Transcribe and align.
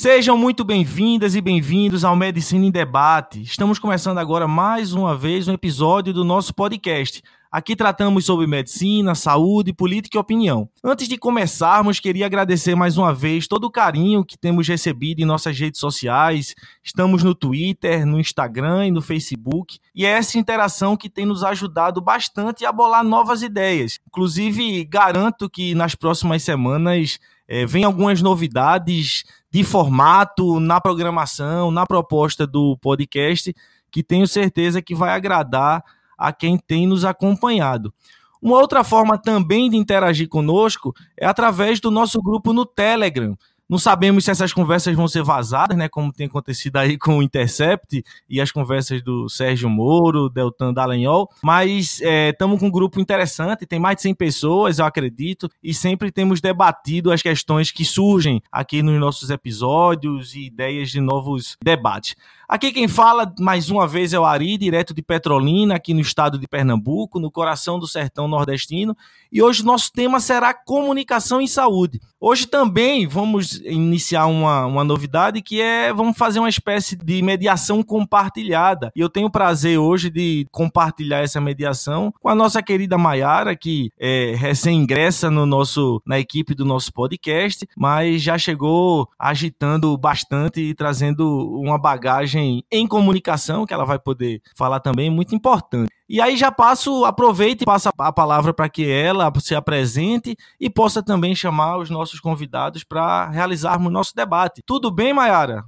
Sejam 0.00 0.34
muito 0.34 0.64
bem-vindas 0.64 1.34
e 1.34 1.42
bem-vindos 1.42 2.06
ao 2.06 2.16
Medicina 2.16 2.64
em 2.64 2.70
Debate. 2.70 3.42
Estamos 3.42 3.78
começando 3.78 4.16
agora 4.16 4.48
mais 4.48 4.94
uma 4.94 5.14
vez 5.14 5.46
um 5.46 5.52
episódio 5.52 6.14
do 6.14 6.24
nosso 6.24 6.54
podcast. 6.54 7.22
Aqui 7.52 7.76
tratamos 7.76 8.24
sobre 8.24 8.46
medicina, 8.46 9.14
saúde, 9.14 9.74
política 9.74 10.16
e 10.16 10.18
opinião. 10.18 10.70
Antes 10.82 11.06
de 11.06 11.18
começarmos, 11.18 12.00
queria 12.00 12.24
agradecer 12.24 12.74
mais 12.74 12.96
uma 12.96 13.12
vez 13.12 13.46
todo 13.46 13.64
o 13.64 13.70
carinho 13.70 14.24
que 14.24 14.38
temos 14.38 14.66
recebido 14.66 15.20
em 15.20 15.26
nossas 15.26 15.58
redes 15.58 15.78
sociais. 15.78 16.54
Estamos 16.82 17.22
no 17.22 17.34
Twitter, 17.34 18.06
no 18.06 18.18
Instagram 18.18 18.86
e 18.86 18.90
no 18.90 19.02
Facebook. 19.02 19.78
E 19.94 20.06
é 20.06 20.12
essa 20.12 20.38
interação 20.38 20.96
que 20.96 21.10
tem 21.10 21.26
nos 21.26 21.44
ajudado 21.44 22.00
bastante 22.00 22.64
a 22.64 22.72
bolar 22.72 23.04
novas 23.04 23.42
ideias. 23.42 23.98
Inclusive, 24.06 24.82
garanto 24.86 25.50
que 25.50 25.74
nas 25.74 25.94
próximas 25.94 26.42
semanas 26.42 27.18
é, 27.50 27.66
vem 27.66 27.82
algumas 27.82 28.22
novidades 28.22 29.24
de 29.50 29.64
formato 29.64 30.60
na 30.60 30.80
programação, 30.80 31.72
na 31.72 31.84
proposta 31.84 32.46
do 32.46 32.78
podcast, 32.78 33.52
que 33.90 34.04
tenho 34.04 34.28
certeza 34.28 34.80
que 34.80 34.94
vai 34.94 35.10
agradar 35.10 35.82
a 36.16 36.32
quem 36.32 36.56
tem 36.56 36.86
nos 36.86 37.04
acompanhado. 37.04 37.92
Uma 38.40 38.56
outra 38.56 38.84
forma 38.84 39.18
também 39.18 39.68
de 39.68 39.76
interagir 39.76 40.28
conosco 40.28 40.94
é 41.18 41.26
através 41.26 41.80
do 41.80 41.90
nosso 41.90 42.22
grupo 42.22 42.52
no 42.52 42.64
Telegram. 42.64 43.36
Não 43.70 43.78
sabemos 43.78 44.24
se 44.24 44.32
essas 44.32 44.52
conversas 44.52 44.96
vão 44.96 45.06
ser 45.06 45.22
vazadas, 45.22 45.78
né? 45.78 45.88
Como 45.88 46.12
tem 46.12 46.26
acontecido 46.26 46.76
aí 46.76 46.98
com 46.98 47.18
o 47.18 47.22
Intercept 47.22 48.02
e 48.28 48.40
as 48.40 48.50
conversas 48.50 49.00
do 49.00 49.28
Sérgio 49.28 49.70
Moro, 49.70 50.28
Deltan 50.28 50.74
Dallagnol. 50.74 51.30
Mas 51.40 52.00
estamos 52.00 52.56
é, 52.56 52.58
com 52.58 52.66
um 52.66 52.70
grupo 52.70 53.00
interessante, 53.00 53.64
tem 53.64 53.78
mais 53.78 53.94
de 53.94 54.02
100 54.02 54.14
pessoas, 54.16 54.80
eu 54.80 54.84
acredito, 54.84 55.48
e 55.62 55.72
sempre 55.72 56.10
temos 56.10 56.40
debatido 56.40 57.12
as 57.12 57.22
questões 57.22 57.70
que 57.70 57.84
surgem 57.84 58.42
aqui 58.50 58.82
nos 58.82 58.98
nossos 58.98 59.30
episódios 59.30 60.34
e 60.34 60.46
ideias 60.46 60.90
de 60.90 61.00
novos 61.00 61.56
debates. 61.62 62.16
Aqui 62.50 62.72
quem 62.72 62.88
fala 62.88 63.32
mais 63.38 63.70
uma 63.70 63.86
vez 63.86 64.12
é 64.12 64.18
o 64.18 64.24
Ari, 64.24 64.58
direto 64.58 64.92
de 64.92 65.00
Petrolina, 65.00 65.76
aqui 65.76 65.94
no 65.94 66.00
estado 66.00 66.36
de 66.36 66.48
Pernambuco, 66.48 67.20
no 67.20 67.30
coração 67.30 67.78
do 67.78 67.86
sertão 67.86 68.26
nordestino. 68.26 68.96
E 69.30 69.40
hoje 69.40 69.64
nosso 69.64 69.92
tema 69.92 70.18
será 70.18 70.52
comunicação 70.52 71.40
em 71.40 71.46
saúde. 71.46 72.00
Hoje 72.20 72.46
também 72.46 73.06
vamos 73.06 73.60
iniciar 73.64 74.26
uma, 74.26 74.66
uma 74.66 74.82
novidade 74.82 75.40
que 75.40 75.60
é 75.60 75.92
vamos 75.92 76.18
fazer 76.18 76.40
uma 76.40 76.48
espécie 76.48 76.96
de 76.96 77.22
mediação 77.22 77.84
compartilhada. 77.84 78.90
E 78.96 79.00
eu 79.00 79.08
tenho 79.08 79.28
o 79.28 79.30
prazer 79.30 79.78
hoje 79.78 80.10
de 80.10 80.44
compartilhar 80.50 81.20
essa 81.20 81.40
mediação 81.40 82.12
com 82.20 82.28
a 82.28 82.34
nossa 82.34 82.60
querida 82.60 82.98
Maiara, 82.98 83.54
que 83.54 83.92
é 83.96 84.34
recém-ingressa 84.36 85.30
no 85.30 85.46
nosso, 85.46 86.02
na 86.04 86.18
equipe 86.18 86.52
do 86.52 86.64
nosso 86.64 86.92
podcast, 86.92 87.64
mas 87.76 88.20
já 88.20 88.36
chegou 88.36 89.08
agitando 89.16 89.96
bastante 89.96 90.60
e 90.60 90.74
trazendo 90.74 91.24
uma 91.56 91.78
bagagem 91.78 92.39
em 92.70 92.86
comunicação, 92.86 93.66
que 93.66 93.74
ela 93.74 93.84
vai 93.84 93.98
poder 93.98 94.40
falar 94.56 94.80
também, 94.80 95.10
muito 95.10 95.34
importante. 95.34 95.90
E 96.08 96.20
aí 96.20 96.36
já 96.36 96.50
passo, 96.50 97.04
aproveite 97.04 97.62
e 97.62 97.64
passa 97.64 97.90
a 97.96 98.12
palavra 98.12 98.52
para 98.52 98.68
que 98.68 98.90
ela 98.90 99.32
se 99.38 99.54
apresente 99.54 100.36
e 100.58 100.68
possa 100.68 101.02
também 101.02 101.34
chamar 101.34 101.78
os 101.78 101.88
nossos 101.88 102.18
convidados 102.18 102.82
para 102.82 103.28
realizarmos 103.30 103.92
nosso 103.92 104.14
debate. 104.14 104.62
Tudo 104.66 104.90
bem, 104.90 105.12
Mayara? 105.12 105.64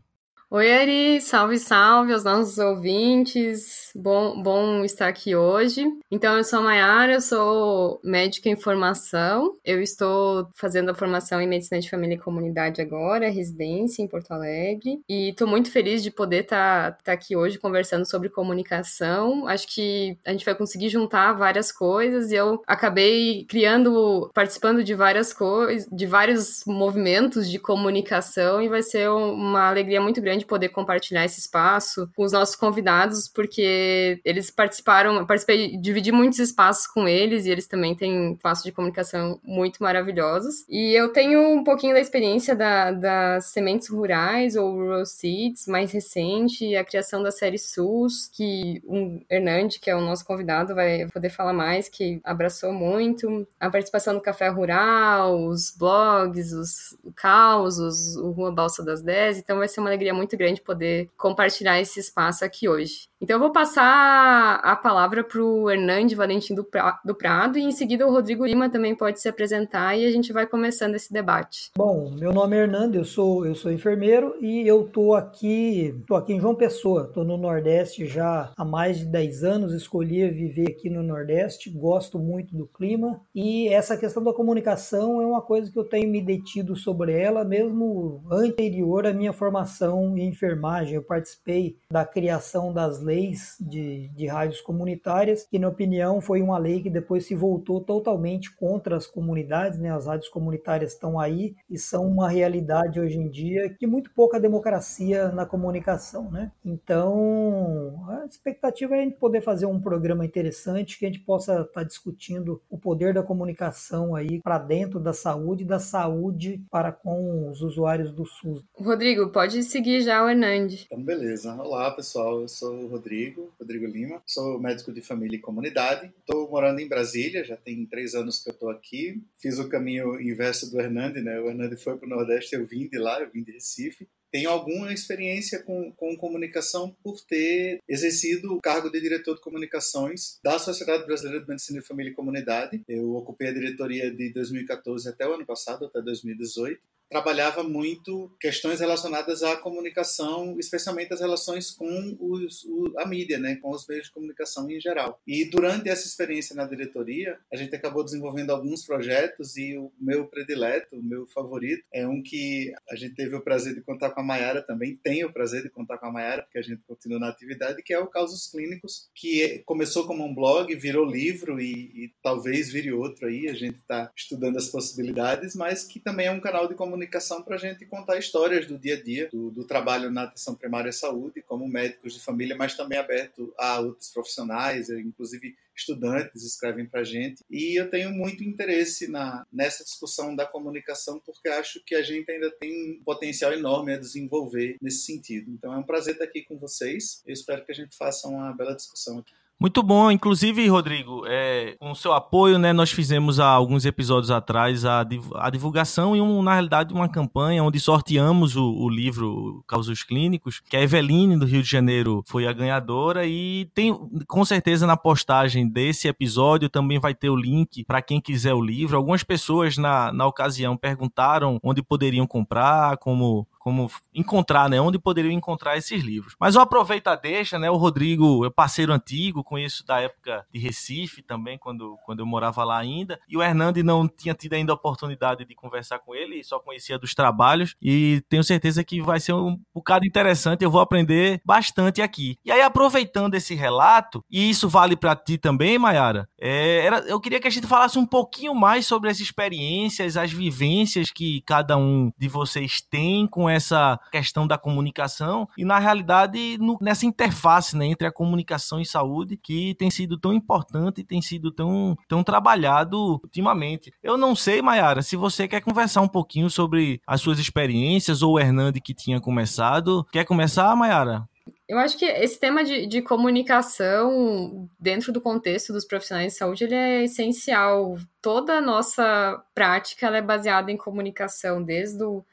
Oi, 0.55 0.71
Ari, 0.71 1.21
salve, 1.23 1.59
salve 1.59 2.13
aos 2.13 2.25
nossos 2.25 2.59
ouvintes. 2.59 3.91
Bom, 3.97 4.43
bom 4.43 4.85
estar 4.85 5.09
aqui 5.09 5.35
hoje. 5.35 5.83
Então, 6.11 6.37
eu 6.37 6.45
sou 6.45 6.59
a 6.59 6.63
Mayara, 6.63 7.15
eu 7.15 7.23
sou 7.23 7.99
médica 8.05 8.51
em 8.51 8.57
formação. 8.57 9.57
Eu 9.65 9.81
estou 9.81 10.47
fazendo 10.55 10.91
a 10.91 10.95
formação 10.95 11.41
em 11.41 11.49
medicina 11.49 11.81
de 11.81 11.89
família 11.89 12.17
e 12.17 12.19
comunidade 12.19 12.83
agora, 12.83 13.31
residência 13.31 14.03
em 14.03 14.07
Porto 14.07 14.31
Alegre. 14.31 15.01
E 15.09 15.31
estou 15.31 15.49
muito 15.49 15.71
feliz 15.71 16.03
de 16.03 16.11
poder 16.11 16.43
estar 16.43 16.93
tá, 16.93 16.99
tá 17.03 17.13
aqui 17.13 17.35
hoje 17.35 17.59
conversando 17.59 18.05
sobre 18.05 18.29
comunicação. 18.29 19.49
Acho 19.49 19.67
que 19.67 20.19
a 20.23 20.33
gente 20.33 20.45
vai 20.45 20.55
conseguir 20.55 20.91
juntar 20.91 21.33
várias 21.33 21.73
coisas 21.73 22.31
e 22.31 22.35
eu 22.35 22.61
acabei 22.67 23.47
criando, 23.49 24.31
participando 24.35 24.85
de 24.85 24.95
várias 24.95 25.33
coisas, 25.33 25.89
de 25.91 26.05
vários 26.05 26.63
movimentos 26.67 27.51
de 27.51 27.59
comunicação 27.59 28.61
e 28.61 28.69
vai 28.69 28.83
ser 28.83 29.09
uma 29.09 29.71
alegria 29.71 29.99
muito 29.99 30.21
grande 30.21 30.42
de 30.43 30.47
poder 30.47 30.69
compartilhar 30.69 31.25
esse 31.25 31.41
espaço 31.41 32.09
com 32.15 32.25
os 32.25 32.33
nossos 32.33 32.57
convidados, 32.57 33.29
porque 33.29 34.21
eles 34.25 34.51
participaram, 34.51 35.25
participei, 35.27 35.77
dividi 35.77 36.13
muitos 36.13 36.39
espaços 36.39 36.87
com 36.87 37.09
eles 37.09 37.47
e 37.47 37.51
eles 37.51 37.67
também 37.67 37.95
têm 37.95 38.33
espaços 38.33 38.65
de 38.65 38.73
comunicação 38.73 39.41
muito 39.43 39.83
maravilhosos. 39.83 40.65
E 40.69 40.93
eu 40.93 41.13
tenho 41.13 41.41
um 41.41 41.65
pouquinho 41.65 41.95
da 41.95 42.01
experiência 42.01 42.55
da, 42.55 42.91
das 42.91 43.47
sementes 43.47 43.89
rurais 43.89 44.57
ou 44.57 44.73
Rural 44.73 45.07
Seeds, 45.07 45.67
mais 45.67 45.93
recente, 45.93 46.75
a 46.77 46.85
criação 46.85 47.23
da 47.23 47.31
série 47.31 47.59
SUS, 47.59 48.29
que 48.33 48.83
o 48.85 49.21
Hernande, 49.31 49.79
que 49.79 49.91
é 49.91 49.97
o 49.97 50.01
nosso 50.01 50.25
convidado, 50.25 50.75
vai 50.75 51.07
poder 51.13 51.31
falar 51.31 51.53
mais, 51.53 51.89
que 51.89 52.21
abraçou 52.25 52.73
muito, 52.73 53.47
a 53.61 53.71
participação 53.71 54.15
no 54.15 54.21
Café 54.21 54.49
Rural, 54.49 55.47
os 55.47 55.75
blogs, 55.77 56.53
os 56.53 56.97
causos, 57.15 58.17
o 58.17 58.31
Rua 58.31 58.53
Balsa 58.53 58.85
das 58.85 59.03
10, 59.03 59.39
então 59.39 59.59
vai 59.59 59.69
ser 59.69 59.81
uma 59.81 59.89
alegria 59.89 60.15
muito 60.15 60.32
muito 60.33 60.37
grande 60.37 60.61
poder 60.61 61.09
compartilhar 61.17 61.81
esse 61.81 62.01
espaço 62.01 62.45
aqui 62.45 62.69
hoje. 62.69 63.13
Então 63.21 63.37
eu 63.37 63.41
vou 63.41 63.53
passar 63.53 64.57
a 64.65 64.75
palavra 64.75 65.23
para 65.23 65.41
o 65.41 65.71
Hernande 65.71 66.17
Valentim 66.17 66.57
do, 66.57 66.67
do 67.05 67.15
Prado 67.15 67.57
e 67.57 67.63
em 67.63 67.71
seguida 67.71 68.05
o 68.05 68.11
Rodrigo 68.11 68.45
Lima 68.45 68.69
também 68.69 68.97
pode 68.97 69.21
se 69.21 69.29
apresentar 69.29 69.97
e 69.97 70.05
a 70.05 70.11
gente 70.11 70.33
vai 70.33 70.45
começando 70.45 70.97
esse 70.97 71.13
debate. 71.13 71.71
Bom, 71.77 72.11
meu 72.19 72.33
nome 72.33 72.57
é 72.57 72.63
Hernando, 72.63 72.97
eu 72.97 73.05
sou, 73.05 73.47
eu 73.47 73.55
sou 73.55 73.71
enfermeiro 73.71 74.35
e 74.41 74.67
eu 74.67 74.89
tô 74.89 75.15
aqui, 75.15 75.95
tô 76.09 76.17
aqui 76.17 76.33
em 76.33 76.41
João 76.41 76.57
Pessoa, 76.57 77.13
tô 77.15 77.23
no 77.23 77.37
Nordeste 77.37 78.07
já 78.07 78.51
há 78.57 78.65
mais 78.65 78.99
de 78.99 79.05
10 79.05 79.45
anos, 79.45 79.73
escolhi 79.73 80.29
viver 80.29 80.71
aqui 80.71 80.91
no 80.91 81.03
Nordeste, 81.05 81.71
gosto 81.71 82.19
muito 82.19 82.57
do 82.57 82.67
clima 82.67 83.21
e 83.33 83.69
essa 83.69 83.97
questão 83.97 84.25
da 84.25 84.33
comunicação 84.33 85.23
é 85.23 85.27
uma 85.27 85.43
coisa 85.43 85.71
que 85.71 85.79
eu 85.79 85.85
tenho 85.85 86.11
me 86.11 86.21
detido 86.21 86.75
sobre 86.75 87.17
ela 87.17 87.45
mesmo 87.45 88.25
anterior 88.33 89.07
à 89.07 89.13
minha 89.13 89.33
formação 89.33 90.19
em 90.23 90.29
enfermagem, 90.29 90.95
eu 90.95 91.03
participei 91.03 91.77
da 91.91 92.05
criação 92.05 92.73
das 92.73 93.01
leis 93.01 93.57
de, 93.61 94.09
de 94.09 94.27
rádios 94.27 94.61
comunitárias, 94.61 95.47
que, 95.49 95.59
na 95.59 95.69
opinião, 95.69 96.21
foi 96.21 96.43
uma 96.43 96.59
lei 96.59 96.83
que 96.83 96.91
depois 96.91 97.27
se 97.27 97.35
voltou 97.35 97.81
totalmente 97.81 98.55
contra 98.55 98.97
as 98.97 99.07
comunidades. 99.07 99.79
Né? 99.79 99.91
As 99.91 100.07
rádios 100.07 100.29
comunitárias 100.29 100.93
estão 100.93 101.19
aí 101.19 101.55
e 101.69 101.79
são 101.79 102.07
uma 102.07 102.29
realidade 102.29 103.01
hoje 103.01 103.19
em 103.19 103.29
dia 103.29 103.69
que 103.69 103.87
muito 103.87 104.11
pouca 104.15 104.41
democracia 104.41 105.29
na 105.29 105.47
comunicação. 105.47 106.31
Né? 106.31 106.51
Então, 106.65 108.05
a 108.09 108.27
expectativa 108.27 108.95
é 108.95 109.01
a 109.01 109.03
gente 109.03 109.17
poder 109.17 109.41
fazer 109.41 109.67
um 109.67 109.81
programa 109.81 110.25
interessante 110.25 110.99
que 110.99 111.07
a 111.07 111.09
gente 111.09 111.21
possa 111.21 111.61
estar 111.61 111.67
tá 111.73 111.83
discutindo 111.83 112.61
o 112.71 112.79
poder 112.79 113.15
da 113.15 113.23
comunicação 113.23 114.15
aí 114.15 114.41
para 114.43 114.59
dentro 114.59 115.01
da 115.01 115.13
saúde 115.13 115.65
e 115.65 115.67
da 115.67 115.79
saúde 115.79 116.63
para 116.71 116.93
com 116.93 117.51
os 117.51 117.63
usuários 117.63 118.13
do 118.13 118.25
SUS. 118.25 118.63
Rodrigo, 118.79 119.31
pode 119.31 119.63
seguir 119.63 120.02
o 120.07 120.29
Hernandes. 120.29 120.85
Então, 120.87 121.03
beleza. 121.03 121.55
Olá, 121.55 121.91
pessoal. 121.91 122.43
Eu 122.43 122.49
sou 122.49 122.75
o 122.75 122.87
Rodrigo, 122.89 123.53
Rodrigo 123.59 123.87
Lima. 123.87 124.23
Sou 124.27 124.59
médico 124.59 124.93
de 124.93 125.01
família 125.01 125.37
e 125.37 125.41
comunidade. 125.41 126.13
Estou 126.19 126.51
morando 126.51 126.81
em 126.81 126.89
Brasília, 126.89 127.45
já 127.45 127.57
tem 127.57 127.87
três 127.87 128.15
anos 128.15 128.43
que 128.43 128.51
eu 128.51 128.53
estou 128.53 128.71
aqui. 128.71 129.23
Fiz 129.39 129.59
o 129.59 129.69
caminho 129.69 130.21
inverso 130.21 130.71
do 130.71 130.81
Hernandes, 130.81 131.23
né? 131.23 131.39
O 131.41 131.49
Hernandes 131.49 131.83
foi 131.83 131.97
para 131.97 132.07
o 132.07 132.11
Nordeste, 132.11 132.55
eu 132.55 132.67
vim 132.67 132.89
de 132.89 132.99
lá, 132.99 133.21
eu 133.21 133.31
vim 133.31 133.43
de 133.43 133.53
Recife 133.53 134.09
tenho 134.33 134.49
alguma 134.49 134.91
experiência 134.93 135.63
com, 135.63 135.93
com 135.93 136.17
comunicação 136.17 136.97
por 137.05 137.21
ter 137.21 137.81
exercido 137.87 138.55
o 138.55 138.63
cargo 138.63 138.89
de 138.89 138.99
diretor 138.99 139.35
de 139.35 139.43
comunicações 139.43 140.39
da 140.43 140.59
Sociedade 140.59 141.05
Brasileira 141.05 141.43
de 141.43 141.49
Medicina 141.49 141.81
de 141.81 141.87
Família 141.87 142.11
e 142.11 142.15
Comunidade. 142.15 142.83
Eu 142.89 143.15
ocupei 143.15 143.49
a 143.49 143.53
diretoria 143.53 144.11
de 144.11 144.33
2014 144.33 145.07
até 145.07 145.29
o 145.29 145.35
ano 145.35 145.45
passado, 145.45 145.85
até 145.85 146.01
2018 146.01 146.81
trabalhava 147.13 147.63
muito 147.63 148.35
questões 148.41 148.81
relacionadas 148.81 149.43
à 149.43 149.55
comunicação, 149.55 150.59
especialmente 150.59 151.13
as 151.13 151.21
relações 151.21 151.71
com 151.71 152.17
os, 152.19 152.65
o, 152.65 152.95
a 152.97 153.07
mídia, 153.07 153.39
né, 153.39 153.57
com 153.57 153.71
os 153.71 153.87
meios 153.87 154.07
de 154.07 154.13
comunicação 154.13 154.71
em 154.71 154.81
geral. 154.81 155.21
E 155.27 155.45
durante 155.45 155.91
essa 155.91 156.07
experiência 156.07 156.57
na 156.57 156.65
diretoria, 156.65 157.39
a 157.53 157.57
gente 157.57 157.77
acabou 157.77 158.03
desenvolvendo 158.03 158.49
alguns 158.49 158.87
projetos 158.87 159.59
e 159.59 159.77
o 159.77 159.93
meu 160.01 160.27
predileto, 160.27 160.97
o 160.97 161.03
meu 161.03 161.27
favorito, 161.27 161.85
é 161.93 162.09
um 162.09 162.23
que 162.23 162.73
a 162.91 162.97
gente 162.97 163.15
teve 163.15 163.37
o 163.37 163.43
prazer 163.43 163.75
de 163.75 163.83
contar 163.83 164.11
com 164.13 164.21
a 164.21 164.25
Mayara 164.25 164.63
também, 164.63 164.97
tem 164.97 165.23
o 165.23 165.33
prazer 165.33 165.63
de 165.63 165.69
contar 165.69 165.99
com 165.99 166.07
a 166.07 166.13
Mayara, 166.13 166.43
porque 166.45 166.59
a 166.59 166.63
gente 166.63 166.81
continua 166.89 167.19
na 167.19 167.29
atividade, 167.29 167.83
que 167.83 167.93
é 167.93 167.99
o 167.99 168.07
Causos 168.07 168.51
Clínicos, 168.51 169.11
que 169.15 169.63
começou 169.67 170.07
como 170.07 170.25
um 170.25 170.35
blog, 170.35 170.75
virou 170.77 171.05
livro 171.05 171.61
e, 171.61 171.73
e 171.73 172.15
talvez 172.23 172.73
vire 172.73 172.91
outro 172.91 173.27
aí, 173.27 173.51
a 173.51 173.55
gente 173.55 173.77
está 173.77 174.11
estudando 174.17 174.57
as 174.57 174.69
possibilidades, 174.69 175.55
mas 175.55 175.85
que 175.85 176.01
também 176.01 176.27
é 176.27 176.31
um 176.31 176.41
canal 176.41 176.67
de 176.67 176.75
comunicação 176.75 177.02
comunicação 177.03 177.43
para 177.43 177.57
a 177.57 177.59
gente 177.59 177.85
contar 177.87 178.19
histórias 178.19 178.67
do 178.67 178.79
dia 178.79 178.95
a 178.95 179.03
dia, 179.03 179.29
do, 179.31 179.51
do, 179.51 179.65
trabalho 179.65 180.11
na 180.11 180.25
atenção 180.25 180.55
primária 180.55 180.91
à 180.91 180.93
saúde, 180.93 181.43
como 181.43 181.67
médicos 181.67 182.15
de 182.15 182.21
família, 182.21 182.57
mas 182.57 182.77
também 182.77 182.99
aberto 182.99 183.53
a 183.59 183.81
outros 183.81 184.11
profissionais, 184.11 184.89
inclusive 184.89 185.57
estudantes 185.75 186.45
escrevem 186.45 186.87
para 186.87 187.01
a 187.01 187.05
gente. 187.05 187.43
E 187.51 187.79
eu 187.79 187.91
tenho 187.91 188.11
muito 188.11 188.45
interesse 188.45 189.09
na, 189.09 189.47
nessa 189.53 189.83
discussão 189.83 190.37
da 190.37 190.47
comunicação, 190.47 191.19
porque 191.19 191.49
acho 191.49 191.83
que 191.85 191.95
a 191.95 192.03
gente 192.03 192.31
ainda 192.31 192.51
tem 192.51 192.93
um 192.93 193.03
potencial 193.05 193.53
enorme 193.53 193.95
a 193.95 193.99
desenvolver 193.99 194.77
nesse 194.81 195.05
sentido. 195.05 195.51
Então 195.51 195.73
é 195.73 195.79
um 195.79 195.83
prazer 195.83 196.15
estar 196.15 196.25
aqui 196.25 196.43
com 196.43 196.57
vocês. 196.57 197.23
Eu 197.27 197.33
espero 197.33 197.65
que 197.65 197.73
a 197.73 197.75
gente 197.75 197.97
faça 197.97 198.29
uma 198.29 198.53
bela 198.53 198.75
discussão 198.75 199.19
aqui. 199.19 199.33
Muito 199.63 199.81
bom, 199.81 200.11
inclusive, 200.11 200.67
Rodrigo, 200.67 201.23
é, 201.25 201.77
com 201.79 201.93
o 201.93 201.95
seu 201.95 202.13
apoio, 202.13 202.59
né, 202.59 202.73
nós 202.73 202.91
fizemos 202.91 203.39
há 203.39 203.47
alguns 203.47 203.85
episódios 203.85 204.29
atrás 204.29 204.85
a, 204.85 205.07
a 205.37 205.51
divulgação 205.51 206.17
e, 206.17 206.21
um, 206.21 206.43
na 206.43 206.55
realidade, 206.55 206.93
uma 206.93 207.09
campanha 207.09 207.63
onde 207.63 207.79
sorteamos 207.79 208.57
o, 208.57 208.65
o 208.65 208.89
livro 208.89 209.63
Causos 209.69 210.03
Clínicos, 210.03 210.61
que 210.69 210.77
a 210.77 210.83
Eveline, 210.83 211.39
do 211.39 211.47
Rio 211.47 211.63
de 211.63 211.71
Janeiro, 211.71 212.25
foi 212.27 212.45
a 212.45 212.53
ganhadora 212.53 213.25
e 213.25 213.71
tem, 213.73 213.95
com 214.27 214.45
certeza, 214.45 214.85
na 214.85 214.97
postagem 214.97 215.69
desse 215.69 216.09
episódio 216.09 216.69
também 216.69 216.99
vai 216.99 217.15
ter 217.15 217.31
o 217.31 217.37
link 217.37 217.85
para 217.85 218.03
quem 218.03 218.21
quiser 218.21 218.55
o 218.55 218.61
livro. 218.61 218.97
Algumas 218.97 219.23
pessoas, 219.23 219.77
na, 219.79 220.13
na 220.13 220.27
ocasião, 220.27 220.77
perguntaram 220.77 221.61
onde 221.63 221.85
poderiam 221.85 222.27
comprar, 222.27 222.97
como 222.97 223.47
como 223.63 223.89
encontrar, 224.13 224.69
né? 224.69 224.81
Onde 224.81 224.99
poderiam 224.99 225.33
encontrar 225.33 225.77
esses 225.77 226.03
livros. 226.03 226.35
Mas 226.39 226.57
eu 226.57 226.61
aproveito 226.61 227.07
a 227.07 227.15
deixa, 227.15 227.59
né? 227.61 227.71
O 227.71 227.77
Rodrigo 227.77 228.45
é 228.45 228.51
parceiro 228.51 228.93
antigo, 228.93 229.45
conheço 229.45 229.87
da 229.87 230.01
época 230.01 230.45
de 230.53 230.59
Recife 230.59 231.23
também, 231.23 231.57
quando, 231.57 231.97
quando 232.05 232.19
eu 232.19 232.27
morava 232.27 232.65
lá 232.65 232.79
ainda. 232.79 233.21
E 233.29 233.37
o 233.37 233.43
Hernande 233.43 233.83
não 233.85 234.09
tinha 234.09 234.35
tido 234.35 234.55
ainda 234.55 234.73
a 234.73 234.75
oportunidade 234.75 235.45
de 235.45 235.55
conversar 235.55 236.01
com 236.01 236.13
ele, 236.13 236.43
só 236.43 236.59
conhecia 236.59 236.99
dos 236.99 237.15
trabalhos. 237.15 237.77
E 237.81 238.21
tenho 238.29 238.43
certeza 238.43 238.83
que 238.83 239.01
vai 239.01 239.21
ser 239.21 239.33
um 239.33 239.57
bocado 239.73 240.05
interessante. 240.05 240.65
Eu 240.65 240.71
vou 240.71 240.81
aprender 240.81 241.41
bastante 241.45 242.03
aqui. 242.03 242.37
E 242.45 242.51
aí, 242.51 242.63
aproveitando 242.63 243.35
esse 243.35 243.55
relato, 243.55 244.25
e 244.29 244.51
isso 244.51 244.69
vale 244.69 244.97
para 244.97 245.15
ti 245.15 245.39
também, 245.39 245.79
Mayara, 245.79 246.29
é, 246.41 246.85
era, 246.85 246.99
eu 247.01 247.21
queria 247.21 247.39
que 247.39 247.47
a 247.47 247.51
gente 247.51 247.69
falasse 247.69 247.97
um 247.97 248.07
pouquinho 248.07 248.55
mais 248.55 248.87
sobre 248.87 249.09
as 249.09 249.21
experiências, 249.21 250.17
as 250.17 250.33
vivências 250.33 251.13
que 251.13 251.43
cada 251.43 251.77
um 251.77 252.11
de 252.19 252.29
vocês 252.29 252.81
tem 252.81 253.25
com 253.27 253.52
essa 253.53 253.99
questão 254.11 254.47
da 254.47 254.59
comunicação 254.59 255.49
e, 255.57 255.65
na 255.65 255.79
realidade, 255.79 256.59
no, 256.59 256.79
nessa 256.81 257.07
interface 257.07 257.77
né, 257.77 257.87
entre 257.87 258.07
a 258.07 258.13
comunicação 258.13 258.81
e 258.81 258.87
saúde 258.87 259.37
que 259.37 259.75
tem 259.75 259.91
sido 259.91 260.19
tão 260.19 260.33
importante 260.33 261.01
e 261.01 261.05
tem 261.05 261.21
sido 261.21 261.53
tão, 261.53 261.97
tão 262.09 262.23
trabalhado 262.23 263.21
ultimamente. 263.23 263.93
Eu 264.03 264.17
não 264.17 264.35
sei, 264.35 264.63
Mayara, 264.63 265.03
se 265.03 265.17
você 265.17 265.47
quer 265.47 265.61
conversar 265.61 266.01
um 266.01 266.09
pouquinho 266.09 266.49
sobre 266.51 267.01
as 267.07 267.21
suas 267.21 267.39
experiências 267.39 268.23
ou 268.23 268.35
o 268.35 268.41
Hernande 268.41 268.81
que 268.81 268.95
tinha 268.95 269.21
começado. 269.21 270.05
Quer 270.13 270.25
começar, 270.25 270.75
Mayara? 270.77 271.29
Eu 271.69 271.79
acho 271.79 271.97
que 271.97 272.05
esse 272.05 272.39
tema 272.39 272.63
de, 272.63 272.87
de, 272.87 273.01
comunicação 273.01 274.69
dentro 274.79 275.13
do 275.13 275.21
contexto 275.21 275.73
dos 275.73 275.87
profissionais 275.87 276.33
de 276.33 276.39
saúde 276.39 276.65
ele 276.65 276.75
é 276.75 277.05
essencial. 277.05 277.97
Toda 278.21 278.59
a 278.59 278.61
nossa 278.61 279.43
prática 279.55 280.09
é 280.09 280.21
baseada 280.21 280.71
em 280.71 280.77
comunicação, 280.77 281.63
desde 281.63 282.03
o 282.05 282.25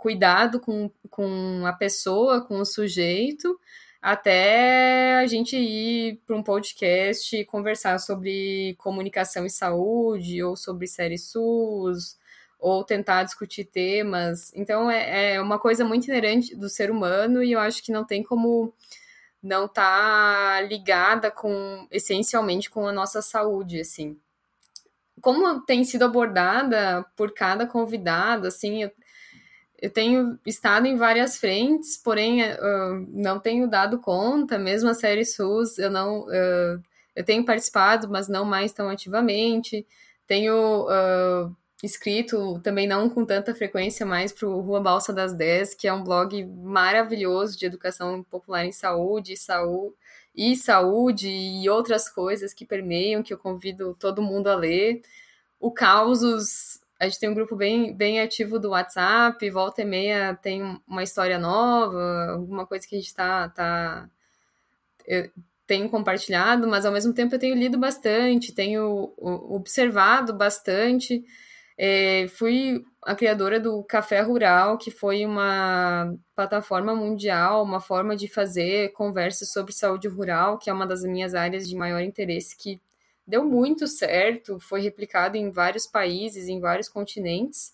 cuidado 0.00 0.58
com, 0.58 0.90
com 1.10 1.66
a 1.66 1.74
pessoa, 1.74 2.40
com 2.40 2.58
o 2.58 2.64
sujeito, 2.64 3.60
até 4.00 5.18
a 5.18 5.26
gente 5.26 5.54
ir 5.58 6.22
para 6.26 6.34
um 6.34 6.42
podcast 6.42 7.36
e 7.36 7.44
conversar 7.44 7.98
sobre 7.98 8.74
comunicação 8.78 9.44
e 9.44 9.50
saúde, 9.50 10.42
ou 10.42 10.56
sobre 10.56 10.86
série 10.86 11.18
SUS, 11.18 12.18
ou 12.58 12.82
tentar 12.82 13.24
discutir 13.24 13.66
temas. 13.66 14.50
Então, 14.54 14.90
é, 14.90 15.34
é 15.34 15.40
uma 15.40 15.58
coisa 15.58 15.84
muito 15.84 16.06
inerente 16.08 16.56
do 16.56 16.70
ser 16.70 16.90
humano 16.90 17.42
e 17.42 17.52
eu 17.52 17.60
acho 17.60 17.82
que 17.82 17.92
não 17.92 18.04
tem 18.04 18.22
como 18.22 18.72
não 19.42 19.68
tá 19.68 20.62
ligada 20.62 21.30
com 21.30 21.86
essencialmente 21.90 22.70
com 22.70 22.86
a 22.86 22.92
nossa 22.92 23.20
saúde, 23.20 23.80
assim. 23.80 24.18
Como 25.20 25.60
tem 25.66 25.84
sido 25.84 26.06
abordada 26.06 27.04
por 27.14 27.34
cada 27.34 27.66
convidado, 27.66 28.46
assim, 28.46 28.84
eu, 28.84 28.90
eu 29.80 29.90
tenho 29.90 30.38
estado 30.46 30.86
em 30.86 30.96
várias 30.96 31.38
frentes, 31.38 31.96
porém 31.96 32.42
uh, 32.42 33.06
não 33.08 33.40
tenho 33.40 33.68
dado 33.68 33.98
conta, 33.98 34.58
mesmo 34.58 34.90
a 34.90 34.94
série 34.94 35.24
SUS, 35.24 35.78
eu 35.78 35.90
não 35.90 36.22
uh, 36.22 36.82
eu 37.14 37.24
tenho 37.24 37.44
participado, 37.44 38.08
mas 38.08 38.28
não 38.28 38.44
mais 38.44 38.72
tão 38.72 38.88
ativamente. 38.88 39.86
Tenho 40.26 40.86
uh, 40.86 41.54
escrito 41.82 42.60
também 42.60 42.86
não 42.86 43.08
com 43.10 43.24
tanta 43.24 43.54
frequência 43.54 44.06
mais 44.06 44.32
para 44.32 44.48
o 44.48 44.60
Rua 44.60 44.80
Balsa 44.80 45.12
das 45.12 45.34
10, 45.34 45.74
que 45.74 45.88
é 45.88 45.92
um 45.92 46.04
blog 46.04 46.44
maravilhoso 46.44 47.58
de 47.58 47.66
educação 47.66 48.22
popular 48.22 48.64
em 48.64 48.72
saúde, 48.72 49.36
saúde 49.36 49.94
e 50.34 50.56
saúde 50.56 51.28
e 51.28 51.68
outras 51.68 52.08
coisas 52.08 52.54
que 52.54 52.64
permeiam, 52.64 53.22
que 53.22 53.34
eu 53.34 53.38
convido 53.38 53.96
todo 53.98 54.22
mundo 54.22 54.48
a 54.48 54.54
ler. 54.54 55.02
O 55.58 55.70
Causos 55.70 56.79
a 57.00 57.06
gente 57.06 57.18
tem 57.18 57.30
um 57.30 57.34
grupo 57.34 57.56
bem, 57.56 57.94
bem 57.96 58.20
ativo 58.20 58.58
do 58.58 58.70
WhatsApp, 58.70 59.48
volta 59.50 59.80
e 59.80 59.86
meia 59.86 60.34
tem 60.34 60.78
uma 60.86 61.02
história 61.02 61.38
nova, 61.38 62.32
alguma 62.32 62.66
coisa 62.66 62.86
que 62.86 62.94
a 62.94 62.98
gente 62.98 63.14
tá, 63.14 63.48
tá 63.48 64.08
tenho 65.66 65.88
compartilhado, 65.88 66.68
mas 66.68 66.84
ao 66.84 66.92
mesmo 66.92 67.14
tempo 67.14 67.34
eu 67.34 67.38
tenho 67.38 67.56
lido 67.56 67.78
bastante, 67.78 68.54
tenho 68.54 69.14
observado 69.16 70.34
bastante. 70.34 71.24
É, 71.78 72.28
fui 72.28 72.84
a 73.02 73.14
criadora 73.14 73.58
do 73.58 73.82
Café 73.84 74.20
Rural, 74.20 74.76
que 74.76 74.90
foi 74.90 75.24
uma 75.24 76.14
plataforma 76.36 76.94
mundial, 76.94 77.64
uma 77.64 77.80
forma 77.80 78.14
de 78.14 78.28
fazer 78.28 78.92
conversas 78.92 79.50
sobre 79.52 79.72
saúde 79.72 80.06
rural, 80.06 80.58
que 80.58 80.68
é 80.68 80.72
uma 80.72 80.86
das 80.86 81.02
minhas 81.02 81.34
áreas 81.34 81.66
de 81.66 81.74
maior 81.74 82.02
interesse, 82.02 82.54
que 82.54 82.78
deu 83.30 83.44
muito 83.44 83.86
certo, 83.86 84.58
foi 84.60 84.80
replicado 84.82 85.36
em 85.36 85.50
vários 85.50 85.86
países, 85.86 86.48
em 86.48 86.60
vários 86.60 86.88
continentes. 86.88 87.72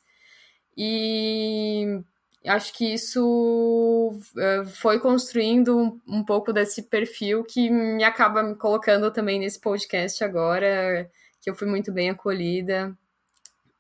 E 0.77 2.03
acho 2.47 2.73
que 2.75 2.93
isso 2.95 4.13
eh, 4.37 4.65
foi 4.67 5.01
construindo 5.01 6.01
um, 6.07 6.23
pouco 6.25 6.53
desse 6.53 6.83
perfil 6.83 7.43
que 7.45 7.71
me 7.71 8.05
acaba 8.05 8.43
me 8.43 8.55
colocando 8.55 9.11
também 9.11 9.39
nesse 9.41 9.61
podcast 9.61 10.23
agora, 10.23 11.11
que 11.41 11.51
eu 11.51 11.55
fui 11.55 11.67
muito 11.67 11.91
bem 11.93 12.11
acolhida 12.11 12.97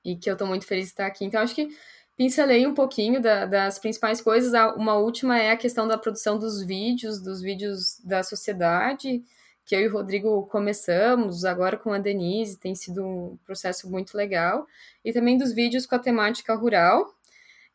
e 0.05 0.17
que 0.17 0.31
eu 0.31 0.35
estou 0.35 0.49
muito 0.49 0.67
feliz 0.67 0.87
de 0.87 0.93
estar 0.93 1.07
aqui. 1.07 1.25
Então, 1.25 1.41
acho 1.41 1.55
que 1.55 1.69
pincelei 2.17 2.67
um 2.67 2.75
pouquinho 2.75 3.21
da, 3.21 3.45
das 3.45 3.79
principais 3.79 4.21
coisas. 4.21 4.53
Uma 4.77 4.95
última 4.95 5.39
é 5.39 5.51
a 5.51 5.57
questão 5.57 5.87
da 5.87 5.99
produção 5.99 6.39
dos 6.39 6.63
vídeos, 6.65 7.21
dos 7.21 7.43
vídeos 7.43 8.01
da 8.05 8.23
sociedade, 8.23 9.23
que 9.67 9.75
eu 9.75 9.81
e 9.81 9.89
o 9.89 9.93
Rodrigo 9.93 10.47
começamos, 10.47 11.45
agora 11.45 11.77
com 11.77 11.93
a 11.93 11.99
Denise, 11.99 12.57
tem 12.57 12.75
sido 12.75 13.05
um 13.05 13.37
processo 13.45 13.91
muito 13.91 14.17
legal. 14.17 14.67
E 15.05 15.13
também 15.13 15.37
dos 15.37 15.53
vídeos 15.53 15.85
com 15.85 15.97
a 15.97 15.99
temática 15.99 16.55
rural, 16.55 17.13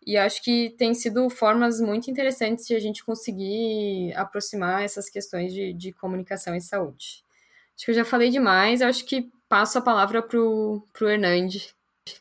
e 0.05 0.17
acho 0.17 0.41
que 0.41 0.74
tem 0.77 0.93
sido 0.93 1.29
formas 1.29 1.79
muito 1.79 2.10
interessantes 2.10 2.65
de 2.65 2.74
a 2.74 2.79
gente 2.79 3.03
conseguir 3.03 4.13
aproximar 4.15 4.83
essas 4.83 5.10
questões 5.10 5.53
de, 5.53 5.74
de 5.74 5.91
comunicação 5.91 6.55
e 6.55 6.62
saúde. 6.62 7.24
Acho 7.75 7.86
que 7.86 7.91
eu 7.91 7.95
já 7.95 8.05
falei 8.05 8.29
demais, 8.29 8.81
acho 8.81 9.05
que 9.05 9.29
passo 9.50 9.77
a 9.77 9.81
palavra 9.81 10.21
para 10.21 10.39
o 10.39 10.83
Hernandes. 11.01 11.75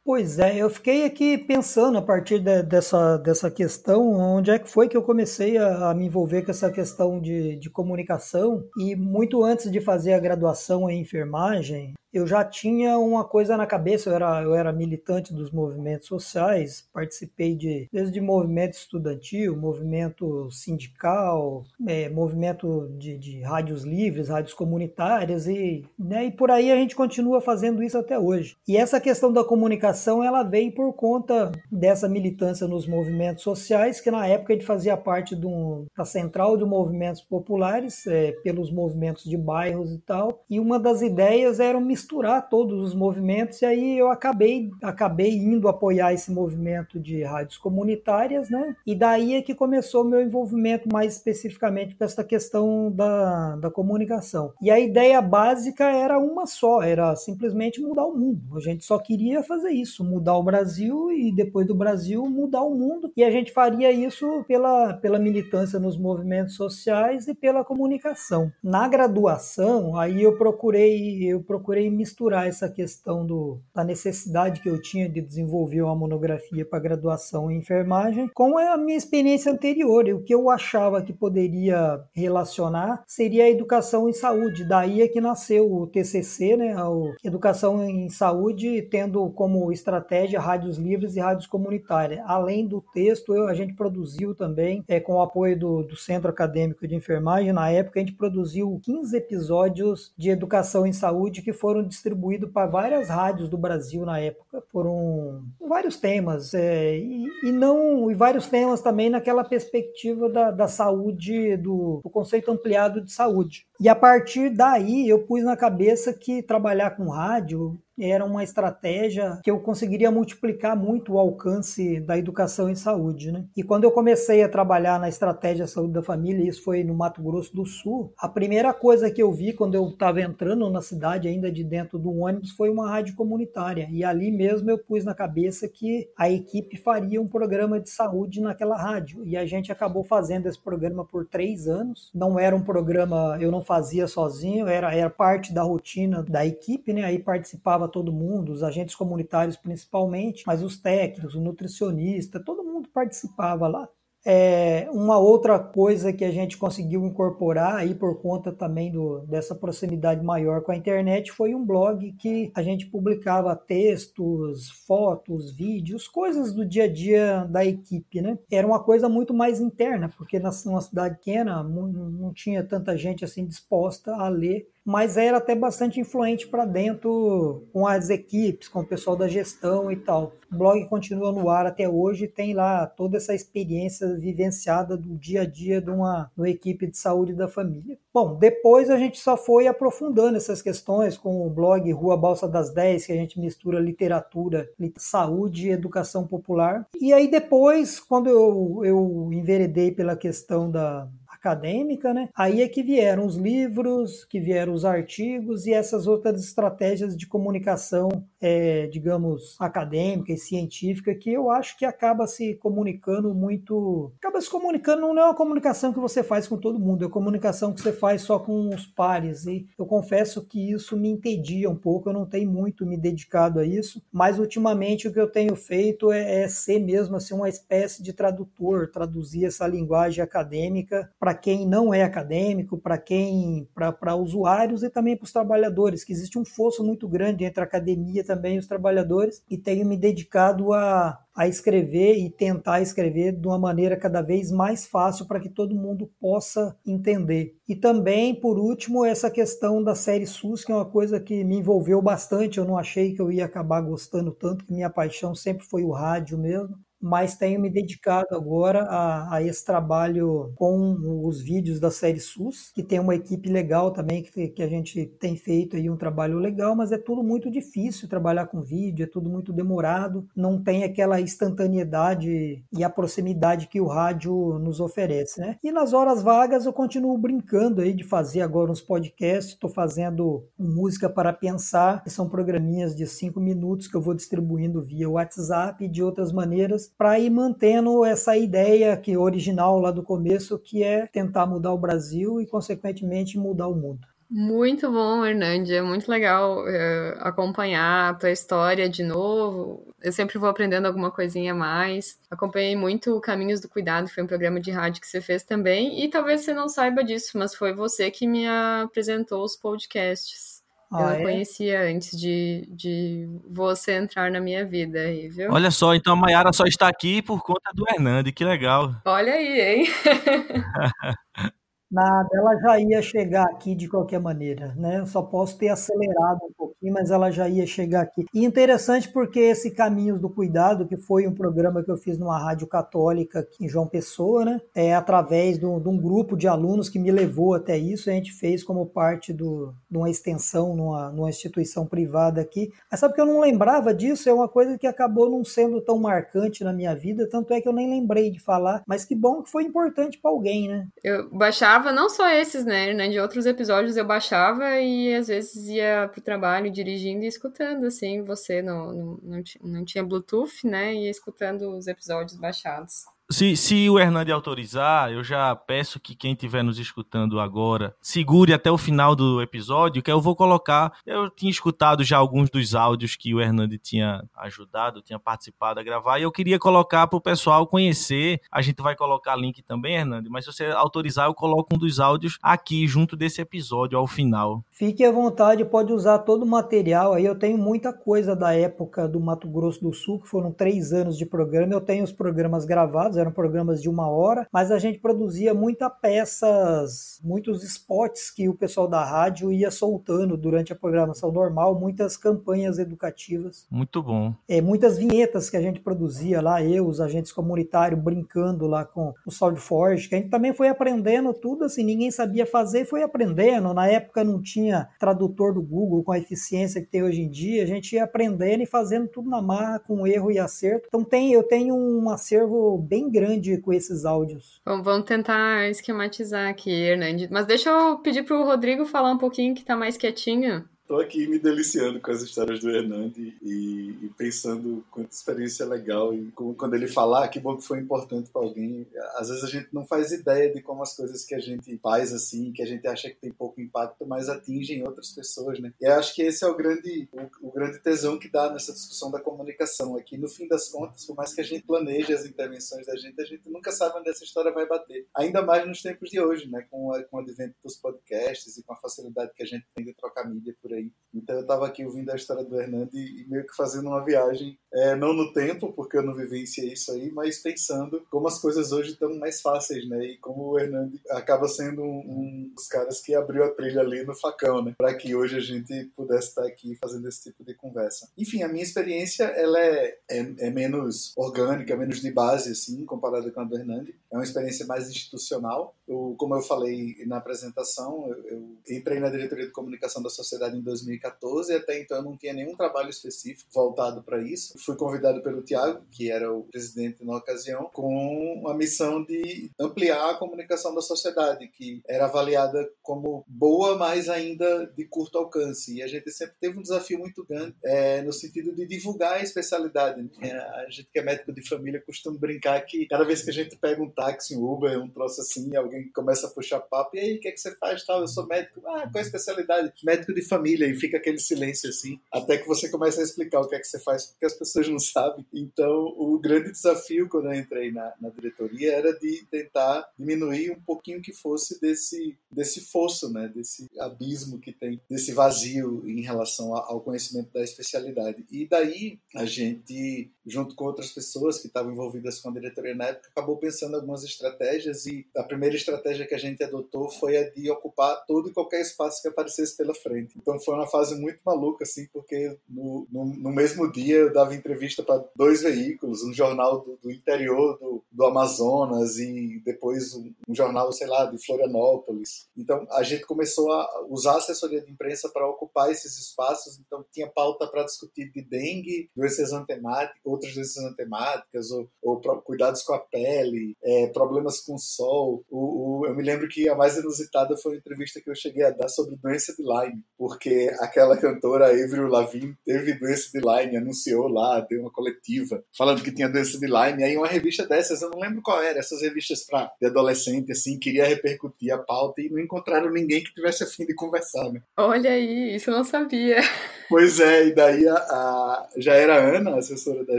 Pois 0.04 0.38
é, 0.38 0.56
eu 0.56 0.70
fiquei 0.70 1.04
aqui 1.04 1.36
pensando 1.36 1.98
a 1.98 2.02
partir 2.02 2.38
de, 2.38 2.62
dessa, 2.62 3.18
dessa 3.18 3.50
questão, 3.50 4.12
onde 4.12 4.50
é 4.50 4.58
que 4.58 4.70
foi 4.70 4.88
que 4.88 4.96
eu 4.96 5.02
comecei 5.02 5.58
a, 5.58 5.90
a, 5.90 5.94
me 5.94 6.06
envolver 6.06 6.42
com 6.42 6.50
essa 6.50 6.70
questão 6.70 7.20
de, 7.20 7.56
de 7.56 7.68
comunicação. 7.68 8.66
E 8.78 8.96
muito 8.96 9.42
antes 9.44 9.70
de 9.70 9.80
fazer 9.80 10.14
a 10.14 10.20
graduação 10.20 10.88
em 10.88 11.00
enfermagem, 11.00 11.94
eu 12.16 12.26
já 12.26 12.42
tinha 12.42 12.98
uma 12.98 13.24
coisa 13.24 13.56
na 13.56 13.66
cabeça, 13.66 14.08
eu 14.08 14.14
era, 14.14 14.42
eu 14.42 14.54
era 14.54 14.72
militante 14.72 15.34
dos 15.34 15.50
movimentos 15.50 16.08
sociais, 16.08 16.88
participei 16.92 17.54
de 17.54 17.88
desde 17.92 18.20
movimento 18.20 18.72
estudantil, 18.72 19.56
movimento 19.56 20.50
sindical, 20.50 21.64
é, 21.86 22.08
movimento 22.08 22.88
de, 22.98 23.18
de 23.18 23.40
rádios 23.42 23.84
livres, 23.84 24.30
rádios 24.30 24.54
comunitárias 24.54 25.46
e, 25.46 25.84
né, 25.98 26.24
e 26.24 26.30
por 26.30 26.50
aí 26.50 26.72
a 26.72 26.76
gente 26.76 26.96
continua 26.96 27.40
fazendo 27.40 27.82
isso 27.82 27.98
até 27.98 28.18
hoje. 28.18 28.56
E 28.66 28.78
essa 28.78 28.98
questão 28.98 29.30
da 29.30 29.44
comunicação 29.44 30.24
ela 30.24 30.42
veio 30.42 30.72
por 30.72 30.94
conta 30.94 31.52
dessa 31.70 32.08
militância 32.08 32.66
nos 32.66 32.86
movimentos 32.86 33.44
sociais, 33.44 34.00
que 34.00 34.10
na 34.10 34.26
época 34.26 34.54
a 34.54 34.56
gente 34.56 34.66
fazia 34.66 34.96
parte 34.96 35.34
um, 35.34 35.84
da 35.94 36.04
central 36.06 36.56
de 36.56 36.64
movimentos 36.64 37.20
populares, 37.20 38.06
é, 38.06 38.32
pelos 38.42 38.72
movimentos 38.72 39.24
de 39.24 39.36
bairros 39.36 39.92
e 39.92 39.98
tal, 39.98 40.42
e 40.48 40.58
uma 40.58 40.80
das 40.80 41.02
ideias 41.02 41.60
era 41.60 41.78
misturar 41.78 42.05
misturar 42.06 42.48
todos 42.48 42.80
os 42.80 42.94
movimentos 42.94 43.60
e 43.60 43.66
aí 43.66 43.98
eu 43.98 44.08
acabei 44.08 44.70
acabei 44.80 45.32
indo 45.36 45.68
apoiar 45.68 46.12
esse 46.12 46.30
movimento 46.30 47.00
de 47.00 47.24
rádios 47.24 47.58
comunitárias, 47.58 48.48
né? 48.48 48.76
E 48.86 48.94
daí 48.94 49.34
é 49.34 49.42
que 49.42 49.54
começou 49.54 50.02
o 50.02 50.08
meu 50.08 50.22
envolvimento 50.22 50.88
mais 50.92 51.14
especificamente 51.14 51.96
com 51.96 52.04
essa 52.04 52.22
questão 52.22 52.92
da, 52.92 53.56
da 53.56 53.70
comunicação. 53.70 54.52
E 54.62 54.70
a 54.70 54.78
ideia 54.78 55.20
básica 55.20 55.84
era 55.84 56.18
uma 56.18 56.46
só, 56.46 56.80
era 56.80 57.16
simplesmente 57.16 57.80
mudar 57.80 58.04
o 58.04 58.16
mundo. 58.16 58.56
A 58.56 58.60
gente 58.60 58.84
só 58.84 58.98
queria 58.98 59.42
fazer 59.42 59.70
isso, 59.70 60.04
mudar 60.04 60.36
o 60.36 60.42
Brasil 60.42 61.10
e 61.10 61.34
depois 61.34 61.66
do 61.66 61.74
Brasil 61.74 62.24
mudar 62.26 62.62
o 62.62 62.74
mundo. 62.74 63.10
E 63.16 63.24
a 63.24 63.30
gente 63.30 63.52
faria 63.52 63.90
isso 63.90 64.44
pela, 64.46 64.94
pela 64.94 65.18
militância 65.18 65.80
nos 65.80 65.98
movimentos 65.98 66.54
sociais 66.54 67.26
e 67.26 67.34
pela 67.34 67.64
comunicação. 67.64 68.52
Na 68.62 68.86
graduação, 68.86 69.98
aí 69.98 70.22
eu 70.22 70.36
procurei 70.36 71.24
eu 71.24 71.42
procurei 71.42 71.85
misturar 71.90 72.46
essa 72.46 72.68
questão 72.68 73.24
do, 73.24 73.60
da 73.74 73.84
necessidade 73.84 74.60
que 74.60 74.68
eu 74.68 74.80
tinha 74.80 75.08
de 75.08 75.20
desenvolver 75.20 75.82
uma 75.82 75.94
monografia 75.94 76.64
para 76.64 76.78
graduação 76.78 77.50
em 77.50 77.58
enfermagem 77.58 78.28
com 78.34 78.58
a 78.58 78.76
minha 78.76 78.96
experiência 78.96 79.52
anterior. 79.52 80.06
E 80.06 80.14
o 80.14 80.22
que 80.22 80.34
eu 80.34 80.50
achava 80.50 81.02
que 81.02 81.12
poderia 81.12 82.00
relacionar 82.14 83.02
seria 83.06 83.44
a 83.44 83.50
educação 83.50 84.08
em 84.08 84.12
saúde. 84.12 84.64
Daí 84.64 85.02
é 85.02 85.08
que 85.08 85.20
nasceu 85.20 85.72
o 85.72 85.86
TCC, 85.86 86.56
né, 86.56 86.74
a 86.74 86.86
Educação 87.24 87.82
em 87.82 88.08
Saúde, 88.08 88.82
tendo 88.82 89.28
como 89.30 89.72
estratégia 89.72 90.40
rádios 90.40 90.78
livres 90.78 91.16
e 91.16 91.20
rádios 91.20 91.46
comunitárias. 91.46 92.20
Além 92.26 92.66
do 92.66 92.82
texto, 92.92 93.34
eu, 93.34 93.46
a 93.46 93.54
gente 93.54 93.74
produziu 93.74 94.34
também, 94.34 94.84
é, 94.88 95.00
com 95.00 95.14
o 95.14 95.22
apoio 95.22 95.58
do, 95.58 95.82
do 95.82 95.96
Centro 95.96 96.30
Acadêmico 96.30 96.86
de 96.86 96.94
Enfermagem, 96.94 97.52
na 97.52 97.70
época 97.70 98.00
a 98.00 98.02
gente 98.02 98.14
produziu 98.14 98.80
15 98.82 99.16
episódios 99.16 100.12
de 100.16 100.30
educação 100.30 100.86
em 100.86 100.92
saúde 100.92 101.42
que 101.42 101.52
foram 101.52 101.75
distribuído 101.82 102.48
para 102.48 102.66
várias 102.66 103.08
rádios 103.08 103.48
do 103.48 103.58
Brasil 103.58 104.04
na 104.04 104.18
época. 104.18 104.62
Foram 104.72 105.42
vários 105.60 105.96
temas, 105.96 106.54
é, 106.54 106.96
e, 106.96 107.26
e, 107.44 107.52
não 107.52 108.10
e 108.10 108.14
vários 108.14 108.46
temas 108.46 108.80
também 108.80 109.10
naquela 109.10 109.44
perspectiva 109.44 110.28
da, 110.28 110.50
da 110.50 110.68
saúde, 110.68 111.56
do, 111.56 112.00
do 112.02 112.10
conceito 112.10 112.50
ampliado 112.50 113.00
de 113.00 113.12
saúde. 113.12 113.66
E 113.80 113.88
a 113.88 113.94
partir 113.94 114.50
daí 114.50 115.08
eu 115.08 115.20
pus 115.20 115.42
na 115.42 115.56
cabeça 115.56 116.12
que 116.12 116.42
trabalhar 116.42 116.90
com 116.90 117.08
rádio 117.08 117.78
era 117.98 118.24
uma 118.24 118.44
estratégia 118.44 119.40
que 119.42 119.50
eu 119.50 119.60
conseguiria 119.60 120.10
multiplicar 120.10 120.76
muito 120.76 121.14
o 121.14 121.18
alcance 121.18 122.00
da 122.00 122.18
educação 122.18 122.68
em 122.68 122.74
saúde. 122.74 123.32
Né? 123.32 123.44
E 123.56 123.62
quando 123.62 123.84
eu 123.84 123.90
comecei 123.90 124.42
a 124.42 124.48
trabalhar 124.48 125.00
na 125.00 125.08
estratégia 125.08 125.66
saúde 125.66 125.94
da 125.94 126.02
família, 126.02 126.48
isso 126.48 126.62
foi 126.62 126.84
no 126.84 126.94
Mato 126.94 127.22
Grosso 127.22 127.54
do 127.54 127.64
Sul, 127.64 128.12
a 128.18 128.28
primeira 128.28 128.72
coisa 128.72 129.10
que 129.10 129.22
eu 129.22 129.32
vi 129.32 129.52
quando 129.52 129.74
eu 129.74 129.88
estava 129.88 130.20
entrando 130.20 130.68
na 130.70 130.80
cidade, 130.80 131.28
ainda 131.28 131.50
de 131.50 131.64
dentro 131.64 131.98
do 131.98 132.10
ônibus, 132.10 132.50
foi 132.50 132.70
uma 132.70 132.88
rádio 132.88 133.14
comunitária. 133.14 133.88
E 133.90 134.04
ali 134.04 134.30
mesmo 134.30 134.70
eu 134.70 134.78
pus 134.78 135.04
na 135.04 135.14
cabeça 135.14 135.68
que 135.68 136.08
a 136.16 136.30
equipe 136.30 136.76
faria 136.76 137.20
um 137.20 137.28
programa 137.28 137.80
de 137.80 137.90
saúde 137.90 138.40
naquela 138.40 138.76
rádio. 138.76 139.22
E 139.24 139.36
a 139.36 139.46
gente 139.46 139.72
acabou 139.72 140.04
fazendo 140.04 140.46
esse 140.46 140.60
programa 140.60 141.04
por 141.04 141.26
três 141.26 141.66
anos. 141.66 142.10
Não 142.14 142.38
era 142.38 142.54
um 142.54 142.62
programa, 142.62 143.38
eu 143.40 143.50
não 143.50 143.62
fazia 143.62 144.06
sozinho, 144.06 144.66
era, 144.66 144.94
era 144.94 145.10
parte 145.10 145.52
da 145.52 145.62
rotina 145.62 146.22
da 146.22 146.44
equipe, 146.44 146.92
né? 146.92 147.04
Aí 147.04 147.18
participava 147.18 147.85
todo 147.88 148.12
mundo, 148.12 148.52
os 148.52 148.62
agentes 148.62 148.94
comunitários 148.94 149.56
principalmente, 149.56 150.44
mas 150.46 150.62
os 150.62 150.78
técnicos, 150.78 151.34
o 151.34 151.40
nutricionista, 151.40 152.42
todo 152.42 152.64
mundo 152.64 152.88
participava 152.92 153.68
lá. 153.68 153.88
É, 154.28 154.88
uma 154.90 155.18
outra 155.18 155.56
coisa 155.56 156.12
que 156.12 156.24
a 156.24 156.32
gente 156.32 156.58
conseguiu 156.58 157.06
incorporar 157.06 157.76
aí 157.76 157.94
por 157.94 158.20
conta 158.20 158.50
também 158.50 158.90
do, 158.90 159.20
dessa 159.20 159.54
proximidade 159.54 160.20
maior 160.24 160.62
com 160.62 160.72
a 160.72 160.76
internet 160.76 161.30
foi 161.30 161.54
um 161.54 161.64
blog 161.64 162.10
que 162.14 162.50
a 162.52 162.60
gente 162.60 162.86
publicava 162.86 163.54
textos, 163.54 164.68
fotos, 164.84 165.54
vídeos, 165.54 166.08
coisas 166.08 166.52
do 166.52 166.66
dia 166.66 166.84
a 166.84 166.92
dia 166.92 167.44
da 167.44 167.64
equipe, 167.64 168.20
né? 168.20 168.36
Era 168.50 168.66
uma 168.66 168.82
coisa 168.82 169.08
muito 169.08 169.32
mais 169.32 169.60
interna, 169.60 170.08
porque 170.08 170.40
na, 170.40 170.50
cidade 170.50 171.18
pequena 171.18 171.62
não, 171.62 171.86
não 171.86 172.32
tinha 172.32 172.64
tanta 172.64 172.96
gente 172.96 173.24
assim 173.24 173.46
disposta 173.46 174.12
a 174.12 174.28
ler 174.28 174.66
mas 174.86 175.16
era 175.16 175.38
até 175.38 175.52
bastante 175.52 175.98
influente 175.98 176.46
para 176.46 176.64
dentro 176.64 177.66
com 177.72 177.84
as 177.88 178.08
equipes, 178.08 178.68
com 178.68 178.80
o 178.80 178.86
pessoal 178.86 179.16
da 179.16 179.26
gestão 179.26 179.90
e 179.90 179.96
tal. 179.96 180.32
O 180.52 180.56
blog 180.56 180.86
continua 180.86 181.32
no 181.32 181.50
ar 181.50 181.66
até 181.66 181.88
hoje, 181.88 182.28
tem 182.28 182.54
lá 182.54 182.86
toda 182.86 183.16
essa 183.16 183.34
experiência 183.34 184.16
vivenciada 184.16 184.96
do 184.96 185.16
dia 185.16 185.42
a 185.42 185.44
dia 185.44 185.80
de 185.80 185.90
uma, 185.90 186.30
de 186.36 186.40
uma 186.40 186.48
equipe 186.48 186.86
de 186.86 186.96
saúde 186.96 187.34
da 187.34 187.48
família. 187.48 187.98
Bom, 188.14 188.36
depois 188.38 188.88
a 188.88 188.96
gente 188.96 189.18
só 189.18 189.36
foi 189.36 189.66
aprofundando 189.66 190.36
essas 190.36 190.62
questões 190.62 191.18
com 191.18 191.44
o 191.44 191.50
blog 191.50 191.90
Rua 191.90 192.16
Balsa 192.16 192.46
das 192.46 192.72
10, 192.72 193.06
que 193.06 193.12
a 193.12 193.16
gente 193.16 193.40
mistura 193.40 193.80
literatura, 193.80 194.70
saúde 194.96 195.66
e 195.66 195.72
educação 195.72 196.24
popular. 196.28 196.86
E 197.00 197.12
aí 197.12 197.28
depois, 197.28 197.98
quando 197.98 198.30
eu, 198.30 198.82
eu 198.84 199.30
enveredei 199.32 199.90
pela 199.90 200.14
questão 200.16 200.70
da, 200.70 201.08
acadêmica, 201.46 202.12
né? 202.12 202.28
Aí 202.34 202.60
é 202.60 202.68
que 202.68 202.82
vieram 202.82 203.24
os 203.24 203.36
livros, 203.36 204.24
que 204.24 204.40
vieram 204.40 204.74
os 204.74 204.84
artigos 204.84 205.66
e 205.66 205.72
essas 205.72 206.06
outras 206.06 206.42
estratégias 206.42 207.16
de 207.16 207.26
comunicação, 207.26 208.08
é, 208.40 208.86
digamos, 208.86 209.56
acadêmica 209.58 210.32
e 210.32 210.38
científica, 210.38 211.14
que 211.14 211.32
eu 211.32 211.50
acho 211.50 211.76
que 211.78 211.84
acaba 211.84 212.26
se 212.26 212.54
comunicando 212.54 213.34
muito. 213.34 214.12
Acaba 214.18 214.40
se 214.40 214.50
comunicando, 214.50 215.00
não 215.00 215.18
é 215.18 215.24
uma 215.24 215.34
comunicação 215.34 215.92
que 215.92 215.98
você 215.98 216.22
faz 216.22 216.46
com 216.46 216.56
todo 216.56 216.78
mundo, 216.78 217.02
é 217.02 217.06
uma 217.06 217.12
comunicação 217.12 217.72
que 217.72 217.80
você 217.80 217.92
faz 217.92 218.22
só 218.22 218.38
com 218.38 218.68
os 218.74 218.86
pares. 218.86 219.46
E 219.46 219.66
eu 219.78 219.86
confesso 219.86 220.44
que 220.44 220.72
isso 220.72 220.96
me 220.96 221.08
entedia 221.08 221.70
um 221.70 221.76
pouco, 221.76 222.08
eu 222.08 222.12
não 222.12 222.26
tenho 222.26 222.50
muito 222.50 222.86
me 222.86 222.96
dedicado 222.96 223.60
a 223.60 223.66
isso, 223.66 224.02
mas 224.12 224.38
ultimamente 224.38 225.08
o 225.08 225.12
que 225.12 225.20
eu 225.20 225.30
tenho 225.30 225.56
feito 225.56 226.12
é, 226.12 226.42
é 226.42 226.48
ser 226.48 226.78
mesmo 226.78 227.16
assim, 227.16 227.34
uma 227.34 227.48
espécie 227.48 228.02
de 228.02 228.12
tradutor, 228.12 228.90
traduzir 228.90 229.44
essa 229.46 229.66
linguagem 229.66 230.22
acadêmica 230.22 231.10
para 231.18 231.34
quem 231.34 231.66
não 231.66 231.92
é 231.92 232.02
acadêmico, 232.02 232.76
para 232.76 232.98
quem, 232.98 233.68
para 233.74 234.14
usuários 234.16 234.82
e 234.82 234.90
também 234.90 235.16
para 235.16 235.24
os 235.24 235.32
trabalhadores, 235.32 236.04
que 236.04 236.12
existe 236.12 236.38
um 236.38 236.44
fosso 236.44 236.84
muito 236.84 237.08
grande 237.08 237.44
entre 237.44 237.62
academia 237.62 238.25
também 238.26 238.58
os 238.58 238.66
trabalhadores, 238.66 239.42
e 239.48 239.56
tenho 239.56 239.86
me 239.86 239.96
dedicado 239.96 240.72
a, 240.72 241.18
a 241.34 241.46
escrever 241.46 242.16
e 242.18 242.30
tentar 242.30 242.80
escrever 242.80 243.32
de 243.32 243.46
uma 243.46 243.58
maneira 243.58 243.96
cada 243.96 244.20
vez 244.20 244.50
mais 244.50 244.86
fácil 244.86 245.26
para 245.26 245.40
que 245.40 245.48
todo 245.48 245.74
mundo 245.74 246.10
possa 246.20 246.76
entender. 246.84 247.56
E 247.68 247.76
também, 247.76 248.34
por 248.34 248.58
último, 248.58 249.04
essa 249.04 249.30
questão 249.30 249.82
da 249.82 249.94
série 249.94 250.26
SUS, 250.26 250.64
que 250.64 250.72
é 250.72 250.74
uma 250.74 250.90
coisa 250.90 251.20
que 251.20 251.44
me 251.44 251.56
envolveu 251.56 252.02
bastante. 252.02 252.58
Eu 252.58 252.64
não 252.64 252.76
achei 252.76 253.14
que 253.14 253.22
eu 253.22 253.30
ia 253.30 253.44
acabar 253.44 253.80
gostando 253.80 254.32
tanto, 254.32 254.64
que 254.64 254.72
minha 254.72 254.90
paixão 254.90 255.34
sempre 255.34 255.64
foi 255.66 255.84
o 255.84 255.92
rádio 255.92 256.36
mesmo 256.36 256.76
mas 257.06 257.36
tenho 257.36 257.60
me 257.60 257.70
dedicado 257.70 258.34
agora 258.34 258.82
a, 258.82 259.36
a 259.36 259.42
esse 259.42 259.64
trabalho 259.64 260.52
com 260.56 260.96
os 261.24 261.40
vídeos 261.40 261.78
da 261.78 261.88
série 261.88 262.18
SUS, 262.18 262.72
que 262.74 262.82
tem 262.82 262.98
uma 262.98 263.14
equipe 263.14 263.48
legal 263.48 263.92
também, 263.92 264.24
que, 264.24 264.48
que 264.48 264.62
a 264.62 264.66
gente 264.66 265.06
tem 265.20 265.36
feito 265.36 265.76
aí 265.76 265.88
um 265.88 265.96
trabalho 265.96 266.36
legal, 266.38 266.74
mas 266.74 266.90
é 266.90 266.98
tudo 266.98 267.22
muito 267.22 267.48
difícil 267.48 268.08
trabalhar 268.08 268.46
com 268.46 268.60
vídeo, 268.60 269.04
é 269.04 269.06
tudo 269.06 269.30
muito 269.30 269.52
demorado, 269.52 270.26
não 270.34 270.60
tem 270.60 270.82
aquela 270.82 271.20
instantaneidade 271.20 272.64
e 272.72 272.82
a 272.82 272.90
proximidade 272.90 273.68
que 273.68 273.80
o 273.80 273.86
rádio 273.86 274.58
nos 274.58 274.80
oferece, 274.80 275.40
né? 275.40 275.56
E 275.62 275.70
nas 275.70 275.92
horas 275.92 276.22
vagas 276.22 276.66
eu 276.66 276.72
continuo 276.72 277.16
brincando 277.16 277.82
aí 277.82 277.94
de 277.94 278.02
fazer 278.02 278.40
agora 278.40 278.72
uns 278.72 278.80
podcasts, 278.80 279.52
estou 279.52 279.70
fazendo 279.70 280.44
música 280.58 281.08
para 281.08 281.32
pensar, 281.32 282.02
que 282.02 282.10
são 282.10 282.28
programinhas 282.28 282.96
de 282.96 283.06
cinco 283.06 283.38
minutos 283.38 283.86
que 283.86 283.96
eu 283.96 284.02
vou 284.02 284.14
distribuindo 284.14 284.82
via 284.82 285.08
WhatsApp 285.08 285.84
e 285.84 285.88
de 285.88 286.02
outras 286.02 286.32
maneiras 286.32 286.90
para 286.96 287.18
ir 287.18 287.30
mantendo 287.30 288.04
essa 288.04 288.36
ideia 288.36 288.96
que 288.96 289.16
original 289.16 289.78
lá 289.78 289.90
do 289.90 290.02
começo, 290.02 290.58
que 290.58 290.82
é 290.82 291.06
tentar 291.06 291.46
mudar 291.46 291.72
o 291.72 291.78
Brasil 291.78 292.40
e 292.40 292.46
consequentemente 292.46 293.38
mudar 293.38 293.68
o 293.68 293.74
mundo. 293.74 294.06
Muito 294.28 294.90
bom, 294.90 295.24
Hernande. 295.24 295.72
É 295.72 295.80
muito 295.80 296.10
legal 296.10 296.64
uh, 296.64 297.18
acompanhar 297.20 298.10
a 298.10 298.14
tua 298.14 298.30
história 298.30 298.88
de 298.88 299.04
novo. 299.04 299.94
Eu 300.02 300.10
sempre 300.10 300.36
vou 300.36 300.48
aprendendo 300.48 300.86
alguma 300.86 301.12
coisinha 301.12 301.52
a 301.52 301.54
mais. 301.54 302.18
Acompanhei 302.28 302.74
muito 302.74 303.20
Caminhos 303.20 303.60
do 303.60 303.68
Cuidado, 303.68 304.08
foi 304.08 304.24
um 304.24 304.26
programa 304.26 304.60
de 304.60 304.72
rádio 304.72 305.00
que 305.00 305.06
você 305.06 305.20
fez 305.20 305.44
também. 305.44 306.02
E 306.02 306.08
talvez 306.08 306.40
você 306.40 306.52
não 306.52 306.68
saiba 306.68 307.04
disso, 307.04 307.38
mas 307.38 307.54
foi 307.54 307.72
você 307.72 308.10
que 308.10 308.26
me 308.26 308.46
apresentou 308.48 309.44
os 309.44 309.54
podcasts. 309.54 310.55
Ah, 310.92 311.00
eu 311.00 311.08
não 311.08 311.22
conhecia 311.22 311.82
antes 311.82 312.18
de, 312.18 312.68
de 312.70 313.28
você 313.48 313.92
entrar 313.92 314.30
na 314.30 314.40
minha 314.40 314.64
vida 314.64 315.00
aí, 315.00 315.28
viu? 315.28 315.52
Olha 315.52 315.70
só, 315.70 315.94
então 315.94 316.12
a 316.12 316.16
Mayara 316.16 316.52
só 316.52 316.64
está 316.64 316.88
aqui 316.88 317.20
por 317.20 317.42
conta 317.42 317.70
do 317.74 317.84
Hernande, 317.88 318.32
que 318.32 318.44
legal. 318.44 318.94
Olha 319.04 319.34
aí, 319.34 319.60
hein? 319.60 319.86
Nada, 321.96 322.28
ela 322.34 322.54
já 322.60 322.78
ia 322.78 323.00
chegar 323.00 323.44
aqui 323.44 323.74
de 323.74 323.88
qualquer 323.88 324.20
maneira, 324.20 324.74
né? 324.76 325.00
Eu 325.00 325.06
só 325.06 325.22
posso 325.22 325.56
ter 325.56 325.70
acelerado 325.70 326.40
um 326.42 326.52
pouquinho, 326.52 326.92
mas 326.92 327.10
ela 327.10 327.30
já 327.30 327.48
ia 327.48 327.66
chegar 327.66 328.02
aqui. 328.02 328.26
E 328.34 328.44
interessante 328.44 329.08
porque 329.08 329.40
esse 329.40 329.70
Caminhos 329.70 330.20
do 330.20 330.28
Cuidado, 330.28 330.86
que 330.86 330.98
foi 330.98 331.26
um 331.26 331.32
programa 331.32 331.82
que 331.82 331.90
eu 331.90 331.96
fiz 331.96 332.18
numa 332.18 332.38
rádio 332.38 332.66
católica 332.66 333.40
aqui 333.40 333.64
em 333.64 333.68
João 333.68 333.86
Pessoa, 333.86 334.44
né? 334.44 334.60
É 334.74 334.94
através 334.94 335.62
um, 335.64 335.80
de 335.80 335.88
um 335.88 335.96
grupo 335.96 336.36
de 336.36 336.46
alunos 336.46 336.90
que 336.90 336.98
me 336.98 337.10
levou 337.10 337.54
até 337.54 337.78
isso, 337.78 338.10
a 338.10 338.12
gente 338.12 338.30
fez 338.30 338.62
como 338.62 338.84
parte 338.84 339.32
do, 339.32 339.72
de 339.90 339.96
uma 339.96 340.10
extensão 340.10 340.76
numa, 340.76 341.10
numa 341.10 341.30
instituição 341.30 341.86
privada 341.86 342.42
aqui. 342.42 342.70
Mas 342.90 343.00
sabe 343.00 343.14
que 343.14 343.20
eu 343.22 343.26
não 343.26 343.40
lembrava 343.40 343.94
disso? 343.94 344.28
É 344.28 344.34
uma 344.34 344.48
coisa 344.48 344.76
que 344.76 344.86
acabou 344.86 345.30
não 345.30 345.42
sendo 345.42 345.80
tão 345.80 345.98
marcante 345.98 346.62
na 346.62 346.74
minha 346.74 346.94
vida, 346.94 347.26
tanto 347.26 347.54
é 347.54 347.60
que 347.62 347.66
eu 347.66 347.72
nem 347.72 347.88
lembrei 347.88 348.30
de 348.30 348.38
falar, 348.38 348.82
mas 348.86 349.02
que 349.02 349.14
bom 349.14 349.42
que 349.42 349.50
foi 349.50 349.62
importante 349.62 350.18
para 350.18 350.30
alguém, 350.30 350.68
né? 350.68 350.86
Eu 351.02 351.30
baixava 351.30 351.85
baixava, 351.86 351.92
não 351.92 352.08
só 352.08 352.28
esses, 352.30 352.64
né, 352.64 352.92
né? 352.92 353.08
De 353.08 353.18
outros 353.20 353.46
episódios 353.46 353.96
eu 353.96 354.04
baixava 354.04 354.80
e 354.80 355.14
às 355.14 355.28
vezes 355.28 355.68
ia 355.68 356.08
pro 356.08 356.20
trabalho 356.20 356.70
dirigindo 356.70 357.24
e 357.24 357.28
escutando, 357.28 357.86
assim, 357.86 358.22
você 358.24 358.62
não, 358.62 358.92
não, 358.92 359.18
não, 359.22 359.42
não 359.62 359.84
tinha 359.84 360.04
Bluetooth, 360.04 360.66
né? 360.66 360.94
E 360.94 361.08
escutando 361.08 361.70
os 361.76 361.86
episódios 361.86 362.38
baixados. 362.38 363.04
Se, 363.28 363.56
se 363.56 363.90
o 363.90 363.98
Hernande 363.98 364.30
autorizar, 364.30 365.10
eu 365.10 365.24
já 365.24 365.54
peço 365.56 365.98
que 365.98 366.14
quem 366.14 366.32
estiver 366.32 366.62
nos 366.62 366.78
escutando 366.78 367.40
agora 367.40 367.92
segure 368.00 368.52
até 368.52 368.70
o 368.70 368.78
final 368.78 369.16
do 369.16 369.42
episódio, 369.42 370.00
que 370.00 370.12
eu 370.12 370.20
vou 370.20 370.36
colocar. 370.36 370.92
Eu 371.04 371.28
tinha 371.28 371.50
escutado 371.50 372.04
já 372.04 372.18
alguns 372.18 372.48
dos 372.48 372.72
áudios 372.72 373.16
que 373.16 373.34
o 373.34 373.40
Hernande 373.40 373.78
tinha 373.78 374.22
ajudado, 374.36 375.02
tinha 375.02 375.18
participado 375.18 375.80
a 375.80 375.82
gravar, 375.82 376.20
e 376.20 376.22
eu 376.22 376.30
queria 376.30 376.56
colocar 376.56 377.08
para 377.08 377.16
o 377.16 377.20
pessoal 377.20 377.66
conhecer. 377.66 378.40
A 378.48 378.62
gente 378.62 378.80
vai 378.80 378.94
colocar 378.94 379.34
link 379.34 379.60
também, 379.60 379.96
Hernande, 379.96 380.30
mas 380.30 380.44
se 380.44 380.52
você 380.52 380.66
autorizar, 380.66 381.26
eu 381.26 381.34
coloco 381.34 381.74
um 381.74 381.78
dos 381.78 381.98
áudios 381.98 382.38
aqui, 382.40 382.86
junto 382.86 383.16
desse 383.16 383.40
episódio, 383.40 383.98
ao 383.98 384.06
final. 384.06 384.62
Fique 384.70 385.04
à 385.04 385.10
vontade, 385.10 385.64
pode 385.64 385.92
usar 385.92 386.20
todo 386.20 386.44
o 386.44 386.46
material. 386.46 387.14
Aí 387.14 387.24
eu 387.24 387.36
tenho 387.36 387.58
muita 387.58 387.92
coisa 387.92 388.36
da 388.36 388.54
época 388.54 389.08
do 389.08 389.18
Mato 389.18 389.48
Grosso 389.48 389.82
do 389.82 389.92
Sul, 389.92 390.20
que 390.20 390.28
foram 390.28 390.52
três 390.52 390.92
anos 390.92 391.18
de 391.18 391.26
programa. 391.26 391.72
Eu 391.72 391.80
tenho 391.80 392.04
os 392.04 392.12
programas 392.12 392.64
gravados 392.64 393.15
eram 393.16 393.32
programas 393.32 393.82
de 393.82 393.88
uma 393.88 394.08
hora, 394.08 394.46
mas 394.52 394.70
a 394.70 394.78
gente 394.78 394.98
produzia 394.98 395.54
muitas 395.54 395.90
peças, 396.00 397.20
muitos 397.22 397.62
spots 397.62 398.30
que 398.30 398.48
o 398.48 398.54
pessoal 398.54 398.88
da 398.88 399.04
rádio 399.04 399.52
ia 399.52 399.70
soltando 399.70 400.36
durante 400.36 400.72
a 400.72 400.76
programação 400.76 401.30
normal, 401.32 401.78
muitas 401.78 402.16
campanhas 402.16 402.78
educativas. 402.78 403.66
Muito 403.70 404.02
bom. 404.02 404.34
É, 404.48 404.60
muitas 404.60 404.98
vinhetas 404.98 405.50
que 405.50 405.56
a 405.56 405.62
gente 405.62 405.80
produzia 405.80 406.40
lá, 406.40 406.62
eu, 406.62 406.86
os 406.86 407.00
agentes 407.00 407.32
comunitários, 407.32 408.00
brincando 408.00 408.66
lá 408.66 408.84
com 408.84 409.14
o 409.26 409.30
SoundForge, 409.30 410.08
que 410.08 410.14
a 410.14 410.18
gente 410.18 410.30
também 410.30 410.52
foi 410.52 410.68
aprendendo 410.68 411.32
tudo 411.32 411.64
assim, 411.64 411.84
ninguém 411.84 412.10
sabia 412.10 412.46
fazer, 412.46 412.84
foi 412.84 413.02
aprendendo. 413.02 413.72
Na 413.74 413.86
época 413.86 414.24
não 414.24 414.40
tinha 414.40 414.88
tradutor 414.98 415.52
do 415.54 415.62
Google 415.62 416.02
com 416.02 416.12
a 416.12 416.18
eficiência 416.18 416.80
que 416.80 416.88
tem 416.88 417.02
hoje 417.02 417.22
em 417.22 417.30
dia, 417.30 417.62
a 417.62 417.66
gente 417.66 417.94
ia 417.94 418.04
aprendendo 418.04 418.62
e 418.62 418.66
fazendo 418.66 419.08
tudo 419.08 419.28
na 419.28 419.42
marra, 419.42 419.78
com 419.78 420.06
erro 420.06 420.30
e 420.30 420.38
acerto. 420.38 420.86
Então 420.88 421.04
tem, 421.04 421.32
eu 421.32 421.42
tenho 421.42 421.74
um 421.74 422.08
acervo 422.10 422.78
bem 422.78 423.05
grande 423.10 423.60
com 423.60 423.72
esses 423.72 424.04
áudios. 424.04 424.60
Bom, 424.64 424.82
vamos 424.82 425.06
tentar 425.06 425.68
esquematizar 425.70 426.48
aqui, 426.48 426.70
Hernandes. 426.70 427.28
Mas 427.30 427.46
deixa 427.46 427.70
eu 427.70 427.98
pedir 427.98 428.24
para 428.24 428.36
o 428.36 428.44
Rodrigo 428.44 428.84
falar 428.84 429.12
um 429.12 429.18
pouquinho 429.18 429.54
que 429.54 429.60
está 429.60 429.76
mais 429.76 429.96
quietinho. 429.96 430.68
Tô 430.86 431.00
aqui 431.00 431.26
me 431.26 431.36
deliciando 431.36 432.00
com 432.00 432.12
as 432.12 432.22
histórias 432.22 432.60
do 432.60 432.70
Hernande 432.70 433.36
e, 433.42 433.98
e 434.02 434.08
pensando 434.16 434.86
quanta 434.88 435.10
experiência 435.10 435.66
legal 435.66 436.14
e 436.14 436.30
quando 436.30 436.74
ele 436.74 436.86
falar 436.86 437.24
ah, 437.24 437.28
que 437.28 437.40
bom 437.40 437.56
que 437.56 437.64
foi 437.64 437.80
importante 437.80 438.30
para 438.30 438.40
alguém. 438.40 438.86
Às 439.16 439.28
vezes 439.28 439.42
a 439.42 439.48
gente 439.48 439.68
não 439.72 439.84
faz 439.84 440.12
ideia 440.12 440.52
de 440.52 440.62
como 440.62 440.84
as 440.84 440.94
coisas 440.96 441.24
que 441.24 441.34
a 441.34 441.40
gente 441.40 441.76
faz 441.78 442.12
assim, 442.12 442.52
que 442.52 442.62
a 442.62 442.66
gente 442.66 442.86
acha 442.86 443.10
que 443.10 443.16
tem 443.16 443.32
pouco 443.32 443.60
impacto, 443.60 444.06
mas 444.06 444.28
atingem 444.28 444.86
outras 444.86 445.10
pessoas, 445.10 445.58
né? 445.58 445.72
E 445.80 445.86
eu 445.86 445.94
acho 445.94 446.14
que 446.14 446.22
esse 446.22 446.44
é 446.44 446.46
o 446.46 446.54
grande, 446.56 447.08
o, 447.12 447.48
o 447.48 447.52
grande 447.52 447.80
tesão 447.80 448.16
que 448.16 448.30
dá 448.30 448.52
nessa 448.52 448.72
discussão 448.72 449.10
da 449.10 449.18
comunicação 449.18 449.96
aqui. 449.96 450.16
No 450.16 450.28
fim 450.28 450.46
das 450.46 450.68
contas, 450.68 451.04
por 451.04 451.16
mais 451.16 451.34
que 451.34 451.40
a 451.40 451.44
gente 451.44 451.66
planeje 451.66 452.14
as 452.14 452.24
intervenções 452.24 452.86
da 452.86 452.94
gente, 452.94 453.20
a 453.20 453.24
gente 453.24 453.42
nunca 453.46 453.72
sabe 453.72 453.98
onde 453.98 454.08
essa 454.08 454.22
história 454.22 454.52
vai 454.52 454.68
bater. 454.68 455.04
Ainda 455.16 455.42
mais 455.42 455.66
nos 455.66 455.82
tempos 455.82 456.10
de 456.10 456.20
hoje, 456.20 456.48
né? 456.48 456.64
Com, 456.70 456.92
com 457.10 457.16
o 457.16 457.20
advento 457.20 457.56
dos 457.64 457.74
podcasts 457.74 458.56
e 458.56 458.62
com 458.62 458.72
a 458.72 458.76
facilidade 458.76 459.32
que 459.34 459.42
a 459.42 459.46
gente 459.46 459.66
tem 459.74 459.84
de 459.84 459.92
trocar 459.92 460.28
mídia 460.28 460.54
por 460.62 460.75
aí 460.75 460.75
aí. 460.76 460.92
Então 461.14 461.36
eu 461.36 461.42
estava 461.42 461.66
aqui 461.66 461.84
ouvindo 461.84 462.10
a 462.10 462.16
história 462.16 462.44
do 462.44 462.60
Hernando 462.60 462.90
e, 462.94 463.26
meio 463.28 463.46
que 463.46 463.56
fazendo 463.56 463.88
uma 463.88 464.04
viagem, 464.04 464.58
é, 464.76 464.94
não 464.94 465.14
no 465.14 465.32
tempo, 465.32 465.72
porque 465.72 465.96
eu 465.96 466.02
não 466.02 466.14
vivenciei 466.14 466.74
isso 466.74 466.92
aí, 466.92 467.10
mas 467.10 467.38
pensando 467.38 468.04
como 468.10 468.28
as 468.28 468.38
coisas 468.38 468.72
hoje 468.72 468.90
estão 468.92 469.14
mais 469.16 469.40
fáceis, 469.40 469.88
né? 469.88 470.04
E 470.04 470.18
como 470.18 470.50
o 470.50 470.58
Hernando 470.58 471.00
acaba 471.10 471.48
sendo 471.48 471.82
um, 471.82 471.98
um, 471.98 472.52
dos 472.54 472.66
caras 472.66 473.00
que 473.00 473.14
abriu 473.14 473.42
a 473.42 473.50
trilha 473.50 473.80
ali 473.80 474.04
no 474.04 474.14
facão, 474.14 474.62
né? 474.62 474.74
Para 474.76 474.94
que 474.94 475.14
hoje 475.14 475.36
a 475.36 475.40
gente 475.40 475.90
pudesse 475.96 476.28
estar 476.28 476.44
aqui 476.44 476.76
fazendo 476.76 477.08
esse 477.08 477.22
tipo 477.22 477.42
de 477.42 477.54
conversa. 477.54 478.08
Enfim, 478.18 478.42
a 478.42 478.48
minha 478.48 478.62
experiência 478.62 479.24
ela 479.24 479.58
é, 479.58 479.98
é, 480.10 480.34
é 480.38 480.50
menos 480.50 481.14
orgânica, 481.16 481.74
menos 481.74 482.00
de 482.00 482.10
base, 482.10 482.52
assim, 482.52 482.84
comparada 482.84 483.30
com 483.30 483.40
a 483.40 483.44
do 483.44 483.56
Hernando. 483.56 483.94
É 484.12 484.16
uma 484.16 484.24
experiência 484.24 484.66
mais 484.66 484.88
institucional. 484.90 485.74
Eu, 485.88 486.14
como 486.18 486.34
eu 486.34 486.42
falei 486.42 486.96
na 487.06 487.16
apresentação, 487.16 488.08
eu, 488.08 488.24
eu 488.26 488.76
entrei 488.76 489.00
na 489.00 489.08
diretoria 489.08 489.46
de 489.46 489.52
comunicação 489.52 490.02
da 490.02 490.10
sociedade 490.10 490.56
em 490.56 490.62
2014 490.62 491.52
e 491.52 491.56
até 491.56 491.80
então 491.80 491.96
eu 491.98 492.02
não 492.02 492.16
tinha 492.16 492.34
nenhum 492.34 492.54
trabalho 492.54 492.90
específico 492.90 493.48
voltado 493.52 494.02
para 494.02 494.20
isso. 494.20 494.58
Fui 494.66 494.74
convidado 494.74 495.22
pelo 495.22 495.42
Tiago, 495.42 495.86
que 495.92 496.10
era 496.10 496.32
o 496.32 496.42
presidente 496.42 497.04
na 497.04 497.16
ocasião, 497.16 497.70
com 497.72 498.42
a 498.48 498.54
missão 498.54 499.04
de 499.04 499.48
ampliar 499.60 500.10
a 500.10 500.14
comunicação 500.14 500.74
da 500.74 500.80
sociedade, 500.80 501.46
que 501.46 501.80
era 501.88 502.06
avaliada 502.06 502.68
como 502.82 503.24
boa, 503.28 503.76
mas 503.76 504.08
ainda 504.08 504.66
de 504.76 504.84
curto 504.84 505.18
alcance. 505.18 505.76
E 505.76 505.84
a 505.84 505.86
gente 505.86 506.10
sempre 506.10 506.34
teve 506.40 506.58
um 506.58 506.62
desafio 506.62 506.98
muito 506.98 507.24
grande 507.24 507.54
é, 507.64 508.02
no 508.02 508.12
sentido 508.12 508.52
de 508.52 508.66
divulgar 508.66 509.12
a 509.12 509.22
especialidade. 509.22 510.02
Né? 510.02 510.32
A 510.32 510.68
gente 510.68 510.88
que 510.92 510.98
é 510.98 511.02
médico 511.02 511.32
de 511.32 511.48
família 511.48 511.80
costuma 511.80 512.18
brincar 512.18 512.60
que 512.62 512.86
cada 512.86 513.04
vez 513.04 513.22
que 513.22 513.30
a 513.30 513.32
gente 513.32 513.54
pega 513.54 513.80
um 513.80 513.88
táxi, 513.88 514.36
um 514.36 514.42
Uber, 514.42 514.82
um 514.82 514.88
troço 514.88 515.20
assim, 515.20 515.54
alguém 515.54 515.88
começa 515.92 516.26
a 516.26 516.30
puxar 516.30 516.58
papo, 516.58 516.96
e 516.96 516.98
aí, 516.98 517.16
o 517.16 517.20
que, 517.20 517.28
é 517.28 517.30
que 517.30 517.40
você 517.40 517.54
faz? 517.56 517.84
Tal, 517.84 518.00
eu 518.00 518.08
sou 518.08 518.26
médico. 518.26 518.60
Ah, 518.66 518.88
qual 518.90 518.96
é 518.96 518.98
a 518.98 519.02
especialidade? 519.02 519.72
Médico 519.84 520.12
de 520.12 520.22
família 520.22 520.66
e 520.66 520.74
fica 520.74 520.96
aquele 520.96 521.20
silêncio 521.20 521.70
assim, 521.70 522.00
até 522.12 522.36
que 522.36 522.48
você 522.48 522.68
começa 522.68 523.00
a 523.00 523.04
explicar 523.04 523.40
o 523.40 523.48
que 523.48 523.54
é 523.54 523.60
que 523.60 523.66
você 523.66 523.78
faz, 523.78 524.06
porque 524.06 524.26
as 524.26 524.34
pessoas 524.34 524.55
não 524.68 524.78
sabem. 524.78 525.24
Então, 525.32 525.94
o 525.96 526.18
grande 526.18 526.50
desafio 526.50 527.08
quando 527.08 527.26
eu 527.26 527.34
entrei 527.34 527.70
na, 527.70 527.92
na 528.00 528.08
diretoria 528.10 528.72
era 528.72 528.92
de 528.92 529.24
tentar 529.30 529.88
diminuir 529.98 530.52
um 530.52 530.60
pouquinho 530.60 531.02
que 531.02 531.12
fosse 531.12 531.60
desse, 531.60 532.16
desse 532.30 532.60
fosso, 532.70 533.12
né, 533.12 533.30
desse 533.34 533.68
abismo 533.78 534.38
que 534.38 534.52
tem, 534.52 534.80
desse 534.88 535.12
vazio 535.12 535.82
em 535.86 536.00
relação 536.00 536.54
ao 536.54 536.80
conhecimento 536.80 537.32
da 537.32 537.42
especialidade. 537.42 538.24
E 538.30 538.46
daí 538.46 538.98
a 539.14 539.24
gente, 539.24 540.10
junto 540.24 540.54
com 540.54 540.64
outras 540.64 540.92
pessoas 540.92 541.38
que 541.38 541.46
estavam 541.46 541.72
envolvidas 541.72 542.20
com 542.20 542.30
a 542.30 542.32
diretoria 542.32 542.74
na 542.74 542.86
época, 542.86 543.08
acabou 543.10 543.36
pensando 543.36 543.76
algumas 543.76 544.04
estratégias 544.04 544.86
e 544.86 545.06
a 545.16 545.22
primeira 545.22 545.56
estratégia 545.56 546.06
que 546.06 546.14
a 546.14 546.18
gente 546.18 546.42
adotou 546.42 546.90
foi 546.90 547.16
a 547.16 547.30
de 547.30 547.50
ocupar 547.50 548.04
todo 548.06 548.28
e 548.28 548.32
qualquer 548.32 548.60
espaço 548.60 549.02
que 549.02 549.08
aparecesse 549.08 549.56
pela 549.56 549.74
frente. 549.74 550.16
Então 550.16 550.38
foi 550.40 550.54
uma 550.54 550.66
fase 550.66 550.94
muito 550.94 551.20
maluca, 551.24 551.64
assim, 551.64 551.86
porque 551.92 552.36
no, 552.48 552.86
no, 552.90 553.06
no 553.06 553.30
mesmo 553.30 553.70
dia 553.70 553.96
eu 553.96 554.12
dava 554.12 554.34
entrevista 554.36 554.82
para 554.82 555.04
dois 555.14 555.42
veículos, 555.42 556.02
um 556.02 556.12
jornal 556.12 556.60
do, 556.60 556.78
do 556.82 556.90
interior 556.90 557.58
do, 557.58 557.82
do, 557.90 558.06
Amazonas 558.06 558.98
e 558.98 559.40
depois 559.44 559.94
um, 559.94 560.12
um, 560.28 560.34
jornal, 560.34 560.72
sei 560.72 560.86
lá, 560.86 561.06
de 561.06 561.24
Florianópolis. 561.24 562.28
Então 562.36 562.66
a 562.70 562.82
gente 562.82 563.04
começou 563.04 563.50
a 563.52 563.86
usar 563.88 564.12
a 564.12 564.18
assessoria 564.18 564.60
de 564.60 564.70
imprensa 564.70 565.08
para 565.08 565.28
ocupar 565.28 565.70
esses 565.70 565.98
espaços. 565.98 566.58
Então 566.58 566.84
tinha 566.92 567.08
pauta 567.08 567.46
para 567.46 567.64
discutir 567.64 568.10
de 568.12 568.22
dengue, 568.22 568.90
doenças 568.94 569.32
antemáticas, 569.32 570.00
outras 570.04 570.34
doenças 570.34 570.64
antemáticas, 570.64 571.50
ou, 571.50 571.68
ou 571.82 572.00
cuidados 572.22 572.62
com 572.62 572.74
a 572.74 572.78
pele, 572.78 573.56
é, 573.62 573.88
problemas 573.88 574.40
com 574.40 574.54
o 574.54 574.58
sol. 574.58 575.24
O, 575.30 575.80
o, 575.80 575.86
eu 575.86 575.94
me 575.94 576.02
lembro 576.02 576.28
que 576.28 576.48
a 576.48 576.54
mais 576.54 576.76
inusitada 576.76 577.36
foi 577.36 577.52
uma 577.52 577.58
entrevista 577.58 578.00
que 578.00 578.10
eu 578.10 578.14
cheguei 578.14 578.44
a 578.44 578.50
dar 578.50 578.68
sobre 578.68 578.96
doença 578.96 579.34
de 579.34 579.42
Lyme, 579.42 579.82
porque 579.98 580.54
aquela 580.60 580.96
cantora 580.96 581.46
Avril 581.46 581.88
Lavigne 581.88 582.36
teve 582.44 582.78
doença 582.78 583.10
de 583.12 583.20
Lyme, 583.20 583.56
anunciou 583.56 584.08
lá, 584.08 584.25
deu 584.48 584.60
uma 584.60 584.70
coletiva 584.70 585.42
falando 585.56 585.82
que 585.82 585.92
tinha 585.92 586.08
doença 586.08 586.38
de 586.38 586.46
Lyme. 586.46 586.84
Aí 586.84 586.96
uma 586.96 587.06
revista 587.06 587.46
dessas, 587.46 587.82
eu 587.82 587.90
não 587.90 587.98
lembro 587.98 588.22
qual 588.22 588.42
era, 588.42 588.58
essas 588.58 588.82
revistas 588.82 589.24
para 589.24 589.50
de 589.60 589.66
adolescente, 589.66 590.32
assim, 590.32 590.58
queria 590.58 590.86
repercutir 590.86 591.52
a 591.52 591.58
pauta 591.58 592.00
e 592.00 592.10
não 592.10 592.18
encontraram 592.18 592.70
ninguém 592.70 593.02
que 593.02 593.14
tivesse 593.14 593.44
a 593.44 593.46
fim 593.46 593.64
de 593.64 593.74
conversar, 593.74 594.30
né? 594.32 594.40
Olha 594.56 594.90
aí, 594.90 595.36
isso 595.36 595.50
eu 595.50 595.56
não 595.56 595.64
sabia. 595.64 596.20
Pois 596.68 596.98
é, 596.98 597.28
e 597.28 597.34
daí 597.34 597.66
a, 597.68 597.74
a, 597.74 598.48
já 598.56 598.74
era 598.74 598.96
a 598.96 599.16
Ana, 599.16 599.36
a 599.36 599.38
assessora 599.38 599.84
da 599.84 599.98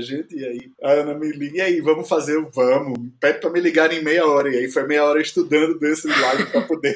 gente, 0.01 0.35
e 0.35 0.45
aí 0.45 0.71
a 0.83 0.91
Ana 0.91 1.13
me 1.13 1.31
liga, 1.31 1.57
e 1.57 1.61
aí, 1.61 1.81
vamos 1.81 2.09
fazer 2.09 2.37
o 2.37 2.49
vamos, 2.53 2.99
pede 3.19 3.39
para 3.39 3.49
me 3.49 3.59
ligar 3.59 3.91
em 3.93 4.03
meia 4.03 4.25
hora, 4.27 4.53
e 4.53 4.57
aí 4.57 4.69
foi 4.69 4.85
meia 4.85 5.05
hora 5.05 5.21
estudando 5.21 5.79
desse 5.79 6.07
live 6.07 6.45
para 6.51 6.61
poder 6.61 6.95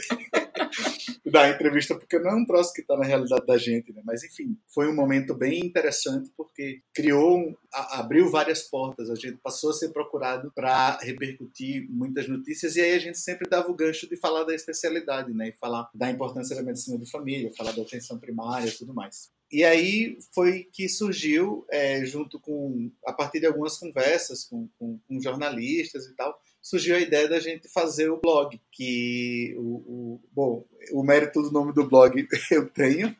dar 1.29 1.43
a 1.43 1.49
entrevista, 1.49 1.95
porque 1.95 2.17
não 2.17 2.31
é 2.31 2.35
um 2.35 2.45
troço 2.45 2.73
que 2.73 2.81
está 2.81 2.97
na 2.97 3.05
realidade 3.05 3.45
da 3.45 3.57
gente, 3.57 3.93
né? 3.93 4.01
Mas 4.03 4.23
enfim, 4.23 4.57
foi 4.67 4.87
um 4.87 4.95
momento 4.95 5.35
bem 5.35 5.59
interessante, 5.59 6.31
porque 6.35 6.81
criou, 6.93 7.55
a, 7.71 7.99
abriu 7.99 8.29
várias 8.29 8.63
portas, 8.63 9.09
a 9.09 9.15
gente 9.15 9.37
passou 9.37 9.69
a 9.69 9.73
ser 9.73 9.89
procurado 9.89 10.51
para 10.55 10.97
repercutir 10.99 11.87
muitas 11.89 12.27
notícias, 12.27 12.75
e 12.75 12.81
aí 12.81 12.93
a 12.93 12.99
gente 12.99 13.19
sempre 13.19 13.47
dava 13.49 13.69
o 13.69 13.75
gancho 13.75 14.09
de 14.09 14.17
falar 14.17 14.43
da 14.43 14.55
especialidade, 14.55 15.33
né? 15.33 15.49
E 15.49 15.53
falar 15.53 15.89
da 15.93 16.09
importância 16.09 16.55
da 16.55 16.63
medicina 16.63 16.97
de 16.97 17.09
família, 17.09 17.53
falar 17.55 17.71
da 17.73 17.81
atenção 17.81 18.17
primária 18.17 18.67
e 18.67 18.71
tudo 18.71 18.93
mais. 18.93 19.29
E 19.51 19.65
aí 19.65 20.17
foi 20.33 20.63
que 20.71 20.87
surgiu, 20.87 21.65
é, 21.69 22.05
junto 22.05 22.39
com, 22.39 22.89
a 23.05 23.11
partir 23.11 23.41
de 23.41 23.45
algumas 23.45 23.77
conversas 23.77 24.45
com, 24.45 24.69
com, 24.79 24.97
com, 25.05 25.21
jornalistas 25.21 26.05
e 26.05 26.15
tal, 26.15 26.39
surgiu 26.61 26.95
a 26.95 26.99
ideia 26.99 27.27
da 27.27 27.39
gente 27.39 27.67
fazer 27.67 28.09
o 28.09 28.19
blog, 28.19 28.59
que 28.71 29.55
o, 29.57 29.61
o, 29.61 30.21
bom, 30.31 30.65
o 30.91 31.03
mérito 31.03 31.41
do 31.41 31.51
nome 31.51 31.73
do 31.73 31.87
blog 31.87 32.27
eu 32.51 32.69
tenho, 32.69 33.15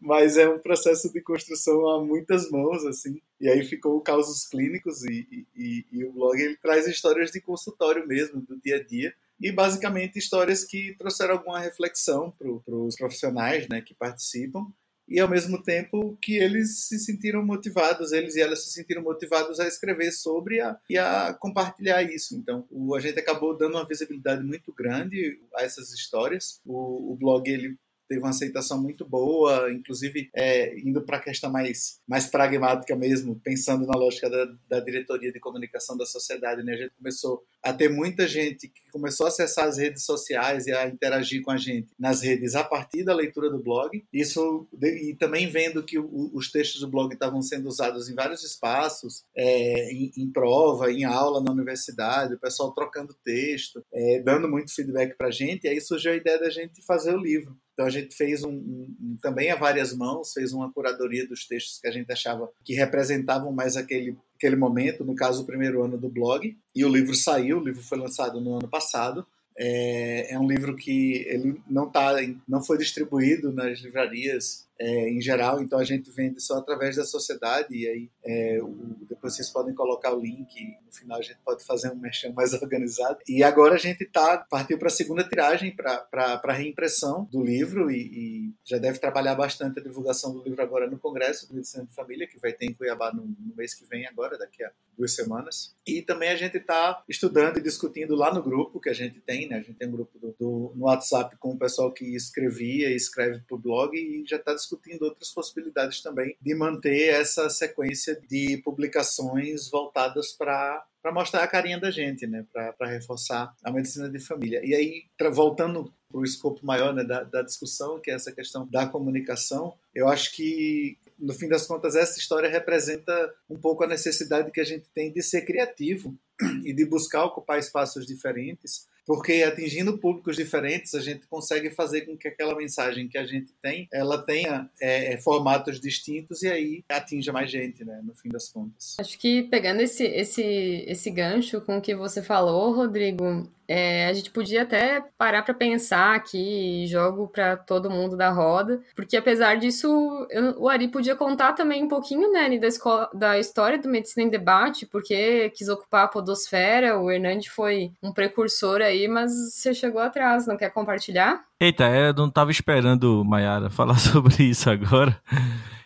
mas 0.00 0.36
é 0.36 0.48
um 0.48 0.58
processo 0.58 1.12
de 1.12 1.20
construção 1.20 1.88
a 1.88 2.02
muitas 2.02 2.50
mãos, 2.50 2.84
assim, 2.86 3.20
e 3.40 3.48
aí 3.48 3.64
ficou 3.64 3.96
o 3.96 4.00
Causos 4.00 4.46
Clínicos 4.48 5.04
e, 5.04 5.46
e, 5.54 5.84
e 5.92 6.04
o 6.04 6.12
blog 6.12 6.40
ele 6.40 6.56
traz 6.56 6.86
histórias 6.86 7.30
de 7.30 7.40
consultório 7.40 8.06
mesmo, 8.06 8.40
do 8.40 8.58
dia 8.60 8.76
a 8.76 8.82
dia, 8.82 9.14
e 9.40 9.52
basicamente 9.52 10.18
histórias 10.18 10.64
que 10.64 10.94
trouxeram 10.98 11.34
alguma 11.34 11.60
reflexão 11.60 12.32
para 12.32 12.74
os 12.74 12.96
profissionais 12.96 13.68
né, 13.68 13.82
que 13.82 13.94
participam 13.94 14.66
e 15.08 15.20
ao 15.20 15.28
mesmo 15.28 15.62
tempo 15.62 16.16
que 16.20 16.36
eles 16.36 16.86
se 16.86 16.98
sentiram 16.98 17.44
motivados, 17.44 18.12
eles 18.12 18.34
e 18.34 18.40
elas 18.40 18.64
se 18.64 18.72
sentiram 18.72 19.02
motivados 19.02 19.60
a 19.60 19.66
escrever 19.66 20.10
sobre 20.12 20.60
a, 20.60 20.76
e 20.90 20.98
a 20.98 21.34
compartilhar 21.34 22.02
isso. 22.02 22.36
Então, 22.36 22.66
o, 22.70 22.94
a 22.94 23.00
gente 23.00 23.18
acabou 23.18 23.56
dando 23.56 23.76
uma 23.76 23.86
visibilidade 23.86 24.42
muito 24.42 24.72
grande 24.72 25.40
a 25.54 25.62
essas 25.62 25.92
histórias. 25.92 26.60
O, 26.64 27.12
o 27.12 27.16
blog 27.16 27.48
ele 27.48 27.76
teve 28.08 28.20
uma 28.20 28.30
aceitação 28.30 28.80
muito 28.80 29.04
boa, 29.04 29.70
inclusive 29.72 30.30
é, 30.34 30.78
indo 30.78 31.02
para 31.02 31.18
a 31.18 31.22
questão 31.22 31.50
mais, 31.50 32.00
mais 32.06 32.26
pragmática 32.26 32.94
mesmo, 32.96 33.40
pensando 33.42 33.86
na 33.86 33.98
lógica 33.98 34.30
da, 34.30 34.46
da 34.68 34.80
diretoria 34.80 35.32
de 35.32 35.40
comunicação 35.40 35.96
da 35.96 36.06
sociedade. 36.06 36.62
Né? 36.62 36.74
A 36.74 36.76
gente 36.76 36.94
começou 36.96 37.44
a 37.66 37.72
ter 37.72 37.88
muita 37.88 38.28
gente 38.28 38.68
que 38.68 38.80
começou 38.92 39.26
a 39.26 39.28
acessar 39.28 39.66
as 39.66 39.76
redes 39.76 40.04
sociais 40.04 40.66
e 40.66 40.72
a 40.72 40.86
interagir 40.86 41.42
com 41.42 41.50
a 41.50 41.56
gente 41.56 41.88
nas 41.98 42.22
redes 42.22 42.54
a 42.54 42.62
partir 42.62 43.02
da 43.02 43.14
leitura 43.14 43.50
do 43.50 43.58
blog. 43.58 44.04
Isso 44.12 44.68
e 44.80 45.14
também 45.18 45.48
vendo 45.48 45.82
que 45.82 45.98
o, 45.98 46.30
os 46.32 46.50
textos 46.50 46.80
do 46.80 46.88
blog 46.88 47.12
estavam 47.12 47.42
sendo 47.42 47.68
usados 47.68 48.08
em 48.08 48.14
vários 48.14 48.44
espaços, 48.44 49.24
é, 49.36 49.92
em, 49.92 50.12
em, 50.16 50.30
prova, 50.30 50.92
em 50.92 51.04
aula 51.04 51.42
na 51.42 51.50
universidade, 51.50 52.34
o 52.34 52.40
pessoal 52.40 52.72
trocando 52.72 53.16
texto, 53.24 53.84
é, 53.92 54.20
dando 54.20 54.48
muito 54.48 54.72
feedback 54.72 55.16
para 55.16 55.28
a 55.28 55.32
gente. 55.32 55.64
E 55.64 55.68
aí 55.68 55.80
surgiu 55.80 56.12
a 56.12 56.16
ideia 56.16 56.38
da 56.38 56.50
gente 56.50 56.84
fazer 56.84 57.14
o 57.14 57.20
livro. 57.20 57.56
Então 57.76 57.84
a 57.84 57.90
gente 57.90 58.16
fez 58.16 58.42
um, 58.42 58.54
um, 58.54 59.18
também 59.20 59.50
a 59.50 59.54
várias 59.54 59.94
mãos, 59.94 60.32
fez 60.32 60.50
uma 60.54 60.72
curadoria 60.72 61.28
dos 61.28 61.46
textos 61.46 61.78
que 61.78 61.86
a 61.86 61.90
gente 61.90 62.10
achava 62.10 62.50
que 62.64 62.72
representavam 62.72 63.52
mais 63.52 63.76
aquele, 63.76 64.16
aquele 64.36 64.56
momento, 64.56 65.04
no 65.04 65.14
caso 65.14 65.42
o 65.42 65.46
primeiro 65.46 65.82
ano 65.82 65.98
do 65.98 66.08
blog, 66.08 66.56
e 66.74 66.84
o 66.84 66.88
livro 66.88 67.14
saiu, 67.14 67.58
o 67.58 67.64
livro 67.64 67.82
foi 67.82 67.98
lançado 67.98 68.40
no 68.40 68.54
ano 68.54 68.68
passado. 68.68 69.26
É, 69.58 70.34
é 70.34 70.38
um 70.38 70.46
livro 70.46 70.76
que 70.76 71.24
ele 71.26 71.60
não 71.68 71.90
tá, 71.90 72.14
não 72.46 72.62
foi 72.62 72.76
distribuído 72.76 73.50
nas 73.52 73.80
livrarias 73.80 74.66
é, 74.78 75.08
em 75.08 75.20
geral, 75.20 75.60
então 75.60 75.78
a 75.78 75.84
gente 75.84 76.10
vende 76.10 76.40
só 76.40 76.58
através 76.58 76.96
da 76.96 77.04
sociedade 77.04 77.74
e 77.74 77.88
aí 77.88 78.10
é, 78.24 78.58
o, 78.62 78.96
depois 79.08 79.34
vocês 79.34 79.50
podem 79.50 79.74
colocar 79.74 80.14
o 80.14 80.20
link 80.20 80.76
no 80.84 80.92
final 80.92 81.18
a 81.18 81.22
gente 81.22 81.38
pode 81.44 81.64
fazer 81.64 81.90
um 81.90 81.96
merchan 81.96 82.32
mais 82.32 82.52
organizado. 82.54 83.18
E 83.28 83.42
agora 83.42 83.74
a 83.74 83.78
gente 83.78 84.04
tá 84.04 84.38
partiu 84.38 84.78
para 84.78 84.88
a 84.88 84.90
segunda 84.90 85.24
tiragem 85.24 85.74
para 85.74 86.52
reimpressão 86.52 87.28
do 87.30 87.42
livro 87.42 87.90
e, 87.90 87.96
e, 87.96 88.54
já 88.64 88.78
deve 88.78 88.98
trabalhar 88.98 89.34
bastante 89.34 89.78
a 89.78 89.82
divulgação 89.82 90.32
do 90.32 90.42
livro 90.42 90.62
agora 90.62 90.88
no 90.88 90.98
Congresso 90.98 91.48
do 91.48 91.54
Medicina 91.54 91.84
de 91.84 91.94
Família 91.94 92.26
que 92.26 92.38
vai 92.38 92.52
ter 92.52 92.66
em 92.66 92.74
Cuiabá 92.74 93.12
no, 93.12 93.22
no 93.22 93.56
mês 93.56 93.74
que 93.74 93.84
vem 93.86 94.06
agora, 94.06 94.36
daqui 94.36 94.62
a 94.62 94.70
duas 94.96 95.14
semanas. 95.14 95.74
E 95.86 96.02
também 96.02 96.30
a 96.30 96.36
gente 96.36 96.56
está 96.56 97.02
estudando 97.08 97.58
e 97.58 97.62
discutindo 97.62 98.14
lá 98.14 98.32
no 98.32 98.42
grupo 98.42 98.80
que 98.80 98.88
a 98.88 98.94
gente 98.94 99.20
tem, 99.20 99.48
né? 99.48 99.56
A 99.56 99.60
gente 99.60 99.74
tem 99.74 99.88
um 99.88 99.92
grupo 99.92 100.18
do, 100.18 100.34
do 100.38 100.72
no 100.74 100.86
WhatsApp 100.86 101.36
com 101.36 101.50
o 101.50 101.58
pessoal 101.58 101.92
que 101.92 102.04
escrevia 102.14 102.90
e 102.90 102.96
escreve 102.96 103.40
para 103.40 103.54
o 103.54 103.58
blog 103.58 103.96
e 103.96 104.24
já 104.26 104.36
está 104.36 104.52
discutindo 104.66 105.02
outras 105.02 105.30
possibilidades 105.30 106.02
também 106.02 106.36
de 106.40 106.54
manter 106.54 107.14
essa 107.14 107.48
sequência 107.48 108.20
de 108.28 108.58
publicações 108.58 109.70
voltadas 109.70 110.32
para 110.32 110.84
para 111.02 111.14
mostrar 111.14 111.44
a 111.44 111.46
carinha 111.46 111.78
da 111.78 111.88
gente, 111.88 112.26
né? 112.26 112.44
Para 112.52 112.88
reforçar 112.88 113.54
a 113.62 113.70
medicina 113.70 114.10
de 114.10 114.18
família. 114.18 114.60
E 114.64 114.74
aí, 114.74 115.04
voltando 115.32 115.94
para 116.10 116.20
o 116.20 116.24
escopo 116.24 116.66
maior 116.66 116.92
né, 116.92 117.04
da, 117.04 117.22
da 117.22 117.42
discussão, 117.42 118.00
que 118.00 118.10
é 118.10 118.14
essa 118.14 118.32
questão 118.32 118.66
da 118.66 118.88
comunicação, 118.88 119.72
eu 119.94 120.08
acho 120.08 120.34
que 120.34 120.98
no 121.16 121.32
fim 121.32 121.48
das 121.48 121.66
contas, 121.66 121.94
essa 121.94 122.18
história 122.18 122.48
representa 122.48 123.32
um 123.48 123.56
pouco 123.56 123.84
a 123.84 123.86
necessidade 123.86 124.50
que 124.50 124.60
a 124.60 124.64
gente 124.64 124.88
tem 124.92 125.12
de 125.12 125.22
ser 125.22 125.42
criativo 125.42 126.12
e 126.64 126.72
de 126.72 126.84
buscar 126.84 127.24
ocupar 127.24 127.58
espaços 127.58 128.04
diferentes 128.04 128.88
porque 129.06 129.44
atingindo 129.44 129.98
públicos 129.98 130.36
diferentes 130.36 130.94
a 130.94 131.00
gente 131.00 131.26
consegue 131.26 131.70
fazer 131.70 132.02
com 132.02 132.16
que 132.16 132.28
aquela 132.28 132.54
mensagem 132.56 133.08
que 133.08 133.16
a 133.16 133.24
gente 133.24 133.52
tem 133.62 133.88
ela 133.92 134.20
tenha 134.22 134.68
é, 134.80 135.14
é, 135.14 135.16
formatos 135.18 135.80
distintos 135.80 136.42
e 136.42 136.48
aí 136.48 136.84
atinja 136.88 137.32
mais 137.32 137.50
gente 137.50 137.84
né 137.84 138.00
no 138.02 138.14
fim 138.14 138.28
das 138.28 138.48
contas. 138.48 138.96
Acho 138.98 139.18
que 139.18 139.44
pegando 139.44 139.80
esse 139.80 140.04
esse 140.04 140.42
esse 140.86 141.10
gancho 141.10 141.60
com 141.60 141.78
o 141.78 141.80
que 141.80 141.94
você 141.94 142.22
falou 142.22 142.74
Rodrigo 142.74 143.48
é, 143.68 144.06
a 144.06 144.12
gente 144.12 144.30
podia 144.30 144.62
até 144.62 145.02
parar 145.18 145.42
para 145.42 145.54
pensar 145.54 146.14
aqui, 146.14 146.86
jogo 146.86 147.28
para 147.28 147.56
todo 147.56 147.90
mundo 147.90 148.16
da 148.16 148.30
roda, 148.30 148.80
porque 148.94 149.16
apesar 149.16 149.56
disso, 149.56 150.26
eu, 150.30 150.54
o 150.58 150.68
Ari 150.68 150.88
podia 150.88 151.16
contar 151.16 151.52
também 151.52 151.84
um 151.84 151.88
pouquinho, 151.88 152.32
né, 152.32 152.58
da, 152.58 152.66
escola, 152.66 153.10
da 153.12 153.38
história 153.38 153.78
do 153.78 153.88
Medicina 153.88 154.26
em 154.26 154.30
Debate, 154.30 154.86
porque 154.86 155.50
quis 155.50 155.68
ocupar 155.68 156.04
a 156.04 156.08
podosfera, 156.08 156.98
o 156.98 157.10
Hernande 157.10 157.50
foi 157.50 157.92
um 158.02 158.12
precursor 158.12 158.80
aí, 158.80 159.08
mas 159.08 159.32
você 159.32 159.74
chegou 159.74 160.00
atrás, 160.00 160.46
não 160.46 160.56
quer 160.56 160.70
compartilhar? 160.70 161.44
Eita, 161.58 161.84
é, 161.84 162.10
eu 162.10 162.14
não 162.14 162.28
estava 162.28 162.50
esperando, 162.50 163.24
Mayara, 163.24 163.68
falar 163.70 163.98
sobre 163.98 164.44
isso 164.44 164.70
agora. 164.70 165.20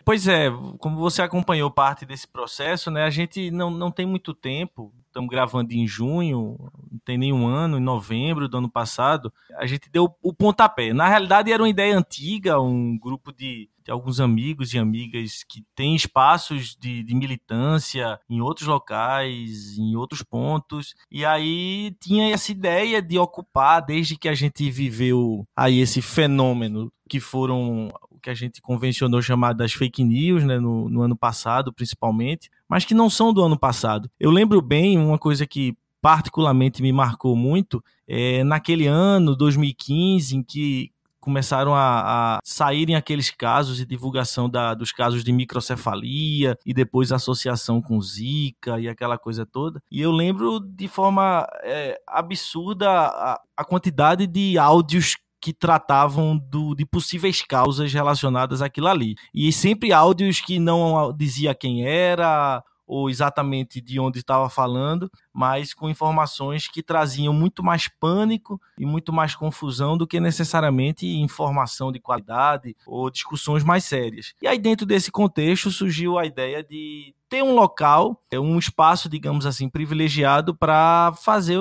Pois 0.04 0.26
é, 0.26 0.50
como 0.78 0.96
você 0.96 1.22
acompanhou 1.22 1.70
parte 1.70 2.04
desse 2.04 2.26
processo, 2.26 2.90
né, 2.90 3.04
a 3.04 3.10
gente 3.10 3.50
não, 3.50 3.70
não 3.70 3.90
tem 3.90 4.06
muito 4.06 4.34
tempo 4.34 4.92
estamos 5.10 5.28
gravando 5.28 5.72
em 5.72 5.86
junho, 5.86 6.56
não 6.90 6.98
tem 7.04 7.18
nenhum 7.18 7.46
ano, 7.46 7.76
em 7.76 7.82
novembro 7.82 8.48
do 8.48 8.56
ano 8.56 8.70
passado, 8.70 9.32
a 9.56 9.66
gente 9.66 9.90
deu 9.90 10.08
o 10.22 10.32
pontapé. 10.32 10.92
Na 10.92 11.08
realidade, 11.08 11.52
era 11.52 11.62
uma 11.62 11.68
ideia 11.68 11.96
antiga, 11.96 12.60
um 12.60 12.98
grupo 12.98 13.32
de, 13.32 13.68
de 13.84 13.90
alguns 13.90 14.20
amigos 14.20 14.72
e 14.72 14.78
amigas 14.78 15.44
que 15.48 15.64
tem 15.74 15.94
espaços 15.94 16.76
de, 16.76 17.02
de, 17.02 17.14
militância 17.14 18.18
em 18.28 18.40
outros 18.40 18.66
locais, 18.66 19.76
em 19.76 19.96
outros 19.96 20.22
pontos, 20.22 20.94
e 21.10 21.24
aí 21.24 21.94
tinha 22.00 22.32
essa 22.32 22.52
ideia 22.52 23.02
de 23.02 23.18
ocupar, 23.18 23.80
desde 23.84 24.16
que 24.16 24.28
a 24.28 24.34
gente 24.34 24.70
viveu 24.70 25.46
aí 25.56 25.80
esse 25.80 26.00
fenômeno 26.00 26.92
que 27.08 27.18
foram 27.18 27.90
que 28.20 28.30
a 28.30 28.34
gente 28.34 28.60
convencionou 28.60 29.22
chamar 29.22 29.52
das 29.54 29.72
fake 29.72 30.04
news, 30.04 30.44
né, 30.44 30.58
no, 30.58 30.88
no 30.88 31.02
ano 31.02 31.16
passado, 31.16 31.72
principalmente, 31.72 32.50
mas 32.68 32.84
que 32.84 32.94
não 32.94 33.10
são 33.10 33.32
do 33.32 33.42
ano 33.42 33.58
passado. 33.58 34.10
Eu 34.18 34.30
lembro 34.30 34.60
bem 34.60 34.98
uma 34.98 35.18
coisa 35.18 35.46
que 35.46 35.76
particularmente 36.00 36.80
me 36.80 36.92
marcou 36.92 37.36
muito 37.36 37.82
é 38.06 38.42
naquele 38.42 38.86
ano, 38.86 39.36
2015, 39.36 40.36
em 40.36 40.42
que 40.42 40.90
começaram 41.20 41.74
a, 41.74 42.36
a 42.36 42.38
saírem 42.42 42.96
aqueles 42.96 43.30
casos 43.30 43.78
e 43.78 43.84
divulgação 43.84 44.48
da, 44.48 44.74
dos 44.74 44.90
casos 44.90 45.22
de 45.22 45.32
microcefalia 45.32 46.58
e 46.64 46.72
depois 46.72 47.12
associação 47.12 47.80
com 47.80 48.00
Zika 48.00 48.80
e 48.80 48.88
aquela 48.88 49.18
coisa 49.18 49.44
toda. 49.44 49.82
E 49.90 50.00
eu 50.00 50.10
lembro 50.10 50.58
de 50.58 50.88
forma 50.88 51.46
é, 51.62 52.00
absurda 52.06 52.88
a, 52.88 53.40
a 53.56 53.64
quantidade 53.64 54.26
de 54.26 54.56
áudios 54.58 55.16
que 55.40 55.52
tratavam 55.52 56.36
do, 56.36 56.74
de 56.74 56.84
possíveis 56.84 57.42
causas 57.42 57.92
relacionadas 57.92 58.60
àquilo 58.60 58.88
ali. 58.88 59.14
E 59.34 59.52
sempre 59.52 59.92
áudios 59.92 60.40
que 60.40 60.58
não 60.58 61.12
dizia 61.16 61.54
quem 61.54 61.86
era, 61.86 62.62
ou 62.90 63.08
exatamente 63.08 63.80
de 63.80 64.00
onde 64.00 64.18
estava 64.18 64.50
falando, 64.50 65.08
mas 65.32 65.72
com 65.72 65.88
informações 65.88 66.66
que 66.66 66.82
traziam 66.82 67.32
muito 67.32 67.62
mais 67.62 67.86
pânico 67.86 68.60
e 68.76 68.84
muito 68.84 69.12
mais 69.12 69.32
confusão 69.36 69.96
do 69.96 70.08
que 70.08 70.18
necessariamente 70.18 71.06
informação 71.06 71.92
de 71.92 72.00
qualidade 72.00 72.74
ou 72.84 73.08
discussões 73.08 73.62
mais 73.62 73.84
sérias. 73.84 74.34
E 74.42 74.48
aí, 74.48 74.58
dentro 74.58 74.84
desse 74.84 75.12
contexto, 75.12 75.70
surgiu 75.70 76.18
a 76.18 76.26
ideia 76.26 76.64
de 76.64 77.14
ter 77.30 77.44
um 77.44 77.54
local, 77.54 78.20
um 78.34 78.58
espaço, 78.58 79.08
digamos 79.08 79.46
assim, 79.46 79.68
privilegiado 79.68 80.52
para 80.52 81.12
fazer 81.22 81.58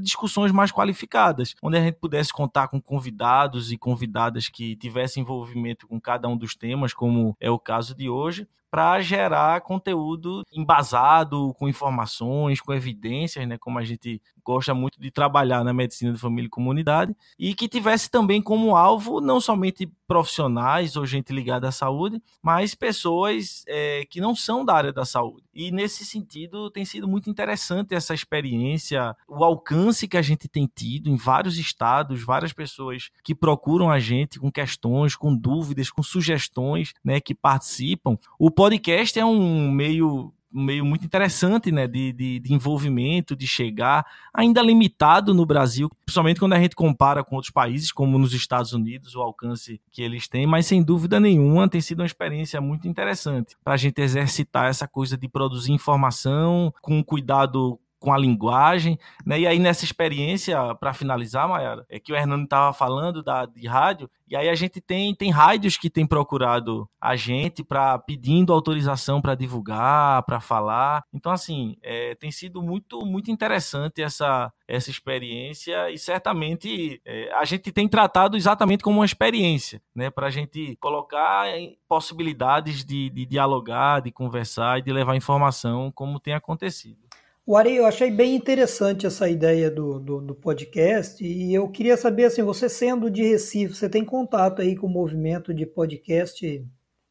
discussões 0.00 0.50
mais 0.50 0.72
qualificadas, 0.72 1.54
onde 1.62 1.78
a 1.78 1.80
gente 1.80 1.94
pudesse 1.94 2.32
contar 2.32 2.66
com 2.66 2.82
convidados 2.82 3.70
e 3.70 3.78
convidadas 3.78 4.48
que 4.48 4.74
tivessem 4.74 5.22
envolvimento 5.22 5.86
com 5.86 6.00
cada 6.00 6.28
um 6.28 6.36
dos 6.36 6.56
temas, 6.56 6.92
como 6.92 7.36
é 7.40 7.48
o 7.48 7.58
caso 7.58 7.94
de 7.94 8.08
hoje, 8.08 8.48
para 8.72 9.02
gerar 9.02 9.60
conteúdo 9.60 10.42
embasado, 10.50 11.52
com 11.58 11.68
informações, 11.68 12.58
com 12.58 12.72
evidências, 12.72 13.46
né, 13.46 13.58
como 13.58 13.78
a 13.78 13.84
gente 13.84 14.18
gosta 14.42 14.72
muito 14.72 14.98
de 14.98 15.10
trabalhar 15.10 15.62
na 15.62 15.74
medicina 15.74 16.10
de 16.10 16.18
família 16.18 16.46
e 16.46 16.50
comunidade, 16.50 17.14
e 17.38 17.54
que 17.54 17.68
tivesse 17.68 18.10
também 18.10 18.40
como 18.40 18.74
alvo 18.74 19.20
não 19.20 19.42
somente 19.42 19.86
profissionais 20.06 20.96
ou 20.96 21.06
gente 21.06 21.32
ligada 21.32 21.68
à 21.68 21.72
saúde, 21.72 22.20
mas 22.42 22.74
pessoas 22.74 23.62
é, 23.68 24.04
que 24.10 24.20
não 24.20 24.34
são 24.34 24.64
da 24.64 24.74
área 24.74 24.92
da 24.92 25.04
saúde. 25.04 25.44
E 25.54 25.70
nesse 25.70 26.04
sentido 26.04 26.70
tem 26.70 26.84
sido 26.84 27.06
muito 27.06 27.30
interessante 27.30 27.94
essa 27.94 28.14
experiência, 28.14 29.14
o 29.28 29.44
alcance 29.44 30.08
que 30.08 30.16
a 30.16 30.22
gente 30.22 30.48
tem 30.48 30.66
tido 30.66 31.08
em 31.08 31.16
vários 31.16 31.58
estados, 31.58 32.22
várias 32.22 32.52
pessoas 32.52 33.10
que 33.22 33.34
procuram 33.34 33.90
a 33.90 33.98
gente 33.98 34.40
com 34.40 34.50
questões, 34.50 35.14
com 35.14 35.34
dúvidas, 35.34 35.90
com 35.90 36.02
sugestões, 36.02 36.92
né, 37.04 37.20
que 37.20 37.34
participam. 37.34 38.18
O 38.38 38.50
podcast 38.62 39.18
é 39.18 39.24
um 39.24 39.72
meio 39.72 40.32
um 40.54 40.62
meio 40.62 40.84
muito 40.84 41.04
interessante, 41.04 41.72
né, 41.72 41.88
de, 41.88 42.12
de, 42.12 42.38
de, 42.38 42.52
envolvimento, 42.52 43.34
de 43.34 43.46
chegar, 43.46 44.04
ainda 44.34 44.60
limitado 44.60 45.32
no 45.32 45.46
Brasil, 45.46 45.90
principalmente 46.04 46.38
quando 46.38 46.52
a 46.52 46.60
gente 46.60 46.76
compara 46.76 47.24
com 47.24 47.36
outros 47.36 47.50
países, 47.50 47.90
como 47.90 48.18
nos 48.18 48.34
Estados 48.34 48.74
Unidos, 48.74 49.16
o 49.16 49.22
alcance 49.22 49.80
que 49.90 50.02
eles 50.02 50.28
têm, 50.28 50.46
mas 50.46 50.66
sem 50.66 50.82
dúvida 50.82 51.18
nenhuma 51.18 51.68
tem 51.68 51.80
sido 51.80 52.00
uma 52.00 52.06
experiência 52.06 52.60
muito 52.60 52.86
interessante 52.86 53.56
para 53.64 53.72
a 53.72 53.78
gente 53.78 54.00
exercitar 54.00 54.68
essa 54.68 54.86
coisa 54.86 55.16
de 55.16 55.26
produzir 55.26 55.72
informação 55.72 56.72
com 56.82 57.02
cuidado 57.02 57.80
com 58.02 58.12
a 58.12 58.18
linguagem, 58.18 58.98
né? 59.24 59.38
E 59.38 59.46
aí 59.46 59.58
nessa 59.60 59.84
experiência, 59.84 60.74
para 60.74 60.92
finalizar, 60.92 61.48
Mayara, 61.48 61.86
é 61.88 62.00
que 62.00 62.12
o 62.12 62.16
Hernando 62.16 62.44
estava 62.44 62.72
falando 62.72 63.22
da, 63.22 63.46
de 63.46 63.66
rádio, 63.66 64.10
e 64.28 64.34
aí 64.34 64.48
a 64.48 64.54
gente 64.54 64.80
tem, 64.80 65.14
tem 65.14 65.30
rádios 65.30 65.76
que 65.76 65.88
tem 65.88 66.06
procurado 66.06 66.88
a 67.00 67.14
gente 67.14 67.62
para 67.62 67.98
pedindo 67.98 68.52
autorização 68.52 69.20
para 69.20 69.34
divulgar, 69.34 70.22
para 70.24 70.40
falar. 70.40 71.04
Então, 71.12 71.30
assim, 71.30 71.76
é, 71.82 72.14
tem 72.16 72.30
sido 72.30 72.62
muito, 72.62 73.04
muito 73.06 73.30
interessante 73.30 74.02
essa, 74.02 74.52
essa 74.66 74.90
experiência 74.90 75.90
e 75.90 75.98
certamente 75.98 77.00
é, 77.04 77.30
a 77.34 77.44
gente 77.44 77.70
tem 77.70 77.86
tratado 77.86 78.36
exatamente 78.36 78.82
como 78.82 78.98
uma 78.98 79.04
experiência, 79.04 79.80
né? 79.94 80.10
Para 80.10 80.26
a 80.26 80.30
gente 80.30 80.76
colocar 80.80 81.46
possibilidades 81.86 82.84
de, 82.84 83.10
de 83.10 83.26
dialogar, 83.26 84.00
de 84.00 84.10
conversar 84.10 84.78
e 84.78 84.82
de 84.82 84.92
levar 84.92 85.14
informação 85.14 85.92
como 85.92 86.18
tem 86.18 86.34
acontecido. 86.34 87.01
O 87.44 87.56
Ari, 87.56 87.74
eu 87.74 87.84
achei 87.84 88.08
bem 88.08 88.36
interessante 88.36 89.04
essa 89.04 89.28
ideia 89.28 89.68
do, 89.68 89.98
do, 89.98 90.20
do, 90.20 90.34
podcast 90.34 91.24
e 91.24 91.52
eu 91.52 91.68
queria 91.68 91.96
saber, 91.96 92.26
assim, 92.26 92.40
você 92.40 92.68
sendo 92.68 93.10
de 93.10 93.22
Recife, 93.24 93.74
você 93.74 93.88
tem 93.88 94.04
contato 94.04 94.62
aí 94.62 94.76
com 94.76 94.86
o 94.86 94.90
movimento 94.90 95.52
de 95.52 95.66
podcast 95.66 96.64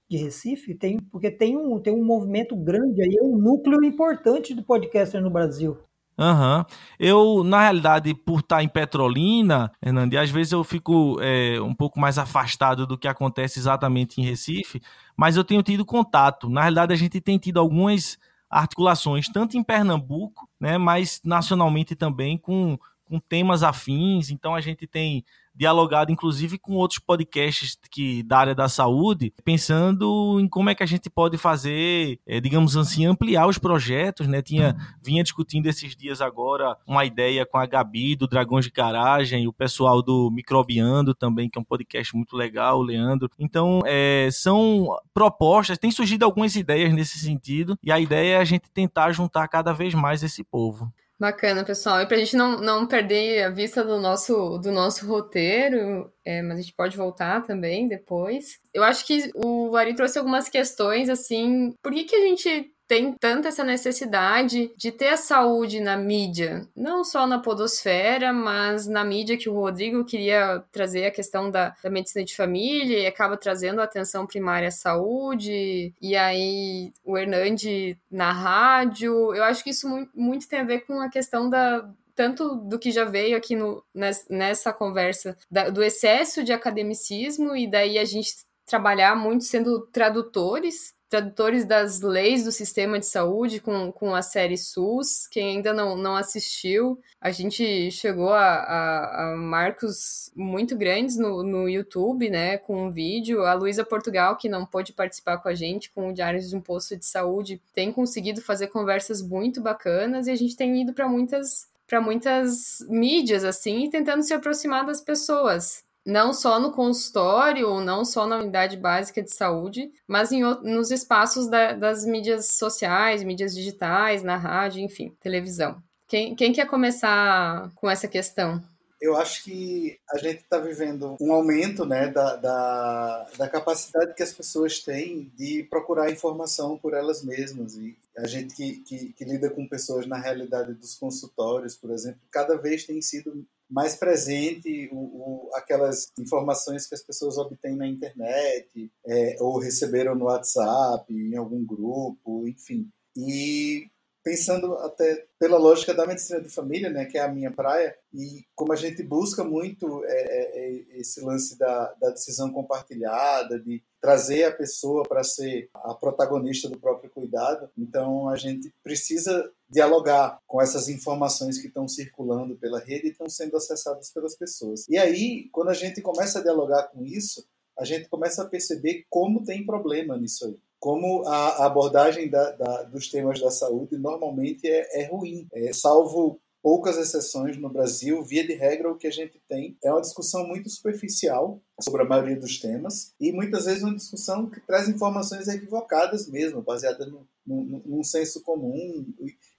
de 0.10 0.18
Recife? 0.18 0.74
Tem, 0.74 0.98
porque 1.12 1.30
tem 1.30 1.58
um, 1.58 1.78
tem 1.82 1.94
um 1.94 2.06
movimento 2.06 2.56
grande 2.56 3.02
aí, 3.02 3.18
um 3.22 3.38
núcleo 3.38 3.84
importante 3.84 4.54
de 4.54 4.62
podcaster 4.62 5.22
no 5.22 5.30
Brasil. 5.30 5.78
Aham. 6.18 6.60
Uhum. 6.60 6.66
Eu, 6.98 7.44
na 7.44 7.64
realidade, 7.64 8.14
por 8.14 8.40
estar 8.40 8.64
em 8.64 8.70
Petrolina, 8.70 9.70
Hernando, 9.84 10.16
às 10.16 10.30
vezes 10.30 10.54
eu 10.54 10.64
fico 10.64 11.18
é, 11.20 11.60
um 11.60 11.76
pouco 11.76 12.00
mais 12.00 12.18
afastado 12.18 12.88
do 12.88 12.98
que 12.98 13.08
acontece 13.08 13.60
exatamente 13.60 14.22
em 14.22 14.24
Recife, 14.24 14.82
mas 15.18 15.36
eu 15.36 15.44
tenho 15.44 15.62
tido 15.62 15.86
contato. 15.86 16.50
Na 16.50 16.62
realidade, 16.62 16.94
a 16.94 16.98
gente 16.98 17.20
tem 17.20 17.38
tido 17.38 17.60
algumas 17.60 18.18
articulações, 18.52 19.30
tanto 19.30 19.58
em 19.58 19.64
Pernambuco, 19.64 20.48
né, 20.60 20.78
mas 20.78 21.22
nacionalmente 21.24 21.96
também 21.96 22.38
com, 22.38 22.78
com 23.06 23.18
temas 23.18 23.64
afins. 23.64 24.30
Então 24.30 24.54
a 24.54 24.60
gente 24.60 24.86
tem 24.86 25.24
dialogado 25.54 26.12
inclusive 26.12 26.58
com 26.58 26.74
outros 26.74 27.00
podcasts 27.00 27.78
que 27.90 28.24
da 28.24 28.40
área 28.40 28.56
da 28.56 28.70
saúde, 28.70 29.34
pensando 29.44 30.40
em 30.40 30.48
como 30.48 30.70
é 30.70 30.76
que 30.76 30.84
a 30.84 30.88
gente 30.88 31.10
pode 31.10 31.38
fazer, 31.38 32.20
é, 32.26 32.40
digamos 32.40 32.78
assim, 32.78 33.06
ampliar 33.06 33.48
os 33.48 33.58
projetos, 33.58 34.28
né? 34.28 34.42
Tinha 34.42 34.76
vinha 35.04 35.24
discutindo 35.24 35.68
esses 35.68 35.96
dias 35.96 36.22
agora 36.22 36.76
uma 36.88 37.06
ideia 37.06 37.46
com 37.46 37.58
a 37.58 37.66
Gabi 37.66 38.16
do 38.16 38.28
Dragões 38.28 38.66
de 38.66 38.72
Garagem, 38.72 39.48
o 39.48 39.54
pessoal 39.54 40.02
do 40.02 40.30
Microbiando 40.32 41.14
também, 41.14 41.50
que 41.50 41.58
é 41.58 41.62
um 41.62 41.66
podcast 41.66 42.16
muito 42.16 42.36
legal, 42.36 42.80
o 42.80 42.84
Leandro. 42.84 43.30
Então, 43.40 43.82
é, 43.86 44.30
são 44.32 44.96
propostas, 45.14 45.78
tem 45.78 45.92
surgido 45.92 46.26
algumas 46.26 46.56
ideias 46.56 46.94
nesse 46.94 47.20
sentido, 47.20 47.78
e 47.84 47.92
a 47.92 48.00
ideia 48.00 48.36
é 48.36 48.38
a 48.38 48.46
gente 48.46 48.70
tentar 48.72 49.12
juntar 49.12 49.48
cada 49.48 49.74
vez 49.74 49.94
mais 49.94 50.24
esse 50.24 50.44
povo. 50.44 50.92
Bacana, 51.22 51.64
pessoal. 51.64 52.02
E 52.02 52.08
para 52.08 52.18
a 52.18 52.20
gente 52.20 52.36
não, 52.36 52.60
não 52.60 52.88
perder 52.88 53.44
a 53.44 53.50
vista 53.52 53.84
do 53.84 54.00
nosso, 54.00 54.58
do 54.58 54.72
nosso 54.72 55.06
roteiro, 55.06 56.12
é, 56.26 56.42
mas 56.42 56.58
a 56.58 56.62
gente 56.64 56.74
pode 56.74 56.98
voltar 56.98 57.44
também 57.44 57.88
depois. 57.88 58.60
Eu 58.74 58.84
acho 58.84 59.06
que 59.06 59.30
o 59.36 59.76
Ari 59.76 59.94
trouxe 59.94 60.18
algumas 60.18 60.50
questões, 60.50 61.10
assim, 61.10 61.76
por 61.84 61.94
que, 61.94 62.06
que 62.06 62.16
a 62.16 62.22
gente 62.22 62.74
tem 62.92 63.14
tanta 63.14 63.48
essa 63.48 63.64
necessidade 63.64 64.70
de 64.76 64.92
ter 64.92 65.08
a 65.08 65.16
saúde 65.16 65.80
na 65.80 65.96
mídia, 65.96 66.68
não 66.76 67.06
só 67.06 67.26
na 67.26 67.40
podosfera, 67.40 68.34
mas 68.34 68.86
na 68.86 69.02
mídia 69.02 69.38
que 69.38 69.48
o 69.48 69.54
Rodrigo 69.54 70.04
queria 70.04 70.62
trazer 70.74 71.06
a 71.06 71.12
questão 71.12 71.50
da, 71.50 71.74
da 71.82 71.90
medicina 71.90 72.26
de 72.26 72.36
família 72.36 73.00
e 73.00 73.08
acaba 73.08 73.38
trazendo 73.38 73.80
a 73.80 73.86
atenção 73.86 74.28
primária 74.28 74.68
à 74.68 74.72
saúde, 74.72 75.94
e 76.02 76.18
aí 76.18 76.92
o 77.06 77.18
Hernande 77.18 77.98
na 78.12 78.34
rádio. 78.34 79.34
Eu 79.34 79.46
acho 79.46 79.64
que 79.64 79.70
isso 79.70 79.88
muito, 79.88 80.12
muito 80.14 80.50
tem 80.50 80.60
a 80.60 80.66
ver 80.66 80.82
com 80.82 81.00
a 81.00 81.10
questão 81.10 81.50
da, 81.50 81.90
tanto 82.14 82.58
do 82.58 82.78
que 82.78 82.92
já 82.92 83.06
veio 83.06 83.38
aqui 83.38 83.56
no, 83.56 83.82
nessa 84.30 84.74
conversa, 84.74 85.38
da, 85.50 85.70
do 85.70 85.82
excesso 85.82 86.44
de 86.44 86.52
academicismo, 86.52 87.56
e 87.56 87.72
daí 87.72 87.98
a 87.98 88.04
gente 88.04 88.34
trabalhar 88.66 89.16
muito 89.16 89.46
sendo 89.46 89.88
tradutores 89.94 90.94
tradutores 91.12 91.66
das 91.66 92.00
leis 92.00 92.46
do 92.46 92.54
sistema 92.54 92.98
de 92.98 93.06
saúde 93.06 93.60
com, 93.60 93.92
com 93.92 94.16
a 94.16 94.22
série 94.22 94.58
SUS. 94.58 95.28
Quem 95.30 95.58
ainda 95.58 95.74
não, 95.74 95.98
não 95.98 96.16
assistiu, 96.16 96.98
a 97.20 97.32
gente 97.32 97.92
chegou 97.92 98.30
a, 98.30 98.54
a, 98.54 99.34
a 99.34 99.36
marcos 99.36 100.32
muito 100.34 100.74
grandes 100.74 101.18
no, 101.18 101.44
no 101.44 101.68
YouTube, 101.68 102.30
né, 102.30 102.58
com 102.58 102.86
um 102.86 102.92
vídeo. 102.92 103.44
A 103.44 103.54
Luísa 103.54 103.84
Portugal, 103.84 104.38
que 104.38 104.48
não 104.48 104.66
pôde 104.66 104.94
participar 104.94 105.40
com 105.40 105.50
a 105.50 105.54
gente 105.54 105.92
com 105.92 106.10
o 106.10 106.14
Diário 106.14 106.40
de 106.40 106.56
um 106.56 106.62
Posto 106.62 106.96
de 106.96 107.06
Saúde, 107.06 107.62
tem 107.76 107.92
conseguido 107.92 108.42
fazer 108.42 108.68
conversas 108.68 109.22
muito 109.22 109.62
bacanas 109.62 110.28
e 110.28 110.32
a 110.32 110.36
gente 110.36 110.56
tem 110.56 110.82
ido 110.82 110.94
para 110.94 111.10
muitas 111.10 111.70
para 111.86 112.00
muitas 112.00 112.78
mídias 112.88 113.44
assim, 113.44 113.90
tentando 113.90 114.24
se 114.24 114.34
aproximar 114.34 114.86
das 114.86 115.02
pessoas 115.02 115.84
não 116.06 116.34
só 116.34 116.60
no 116.60 116.72
consultório, 116.72 117.80
não 117.80 118.04
só 118.04 118.26
na 118.26 118.38
unidade 118.38 118.78
básica 118.78 119.22
de 119.22 119.34
saúde, 119.34 119.92
mas 120.08 120.32
em, 120.32 120.42
nos 120.42 120.92
espaços 120.92 121.48
da, 121.48 121.74
das 121.74 122.06
mídias 122.06 122.48
sociais, 122.54 123.24
mídias 123.24 123.54
digitais, 123.54 124.24
na 124.24 124.38
rádio, 124.38 124.82
enfim, 124.82 125.16
televisão. 125.22 125.82
Quem, 126.08 126.36
quem 126.36 126.52
quer 126.52 126.68
começar 126.68 127.72
com 127.76 127.90
essa 127.90 128.08
questão? 128.08 128.62
eu 129.02 129.18
acho 129.18 129.44
que 129.44 130.00
a 130.12 130.18
gente 130.20 130.44
está 130.44 130.60
vivendo 130.60 131.18
um 131.20 131.34
aumento 131.34 131.84
né, 131.86 132.08
da, 132.08 132.36
da, 132.36 133.28
da, 133.36 133.50
capacidade 133.50 134.14
que 134.14 134.22
as 134.22 134.32
pessoas 134.32 134.80
têm 134.80 135.32
de 135.36 135.64
procurar 135.64 136.12
informação 136.12 136.78
por 136.78 136.94
elas 136.94 137.24
mesmas. 137.24 137.76
E 137.76 137.98
a 138.16 138.28
gente 138.28 138.54
que, 138.56 138.78
que, 138.82 139.12
que, 139.14 139.26
lida 139.26 139.50
com 139.50 139.68
pessoas 139.68 140.06
na 140.06 140.18
realidade 140.18 140.76
dos 140.76 140.94
consultórios, 140.94 141.76
por 141.76 141.90
exemplo, 141.90 142.22
cada 142.30 142.56
vez 142.56 142.86
tem 142.86 143.02
sido 143.02 143.44
mais 143.72 143.96
presente 143.96 144.90
o, 144.92 144.98
o, 144.98 145.50
aquelas 145.56 146.12
informações 146.20 146.86
que 146.86 146.94
as 146.94 147.02
pessoas 147.02 147.38
obtêm 147.38 147.76
na 147.78 147.88
internet 147.88 148.92
é, 149.08 149.38
ou 149.40 149.58
receberam 149.58 150.14
no 150.14 150.26
WhatsApp, 150.26 151.06
em 151.12 151.38
algum 151.38 151.66
grupo, 151.66 152.48
enfim. 152.48 152.90
E 153.16 153.88
pensando 154.24 154.76
até 154.76 155.26
pela 155.40 155.58
lógica 155.58 155.94
da 155.94 156.06
medicina 156.06 156.40
de 156.40 156.50
família, 156.50 156.90
né, 156.90 157.06
que 157.06 157.18
é 157.18 157.22
a 157.22 157.32
minha 157.32 157.52
praia, 157.52 157.96
e 158.14 158.46
como 158.56 158.72
a 158.74 158.76
gente 158.76 159.02
busca 159.04 159.44
muito 159.44 160.04
é, 160.06 160.10
é, 160.12 160.60
é 160.60 161.00
esse 161.00 161.22
lance 161.22 161.58
da, 161.58 161.94
da, 162.00 162.10
decisão 162.12 162.52
compartilhada, 162.52 163.60
de 163.60 163.84
trazer 164.00 164.44
a 164.44 164.52
pessoa 164.52 165.04
para 165.04 165.24
ser 165.24 165.70
a 165.74 165.94
protagonista 165.94 166.70
do 166.70 166.80
próprio 166.80 167.10
cuidado, 167.10 167.70
então 167.78 168.30
a 168.30 168.36
gente 168.36 168.72
precisa 168.84 169.52
dialogar 169.70 170.40
com 170.48 170.62
essas 170.62 170.90
informações 170.90 171.60
que 171.60 171.68
estão 171.68 171.88
circulando 171.88 172.56
pela 172.56 172.80
rede 172.80 173.08
e 173.08 173.12
estão 173.12 173.30
sendo 173.30 173.56
acessadas 173.58 174.12
pelas 174.12 174.36
pessoas. 174.36 174.86
E 174.90 174.98
aí, 174.98 175.50
quando 175.52 175.70
a 175.70 175.74
gente 175.74 176.02
começa 176.02 176.40
a 176.40 176.44
dialogar 176.44 176.84
com 176.88 177.06
isso, 177.06 177.46
a 177.78 177.86
gente 177.86 178.10
começa 178.10 178.44
a 178.44 178.48
perceber 178.48 179.06
como 179.10 179.44
tem 179.44 179.66
problema 179.66 180.18
nisso 180.18 180.46
aí 180.46 180.60
como 180.82 181.28
a 181.28 181.64
abordagem 181.64 182.28
da, 182.28 182.52
da, 182.54 182.84
dos 182.84 183.08
temas 183.08 183.40
da 183.40 183.52
saúde 183.52 184.00
normalmente 184.00 184.68
é, 184.68 185.04
é 185.04 185.06
ruim, 185.06 185.48
é, 185.54 185.72
salvo 185.72 186.42
poucas 186.62 186.98
exceções 186.98 187.56
no 187.56 187.70
Brasil, 187.70 188.24
via 188.24 188.46
de 188.46 188.54
regra, 188.54 188.92
o 188.92 188.98
que 188.98 189.06
a 189.06 189.12
gente 189.12 189.40
tem 189.48 189.78
é 189.84 189.92
uma 189.92 190.02
discussão 190.02 190.46
muito 190.48 190.70
superficial 190.72 191.62
sobre 191.80 192.02
a 192.02 192.06
maioria 192.06 192.36
dos 192.36 192.60
temas 192.60 193.14
e 193.20 193.32
muitas 193.32 193.66
vezes 193.66 193.84
uma 193.84 193.96
discussão 193.96 194.50
que 194.50 194.60
traz 194.60 194.90
informações 194.90 195.48
equivocadas 195.48 196.28
mesmo, 196.28 196.64
baseada 196.64 197.06
no, 197.06 197.28
num 197.46 198.04
senso 198.04 198.42
comum 198.42 199.06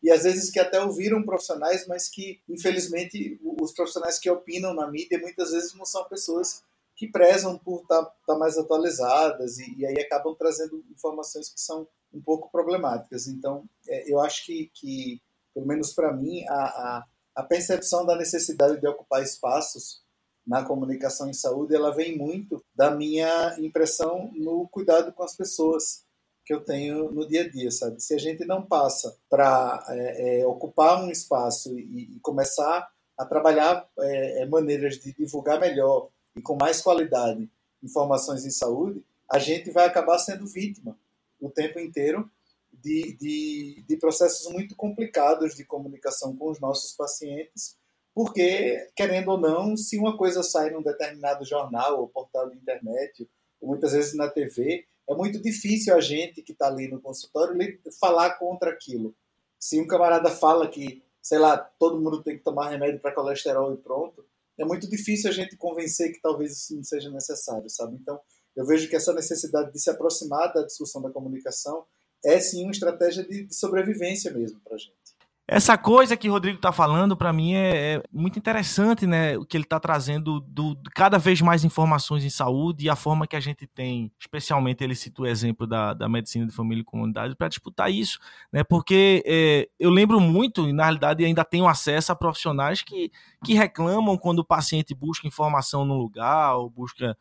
e, 0.03 0.11
às 0.11 0.25
vezes 0.25 0.51
que 0.51 0.59
até 0.59 0.81
ouviram 0.81 1.23
profissionais, 1.23 1.87
mas 1.87 2.09
que 2.09 2.41
infelizmente 2.49 3.41
os 3.61 3.73
profissionais 3.73 4.19
que 4.19 4.31
opinam 4.31 4.75
na 4.75 4.91
mídia 4.91 5.21
muitas 5.21 5.53
vezes 5.53 5.73
não 5.75 5.85
são 5.85 6.05
pessoas 6.09 6.65
que 7.03 7.09
prezam 7.09 7.59
por 7.59 7.83
estar 7.83 8.01
tá, 8.01 8.15
tá 8.29 8.39
mais 8.39 8.57
atualizadas 8.57 9.59
e, 9.59 9.75
e, 9.77 9.85
aí 9.85 9.99
acabam 9.99 10.37
trazendo 10.37 10.85
informações 10.89 11.49
que 11.49 11.61
são 11.61 11.85
um 12.15 12.23
pouco 12.23 12.49
problemáticas. 12.49 13.27
Então, 13.27 13.65
é, 13.89 14.09
eu 14.09 14.21
acho 14.21 14.47
que, 14.47 14.71
que 14.73 15.21
pelo 15.53 15.67
menos 15.67 15.93
para 15.93 16.13
mim, 16.13 16.45
a, 16.49 16.55
a, 16.55 17.05
a, 17.35 17.43
percepção 17.43 18.07
da 18.07 18.15
necessidade 18.15 18.81
de 18.81 18.87
ocupar 18.87 19.21
espaços 19.21 20.01
na 20.47 20.65
comunicação 20.65 21.29
em 21.29 21.33
saúde, 21.33 21.75
ela 21.75 21.93
vem 21.93 22.17
muito 22.17 22.65
da 22.73 22.93
minha 22.93 23.57
impressão 23.59 24.31
no 24.37 24.69
cuidado 24.69 25.13
com 25.13 25.25
as 25.25 25.37
pessoas 25.37 26.05
que 26.45 26.55
eu 26.55 26.65
tenho 26.65 27.11
no 27.11 27.27
dia 27.27 27.43
a 27.43 27.49
dia, 27.49 27.73
sabe? 27.73 28.01
Se 28.01 28.15
a 28.15 28.19
gente 28.19 28.45
não 28.45 28.63
passa 28.63 29.17
para 29.29 29.85
é, 29.89 30.43
é, 30.43 30.47
ocupar 30.47 31.03
um 31.03 31.11
espaço 31.11 31.77
e, 31.77 32.15
e 32.15 32.21
começar 32.21 32.89
a 33.19 33.27
trabalhar 33.27 33.89
é, 33.99 34.43
é 34.43 34.47
maneiras 34.47 35.01
de 35.01 35.13
divulgar 35.13 35.59
melhor 35.59 36.09
e 36.37 36.43
com 36.43 36.57
mais 36.57 36.81
qualidade 36.81 37.49
informações 37.83 38.45
em 38.45 38.51
saúde, 38.51 39.05
a 39.31 39.39
gente 39.39 39.71
vai 39.71 39.87
acabar 39.87 40.19
sendo 40.19 40.47
vítima 40.47 40.97
o 41.41 41.51
tempo 41.51 41.79
inteiro 41.81 42.31
de, 42.73 43.17
de, 43.17 43.85
de, 43.87 43.97
processos 43.97 44.51
muito 44.53 44.75
complicados 44.77 45.55
de 45.55 45.65
comunicação 45.65 46.37
com 46.37 46.51
os 46.51 46.61
nossos 46.61 46.93
pacientes, 46.93 47.77
porque, 48.15 48.91
querendo 48.95 49.31
ou 49.31 49.39
não, 49.39 49.77
se 49.77 49.99
uma 49.99 50.17
coisa 50.17 50.43
sai 50.43 50.71
num 50.71 50.83
determinado 50.83 51.45
jornal 51.45 52.01
ou 52.01 52.09
portal 52.09 52.51
de 52.51 52.57
internet, 52.57 53.29
ou 53.61 53.69
muitas 53.69 53.93
vezes 53.93 54.15
na 54.15 54.29
TV, 54.29 54.87
é 55.09 55.15
muito 55.15 55.41
difícil 55.41 55.95
a 55.95 56.01
gente 56.01 56.43
que 56.43 56.53
está 56.53 56.67
ali 56.67 56.89
no 56.89 57.01
consultório 57.01 57.57
falar 57.99 58.35
contra 58.35 58.71
aquilo. 58.71 59.15
Se 59.59 59.81
um 59.81 59.87
camarada 59.87 60.31
fala 60.31 60.69
que, 60.69 61.03
sei 61.21 61.39
lá, 61.39 61.57
todo 61.57 62.01
mundo 62.01 62.23
tem 62.23 62.37
que 62.37 62.45
tomar 62.45 62.69
remédio 62.69 63.01
para 63.01 63.15
colesterol 63.15 63.73
e 63.73 63.77
pronto, 63.77 64.25
é 64.63 64.65
muito 64.65 64.89
difícil 64.89 65.29
a 65.29 65.33
gente 65.33 65.57
convencer 65.57 66.13
que 66.13 66.21
talvez 66.21 66.53
isso 66.53 66.77
não 66.77 66.85
seja 66.85 67.11
necessário, 67.11 67.69
sabe? 67.69 67.97
Então, 68.01 68.19
eu 68.57 68.65
vejo 68.65 68.89
que 68.89 68.95
essa 68.95 69.13
necessidade 69.13 69.73
de 69.73 69.81
se 69.81 69.91
aproximar 69.91 70.53
da 70.53 70.65
discussão 70.65 71.03
da 71.03 71.11
comunicação 71.11 71.85
é 72.25 72.39
sim 72.39 72.63
uma 72.63 72.71
estratégia 72.71 73.25
de, 73.25 73.47
de 73.47 73.55
sobrevivência 73.55 74.33
mesmo 74.33 74.61
para 74.61 74.77
a 74.77 74.79
gente. 74.79 75.02
Essa 75.47 75.77
coisa 75.77 76.17
que 76.17 76.29
o 76.29 76.33
Rodrigo 76.33 76.57
está 76.57 76.73
falando, 76.73 77.17
para 77.17 77.33
mim, 77.33 77.55
é, 77.55 77.95
é, 77.95 78.03
muito 78.13 78.39
interessante, 78.39 79.07
né? 79.07 79.37
O 79.37 79.45
que 79.45 79.57
ele 79.57 79.65
está 79.65 79.81
trazendo 79.81 80.41
do, 80.41 80.75
do, 80.75 80.91
cada 80.95 81.19
vez 81.19 81.41
mais 81.41 81.65
informações 81.65 82.25
em 82.25 82.31
saúde 82.31 82.87
e 82.87 82.89
a 82.89 82.95
forma 82.95 83.27
que 83.27 83.35
a 83.35 83.41
gente 83.41 83.67
tem, 83.67 84.13
especialmente 84.21 84.85
ele 84.85 84.95
cita 84.95 85.23
o 85.23 85.27
exemplo 85.27 85.67
da, 85.67 85.95
da 85.95 86.09
medicina 86.09 86.47
de 86.47 86.55
família 86.55 86.83
e 86.83 86.85
comunidade, 86.85 87.35
para 87.35 87.49
disputar 87.49 87.91
isso, 87.91 88.21
né? 88.53 88.63
Porque 88.63 89.23
é, 89.27 89.69
eu 89.81 89.91
lembro 89.91 90.21
muito, 90.21 90.69
e 90.69 90.73
na 90.73 90.85
realidade 90.85 91.25
ainda 91.25 91.45
tenho 91.45 91.67
acesso 91.67 92.13
a 92.13 92.17
profissionais 92.17 92.81
que, 92.83 93.11
que 93.45 93.55
reclamam 93.55 94.17
quando 94.17 94.39
o 94.39 94.45
paciente 94.45 94.95
busca 94.95 95.27
informação 95.27 95.85
num 95.85 95.99
lugar 95.99 96.55
ou 96.55 96.71
busca 96.71 97.17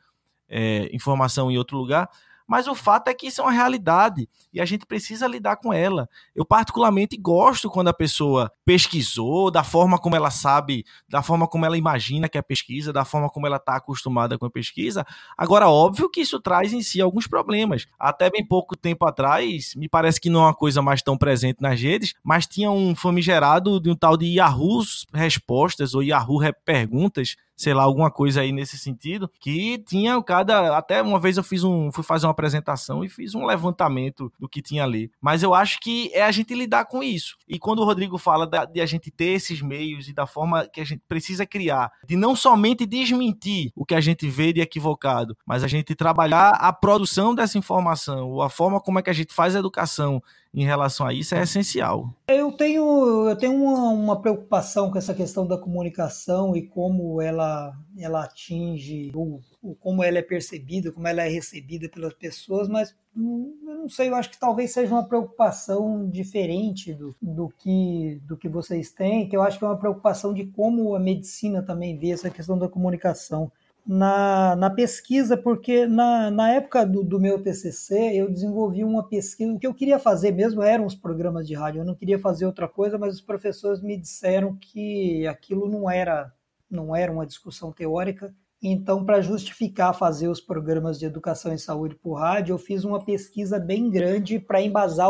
é, 0.47 0.89
informação 0.93 1.49
em 1.49 1.57
outro 1.57 1.75
lugar, 1.75 2.07
mas 2.52 2.68
o 2.68 2.76
fato 2.76 3.08
é 3.08 3.14
que 3.14 3.28
isso 3.28 3.40
é 3.40 3.46
uma 3.46 3.54
realidade 3.54 4.28
e 4.52 4.60
a 4.60 4.66
gente 4.66 4.86
precisa 4.86 5.26
lidar 5.26 5.56
com 5.56 5.72
ela. 5.72 6.10
Eu, 6.36 6.44
particularmente, 6.44 7.16
gosto 7.16 7.70
quando 7.70 7.88
a 7.88 7.94
pessoa 7.94 8.52
pesquisou, 8.66 9.50
da 9.50 9.64
forma 9.64 9.98
como 9.98 10.18
ela 10.18 10.30
sabe, 10.30 10.84
da 11.08 11.24
forma 11.24 11.48
como 11.48 11.66
ela 11.66 11.78
imagina 11.78 12.28
que 12.28 12.38
é 12.38 12.42
a 12.42 12.44
pesquisa, 12.44 12.92
da 12.92 13.06
forma 13.06 13.30
como 13.30 13.48
ela 13.48 13.56
está 13.56 13.78
acostumada 13.78 14.38
com 14.38 14.46
a 14.46 14.52
pesquisa. 14.52 15.06
Agora, 15.38 15.70
óbvio 15.70 16.10
que 16.10 16.20
isso 16.20 16.42
traz 16.42 16.74
em 16.74 16.82
si 16.82 17.00
alguns 17.00 17.26
problemas. 17.26 17.88
Até 17.98 18.30
bem 18.30 18.46
pouco 18.46 18.76
tempo 18.76 19.06
atrás, 19.06 19.74
me 19.78 19.88
parece 19.88 20.20
que 20.20 20.30
não 20.30 20.42
é 20.42 20.48
uma 20.48 20.54
coisa 20.54 20.82
mais 20.82 21.02
tão 21.02 21.18
presente 21.18 21.62
nas 21.62 21.80
redes, 21.80 22.14
mas 22.22 22.46
tinha 22.46 22.70
um 22.70 22.94
famigerado 22.94 23.80
de 23.80 23.90
um 23.90 23.96
tal 23.96 24.18
de 24.18 24.26
Yahoo 24.26 24.82
Respostas 25.14 25.94
ou 25.94 26.04
Yahoo 26.04 26.42
Perguntas 26.66 27.38
sei 27.62 27.76
lá, 27.76 27.84
alguma 27.84 28.10
coisa 28.10 28.41
aí 28.41 28.52
nesse 28.52 28.76
sentido, 28.76 29.30
que 29.39 29.78
tinha 29.88 30.21
cada. 30.24 30.76
Até 30.76 31.00
uma 31.02 31.19
vez 31.19 31.38
eu 31.38 31.43
fiz 31.43 31.63
um. 31.63 31.91
fui 31.91 32.04
fazer 32.04 32.26
uma 32.26 32.32
apresentação 32.32 33.06
e 33.06 33.10
fiz 33.10 33.36
um 33.36 33.45
levantamento 33.45 34.34
do 34.39 34.50
que 34.50 34.63
tinha 34.63 34.84
ali. 34.84 35.12
Mas 35.21 35.43
eu 35.43 35.54
acho 35.54 35.80
que 35.80 36.10
é 36.13 36.24
a 36.24 36.32
gente 36.32 36.56
lidar 36.56 36.86
com 36.86 37.04
isso. 37.04 37.36
E 37.47 37.60
quando 37.60 37.80
o 37.80 37.86
Rodrigo 37.86 38.17
fala 38.17 38.47
da, 38.47 38.65
de 38.65 38.82
a 38.82 38.86
gente 38.88 39.12
ter 39.12 39.34
esses 39.34 39.62
meios 39.62 40.10
e 40.10 40.13
da 40.13 40.26
forma 40.26 40.67
que 40.67 40.82
a 40.82 40.84
gente 40.84 41.04
precisa 41.08 41.45
criar, 41.45 41.91
de 42.08 42.15
não 42.15 42.36
somente 42.36 42.84
desmentir 42.86 43.71
o 43.76 43.86
que 43.86 43.93
a 43.93 44.02
gente 44.02 44.28
vê 44.28 44.52
de 44.52 44.60
equivocado, 44.60 45.38
mas 45.45 45.63
a 45.63 45.67
gente 45.67 45.93
trabalhar 45.93 46.50
a 46.52 46.74
produção 46.74 47.36
dessa 47.36 47.60
informação, 47.60 48.32
ou 48.32 48.41
a 48.41 48.50
forma 48.50 48.82
como 48.82 48.97
é 48.97 49.04
que 49.04 49.10
a 49.12 49.13
gente 49.13 49.34
faz 49.34 49.56
a 49.56 49.60
educação 49.60 50.21
em 50.54 50.66
relação 50.66 51.08
a 51.08 51.14
isso 51.14 51.34
é 51.34 51.44
essencial. 51.44 52.14
Eu 52.28 52.52
tenho, 52.52 53.30
eu 53.30 53.36
tenho 53.38 53.54
uma, 53.54 53.90
uma, 53.90 54.22
preocupação 54.22 54.92
com 54.92 54.98
essa 54.98 55.14
questão 55.14 55.48
da 55.48 55.58
comunicação 55.58 56.56
e 56.56 56.68
como 56.68 57.22
ela, 57.22 57.74
ela 57.98 58.26
atinge, 58.26 59.12
ou, 59.16 59.40
ou, 59.62 59.76
como 59.76 60.04
ela 60.04 60.18
é 60.18 60.22
percebida, 60.22 60.92
como 60.92 61.08
ela 61.08 61.24
é 61.24 61.30
recebida 61.30 61.88
pelas 61.88 62.14
pessoas, 62.14 62.68
mas 62.68 62.94
hum, 63.16 63.58
eu 63.66 63.78
não 63.78 63.90
sei, 63.90 64.10
eu 64.10 64.16
acho 64.16 64.30
que 64.30 64.40
talvez 64.40 64.72
seja 64.74 64.94
uma 64.94 65.08
preocupação 65.08 66.10
diferente 66.10 66.94
do, 66.94 67.16
do, 67.22 67.50
que, 67.58 68.22
do 68.26 68.36
que 68.36 68.50
vocês 68.50 68.92
têm, 68.92 69.30
que 69.30 69.36
eu 69.36 69.42
acho 69.42 69.58
que 69.58 69.64
é 69.64 69.68
uma 69.68 69.80
preocupação 69.80 70.34
de 70.34 70.46
como 70.48 70.96
a 70.96 71.00
medicina 71.00 71.64
também 71.64 71.98
vê 71.98 72.12
essa 72.12 72.30
questão 72.30 72.58
da 72.58 72.68
comunicação 72.68 73.50
na, 73.86 74.56
na 74.56 74.70
pesquisa, 74.70 75.36
porque 75.36 75.86
na, 75.88 76.30
na 76.32 76.52
época 76.52 76.86
do, 76.86 77.04
do 77.04 77.20
meu 77.20 77.41
TCC 77.41 78.13
eu 78.15 78.30
desenvolvi 78.32 78.84
uma 78.84 79.08
pesquisa. 79.08 79.52
O 79.54 79.60
que 79.60 79.67
eu 79.67 79.74
queria 79.74 80.00
fazer 80.00 80.32
mesmo 80.32 80.62
eram 80.62 80.86
os 80.86 80.96
programas 80.96 81.48
de 81.48 81.54
rádio, 81.56 81.82
eu 81.82 81.86
não 81.86 81.96
queria 81.96 82.20
fazer 82.20 82.46
outra 82.46 82.67
coisa, 82.67 82.98
mas 82.98 83.15
os 83.15 83.22
professores 83.22 83.82
me 83.82 83.98
disseram 83.98 84.56
que 84.56 85.26
aquilo 85.28 85.67
não 85.70 85.89
era, 85.89 86.32
não 86.70 86.96
era 86.96 87.12
uma 87.12 87.26
discussão 87.26 87.72
teórica 87.72 88.34
então, 88.62 89.04
para 89.04 89.21
justificar 89.21 89.97
fazer 89.97 90.28
os 90.28 90.39
programas 90.39 91.00
de 91.00 91.06
educação 91.06 91.52
em 91.52 91.58
saúde 91.58 91.95
por 91.95 92.13
rádio, 92.13 92.54
eu 92.54 92.60
fiz 92.60 92.84
uma 92.84 93.04
pesquisa 93.04 93.58
bem 93.58 93.89
grande 93.89 94.38
para 94.38 94.62
embasar 94.62 95.10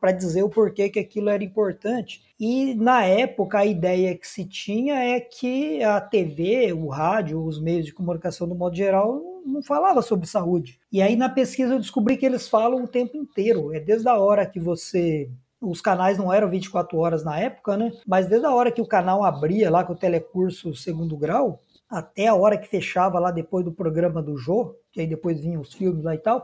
para 0.00 0.12
dizer 0.12 0.44
o 0.44 0.48
porquê 0.48 0.88
que 0.88 1.00
aquilo 1.00 1.28
era 1.28 1.42
importante. 1.42 2.22
E 2.38 2.74
na 2.74 3.04
época 3.04 3.58
a 3.58 3.66
ideia 3.66 4.16
que 4.16 4.28
se 4.28 4.44
tinha 4.44 4.94
é 4.94 5.18
que 5.18 5.82
a 5.82 6.00
TV, 6.00 6.72
o 6.72 6.86
rádio, 6.88 7.44
os 7.44 7.60
meios 7.60 7.86
de 7.86 7.92
comunicação 7.92 8.48
do 8.48 8.54
modo 8.54 8.76
geral 8.76 9.20
não 9.44 9.62
falava 9.64 10.00
sobre 10.00 10.28
saúde. 10.28 10.78
E 10.92 11.02
aí 11.02 11.16
na 11.16 11.28
pesquisa 11.28 11.74
eu 11.74 11.80
descobri 11.80 12.16
que 12.16 12.24
eles 12.24 12.48
falam 12.48 12.84
o 12.84 12.88
tempo 12.88 13.16
inteiro. 13.16 13.74
É 13.74 13.80
desde 13.80 14.08
a 14.08 14.16
hora 14.16 14.46
que 14.46 14.60
você 14.60 15.28
os 15.60 15.80
canais 15.80 16.18
não 16.18 16.32
eram 16.32 16.50
24 16.50 16.98
horas 16.98 17.24
na 17.24 17.38
época, 17.38 17.76
né? 17.76 17.92
Mas 18.04 18.26
desde 18.26 18.46
a 18.46 18.54
hora 18.54 18.72
que 18.72 18.80
o 18.80 18.86
canal 18.86 19.22
abria 19.22 19.70
lá 19.70 19.84
com 19.84 19.92
o 19.92 19.96
telecurso 19.96 20.74
segundo 20.74 21.16
grau, 21.16 21.62
até 21.92 22.26
a 22.26 22.34
hora 22.34 22.56
que 22.56 22.66
fechava 22.66 23.18
lá 23.18 23.30
depois 23.30 23.62
do 23.62 23.70
programa 23.70 24.22
do 24.22 24.34
Jô, 24.34 24.74
que 24.90 25.02
aí 25.02 25.06
depois 25.06 25.38
vinham 25.38 25.60
os 25.60 25.74
filmes 25.74 26.02
lá 26.02 26.14
e 26.14 26.18
tal, 26.18 26.42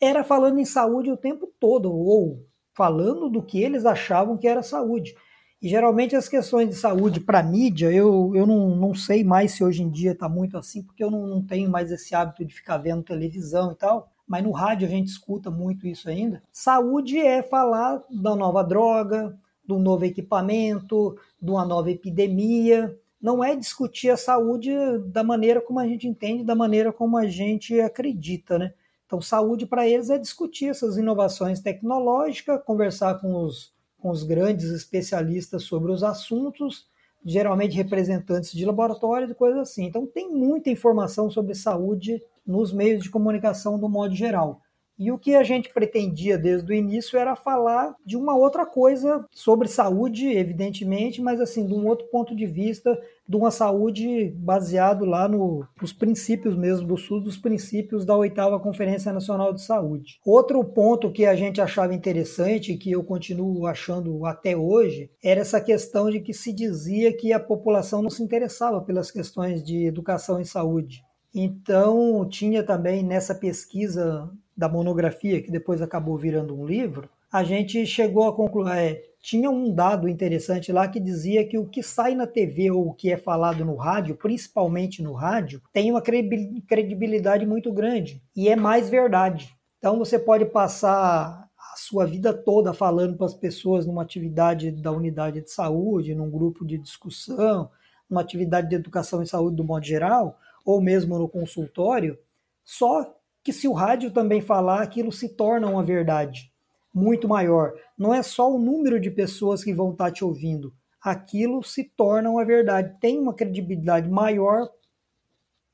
era 0.00 0.24
falando 0.24 0.58
em 0.58 0.64
saúde 0.64 1.12
o 1.12 1.16
tempo 1.16 1.48
todo, 1.60 1.92
ou 1.92 2.44
falando 2.74 3.28
do 3.30 3.40
que 3.40 3.62
eles 3.62 3.86
achavam 3.86 4.36
que 4.36 4.48
era 4.48 4.64
saúde. 4.64 5.14
E 5.62 5.68
geralmente 5.68 6.16
as 6.16 6.28
questões 6.28 6.68
de 6.68 6.74
saúde 6.74 7.20
para 7.20 7.42
mídia, 7.42 7.92
eu, 7.92 8.32
eu 8.34 8.46
não, 8.46 8.74
não 8.74 8.94
sei 8.94 9.22
mais 9.22 9.52
se 9.52 9.62
hoje 9.62 9.82
em 9.82 9.90
dia 9.90 10.10
está 10.12 10.28
muito 10.28 10.58
assim, 10.58 10.82
porque 10.82 11.04
eu 11.04 11.10
não, 11.10 11.24
não 11.24 11.42
tenho 11.46 11.70
mais 11.70 11.92
esse 11.92 12.12
hábito 12.12 12.44
de 12.44 12.52
ficar 12.52 12.78
vendo 12.78 13.04
televisão 13.04 13.70
e 13.70 13.76
tal, 13.76 14.10
mas 14.26 14.42
no 14.42 14.50
rádio 14.50 14.88
a 14.88 14.90
gente 14.90 15.06
escuta 15.06 15.50
muito 15.50 15.86
isso 15.86 16.08
ainda. 16.08 16.42
Saúde 16.50 17.18
é 17.18 17.42
falar 17.42 18.02
da 18.10 18.34
nova 18.34 18.64
droga, 18.64 19.38
do 19.64 19.78
novo 19.78 20.04
equipamento, 20.04 21.16
de 21.40 21.50
uma 21.50 21.64
nova 21.64 21.90
epidemia, 21.90 22.98
não 23.20 23.42
é 23.44 23.54
discutir 23.54 24.10
a 24.10 24.16
saúde 24.16 24.70
da 25.06 25.22
maneira 25.22 25.60
como 25.60 25.78
a 25.78 25.86
gente 25.86 26.08
entende, 26.08 26.44
da 26.44 26.54
maneira 26.54 26.92
como 26.92 27.16
a 27.16 27.26
gente 27.26 27.78
acredita, 27.80 28.58
né? 28.58 28.74
Então, 29.06 29.20
saúde 29.20 29.66
para 29.66 29.88
eles 29.88 30.08
é 30.08 30.18
discutir 30.18 30.66
essas 30.66 30.96
inovações 30.96 31.60
tecnológicas, 31.60 32.62
conversar 32.64 33.20
com 33.20 33.44
os 33.44 33.72
com 34.00 34.10
os 34.10 34.22
grandes 34.22 34.70
especialistas 34.70 35.64
sobre 35.64 35.92
os 35.92 36.02
assuntos, 36.02 36.88
geralmente 37.24 37.76
representantes 37.76 38.52
de 38.52 38.64
laboratórios 38.64 39.30
e 39.30 39.34
coisas 39.34 39.60
assim. 39.60 39.84
Então 39.84 40.06
tem 40.06 40.30
muita 40.30 40.70
informação 40.70 41.30
sobre 41.30 41.54
saúde 41.54 42.22
nos 42.46 42.72
meios 42.72 43.02
de 43.02 43.10
comunicação 43.10 43.78
do 43.78 43.88
modo 43.88 44.14
geral. 44.14 44.62
E 45.00 45.10
o 45.10 45.18
que 45.18 45.34
a 45.34 45.42
gente 45.42 45.72
pretendia 45.72 46.36
desde 46.36 46.70
o 46.70 46.74
início 46.74 47.18
era 47.18 47.34
falar 47.34 47.96
de 48.04 48.18
uma 48.18 48.36
outra 48.36 48.66
coisa 48.66 49.24
sobre 49.30 49.66
saúde, 49.66 50.30
evidentemente, 50.30 51.22
mas 51.22 51.40
assim, 51.40 51.66
de 51.66 51.72
um 51.72 51.86
outro 51.86 52.06
ponto 52.08 52.36
de 52.36 52.44
vista, 52.44 53.00
de 53.26 53.34
uma 53.34 53.50
saúde 53.50 54.30
baseado 54.36 55.06
lá 55.06 55.26
no, 55.26 55.66
nos 55.80 55.90
princípios 55.90 56.54
mesmo 56.54 56.86
do 56.86 56.98
SUS, 56.98 57.24
dos 57.24 57.38
princípios 57.38 58.04
da 58.04 58.14
oitava 58.14 58.60
Conferência 58.60 59.10
Nacional 59.10 59.54
de 59.54 59.62
Saúde. 59.62 60.20
Outro 60.22 60.62
ponto 60.62 61.10
que 61.10 61.24
a 61.24 61.34
gente 61.34 61.62
achava 61.62 61.94
interessante, 61.94 62.76
que 62.76 62.90
eu 62.90 63.02
continuo 63.02 63.66
achando 63.66 64.26
até 64.26 64.54
hoje, 64.54 65.10
era 65.24 65.40
essa 65.40 65.62
questão 65.62 66.10
de 66.10 66.20
que 66.20 66.34
se 66.34 66.52
dizia 66.52 67.16
que 67.16 67.32
a 67.32 67.40
população 67.40 68.02
não 68.02 68.10
se 68.10 68.22
interessava 68.22 68.82
pelas 68.82 69.10
questões 69.10 69.64
de 69.64 69.86
educação 69.86 70.38
e 70.38 70.44
saúde. 70.44 71.00
Então, 71.34 72.28
tinha 72.28 72.62
também 72.62 73.04
nessa 73.04 73.34
pesquisa 73.34 74.30
da 74.56 74.68
monografia, 74.68 75.40
que 75.42 75.50
depois 75.50 75.80
acabou 75.80 76.16
virando 76.16 76.58
um 76.58 76.66
livro, 76.66 77.08
a 77.32 77.44
gente 77.44 77.86
chegou 77.86 78.28
a 78.28 78.34
concluir. 78.34 78.70
É, 78.70 79.02
tinha 79.22 79.50
um 79.50 79.72
dado 79.72 80.08
interessante 80.08 80.72
lá 80.72 80.88
que 80.88 80.98
dizia 80.98 81.46
que 81.46 81.58
o 81.58 81.66
que 81.66 81.82
sai 81.82 82.14
na 82.14 82.26
TV 82.26 82.70
ou 82.70 82.88
o 82.88 82.94
que 82.94 83.12
é 83.12 83.16
falado 83.16 83.64
no 83.64 83.76
rádio, 83.76 84.16
principalmente 84.16 85.02
no 85.02 85.12
rádio, 85.12 85.62
tem 85.72 85.90
uma 85.90 86.02
credibilidade 86.02 87.44
muito 87.44 87.70
grande 87.72 88.22
e 88.34 88.48
é 88.48 88.56
mais 88.56 88.88
verdade. 88.88 89.54
Então 89.78 89.98
você 89.98 90.18
pode 90.18 90.46
passar 90.46 91.48
a 91.56 91.76
sua 91.76 92.06
vida 92.06 92.32
toda 92.32 92.72
falando 92.72 93.16
para 93.16 93.26
as 93.26 93.34
pessoas 93.34 93.86
numa 93.86 94.02
atividade 94.02 94.70
da 94.72 94.90
unidade 94.90 95.42
de 95.42 95.50
saúde, 95.50 96.14
num 96.14 96.30
grupo 96.30 96.66
de 96.66 96.78
discussão, 96.78 97.70
numa 98.08 98.22
atividade 98.22 98.70
de 98.70 98.74
educação 98.74 99.22
e 99.22 99.26
saúde 99.26 99.56
do 99.56 99.64
modo 99.64 99.84
geral, 99.84 100.38
ou 100.64 100.80
mesmo 100.80 101.18
no 101.18 101.28
consultório, 101.28 102.18
só 102.64 103.14
que 103.42 103.52
se 103.52 103.66
o 103.66 103.72
rádio 103.72 104.10
também 104.10 104.40
falar, 104.40 104.82
aquilo 104.82 105.10
se 105.10 105.28
torna 105.28 105.66
uma 105.66 105.82
verdade 105.82 106.52
muito 106.92 107.28
maior. 107.28 107.72
Não 107.96 108.12
é 108.12 108.22
só 108.22 108.52
o 108.52 108.58
número 108.58 109.00
de 109.00 109.10
pessoas 109.10 109.64
que 109.64 109.72
vão 109.72 109.92
estar 109.92 110.10
te 110.10 110.24
ouvindo, 110.24 110.72
aquilo 111.00 111.62
se 111.62 111.84
torna 111.84 112.28
uma 112.30 112.44
verdade. 112.44 112.96
Tem 113.00 113.18
uma 113.18 113.32
credibilidade 113.32 114.08
maior 114.08 114.68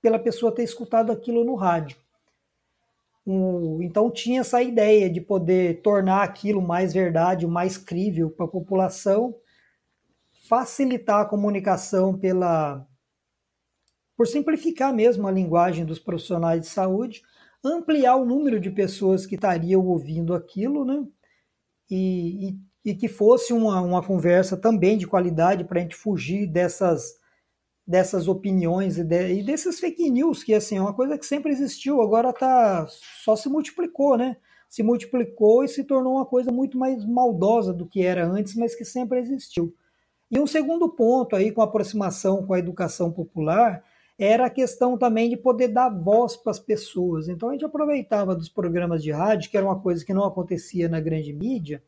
pela 0.00 0.18
pessoa 0.18 0.54
ter 0.54 0.62
escutado 0.62 1.10
aquilo 1.10 1.42
no 1.44 1.54
rádio. 1.54 1.96
Então 3.80 4.08
tinha 4.08 4.42
essa 4.42 4.62
ideia 4.62 5.10
de 5.10 5.20
poder 5.20 5.82
tornar 5.82 6.22
aquilo 6.22 6.62
mais 6.62 6.94
verdade, 6.94 7.44
mais 7.44 7.76
crível 7.76 8.30
para 8.30 8.46
a 8.46 8.48
população, 8.48 9.34
facilitar 10.48 11.22
a 11.22 11.24
comunicação 11.24 12.16
pela 12.16 12.86
por 14.16 14.26
simplificar 14.26 14.94
mesmo 14.94 15.28
a 15.28 15.30
linguagem 15.30 15.84
dos 15.84 15.98
profissionais 15.98 16.62
de 16.62 16.68
saúde, 16.68 17.22
ampliar 17.62 18.16
o 18.16 18.24
número 18.24 18.58
de 18.58 18.70
pessoas 18.70 19.26
que 19.26 19.34
estariam 19.34 19.84
ouvindo 19.86 20.34
aquilo, 20.34 20.84
né? 20.84 21.04
E, 21.90 22.48
e, 22.48 22.90
e 22.90 22.94
que 22.94 23.08
fosse 23.08 23.52
uma, 23.52 23.80
uma 23.80 24.02
conversa 24.02 24.56
também 24.56 24.96
de 24.96 25.06
qualidade 25.06 25.64
para 25.64 25.78
a 25.78 25.82
gente 25.82 25.94
fugir 25.94 26.46
dessas, 26.46 27.14
dessas 27.86 28.26
opiniões 28.26 28.96
e, 28.98 29.04
de, 29.04 29.34
e 29.34 29.42
desses 29.42 29.78
fake 29.78 30.10
news, 30.10 30.42
que 30.42 30.54
assim, 30.54 30.78
é 30.78 30.80
uma 30.80 30.94
coisa 30.94 31.18
que 31.18 31.26
sempre 31.26 31.52
existiu, 31.52 32.00
agora 32.00 32.32
tá, 32.32 32.86
só 33.22 33.36
se 33.36 33.48
multiplicou, 33.48 34.16
né? 34.16 34.36
Se 34.68 34.82
multiplicou 34.82 35.62
e 35.62 35.68
se 35.68 35.84
tornou 35.84 36.14
uma 36.14 36.26
coisa 36.26 36.50
muito 36.50 36.76
mais 36.76 37.04
maldosa 37.04 37.72
do 37.72 37.86
que 37.86 38.02
era 38.02 38.26
antes, 38.26 38.54
mas 38.56 38.74
que 38.74 38.84
sempre 38.84 39.20
existiu. 39.20 39.74
E 40.28 40.40
um 40.40 40.46
segundo 40.46 40.88
ponto 40.88 41.36
aí 41.36 41.52
com 41.52 41.60
a 41.60 41.64
aproximação 41.64 42.44
com 42.44 42.52
a 42.52 42.58
educação 42.58 43.12
popular 43.12 43.84
era 44.18 44.46
a 44.46 44.50
questão 44.50 44.96
também 44.96 45.28
de 45.28 45.36
poder 45.36 45.68
dar 45.68 45.90
voz 45.90 46.36
para 46.36 46.50
as 46.50 46.58
pessoas. 46.58 47.28
Então 47.28 47.50
a 47.50 47.52
gente 47.52 47.64
aproveitava 47.64 48.34
dos 48.34 48.48
programas 48.48 49.02
de 49.02 49.10
rádio, 49.10 49.50
que 49.50 49.56
era 49.56 49.66
uma 49.66 49.78
coisa 49.78 50.04
que 50.04 50.14
não 50.14 50.24
acontecia 50.24 50.88
na 50.88 51.00
grande 51.00 51.32
mídia, 51.32 51.82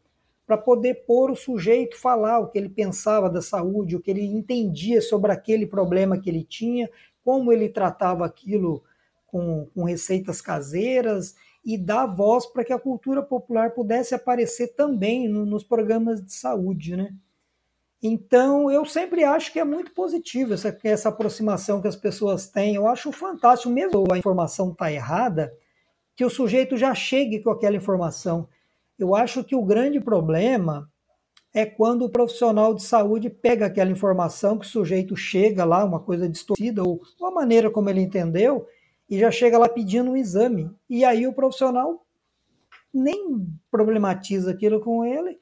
para 0.46 0.58
poder 0.58 1.06
pôr 1.06 1.30
o 1.30 1.36
sujeito 1.36 1.98
falar 1.98 2.38
o 2.38 2.48
que 2.48 2.58
ele 2.58 2.68
pensava 2.68 3.28
da 3.28 3.42
saúde, 3.42 3.96
o 3.96 4.00
que 4.00 4.10
ele 4.10 4.24
entendia 4.24 5.00
sobre 5.00 5.32
aquele 5.32 5.66
problema 5.66 6.18
que 6.18 6.28
ele 6.28 6.44
tinha, 6.44 6.90
como 7.24 7.52
ele 7.52 7.68
tratava 7.68 8.24
aquilo 8.24 8.82
com, 9.26 9.66
com 9.74 9.84
receitas 9.84 10.40
caseiras 10.40 11.34
e 11.64 11.76
dar 11.76 12.06
voz 12.06 12.46
para 12.46 12.64
que 12.64 12.72
a 12.72 12.78
cultura 12.78 13.22
popular 13.22 13.72
pudesse 13.72 14.14
aparecer 14.14 14.68
também 14.68 15.28
no, 15.28 15.44
nos 15.44 15.62
programas 15.62 16.24
de 16.24 16.32
saúde, 16.32 16.96
né? 16.96 17.14
Então, 18.02 18.70
eu 18.70 18.84
sempre 18.84 19.24
acho 19.24 19.52
que 19.52 19.58
é 19.58 19.64
muito 19.64 19.92
positivo 19.92 20.54
essa, 20.54 20.76
essa 20.84 21.08
aproximação 21.08 21.80
que 21.80 21.88
as 21.88 21.96
pessoas 21.96 22.48
têm. 22.48 22.76
Eu 22.76 22.86
acho 22.86 23.10
fantástico, 23.10 23.72
mesmo 23.72 24.04
a 24.12 24.18
informação 24.18 24.70
está 24.70 24.92
errada, 24.92 25.52
que 26.14 26.24
o 26.24 26.30
sujeito 26.30 26.76
já 26.76 26.94
chegue 26.94 27.40
com 27.40 27.50
aquela 27.50 27.76
informação. 27.76 28.48
Eu 28.96 29.14
acho 29.14 29.42
que 29.42 29.56
o 29.56 29.64
grande 29.64 30.00
problema 30.00 30.88
é 31.52 31.66
quando 31.66 32.04
o 32.04 32.10
profissional 32.10 32.72
de 32.72 32.84
saúde 32.84 33.28
pega 33.28 33.66
aquela 33.66 33.90
informação 33.90 34.58
que 34.58 34.66
o 34.66 34.68
sujeito 34.68 35.16
chega 35.16 35.64
lá, 35.64 35.84
uma 35.84 35.98
coisa 35.98 36.28
distorcida, 36.28 36.84
ou 36.84 37.00
a 37.22 37.30
maneira 37.30 37.70
como 37.70 37.90
ele 37.90 38.00
entendeu, 38.00 38.66
e 39.10 39.18
já 39.18 39.30
chega 39.30 39.58
lá 39.58 39.68
pedindo 39.68 40.10
um 40.10 40.16
exame. 40.16 40.70
E 40.88 41.04
aí 41.04 41.26
o 41.26 41.32
profissional 41.32 42.04
nem 42.94 43.46
problematiza 43.70 44.52
aquilo 44.52 44.80
com 44.80 45.04
ele 45.04 45.38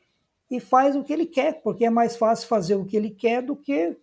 e 0.50 0.60
faz 0.60 0.94
o 0.94 1.02
que 1.02 1.12
ele 1.12 1.26
quer, 1.26 1.60
porque 1.62 1.84
é 1.84 1.90
mais 1.90 2.16
fácil 2.16 2.48
fazer 2.48 2.76
o 2.76 2.84
que 2.84 2.96
ele 2.96 3.10
quer 3.10 3.42
do 3.42 3.56
que 3.56 3.96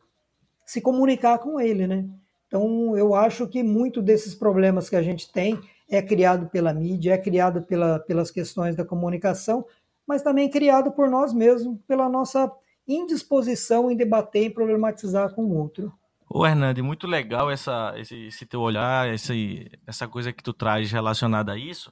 se 0.66 0.82
comunicar 0.82 1.40
com 1.40 1.60
ele, 1.60 1.88
né? 1.88 2.06
Então, 2.48 2.96
eu 2.96 3.16
acho 3.16 3.48
que 3.48 3.64
muito 3.64 4.02
desses 4.02 4.36
problemas 4.36 4.90
que 4.90 4.96
a 4.96 5.02
gente 5.02 5.32
tem 5.32 5.60
é 5.90 6.02
criado 6.02 6.48
pela 6.50 6.74
mídia, 6.74 7.14
é 7.14 7.18
criado 7.18 7.64
pela, 7.64 8.00
pelas 8.00 8.30
questões 8.30 8.76
da 8.76 8.86
comunicação, 8.86 9.66
mas 10.08 10.22
também 10.22 10.50
criado 10.50 10.92
por 10.92 11.10
nós 11.10 11.34
mesmos, 11.34 11.80
pela 11.88 12.08
nossa 12.08 12.52
indisposição 12.88 13.90
em 13.90 13.96
debater 13.96 14.46
e 14.46 14.50
problematizar 14.50 15.34
com 15.34 15.44
o 15.44 15.58
outro. 15.58 15.92
Ô 16.30 16.46
Hernande, 16.46 16.82
muito 16.82 17.08
legal 17.08 17.50
essa, 17.50 17.94
esse, 17.96 18.28
esse 18.28 18.46
teu 18.46 18.60
olhar, 18.60 19.12
esse, 19.14 19.72
essa 19.86 20.08
coisa 20.08 20.34
que 20.34 20.44
tu 20.44 20.54
traz 20.54 20.92
relacionada 20.92 21.54
a 21.54 21.58
isso. 21.58 21.92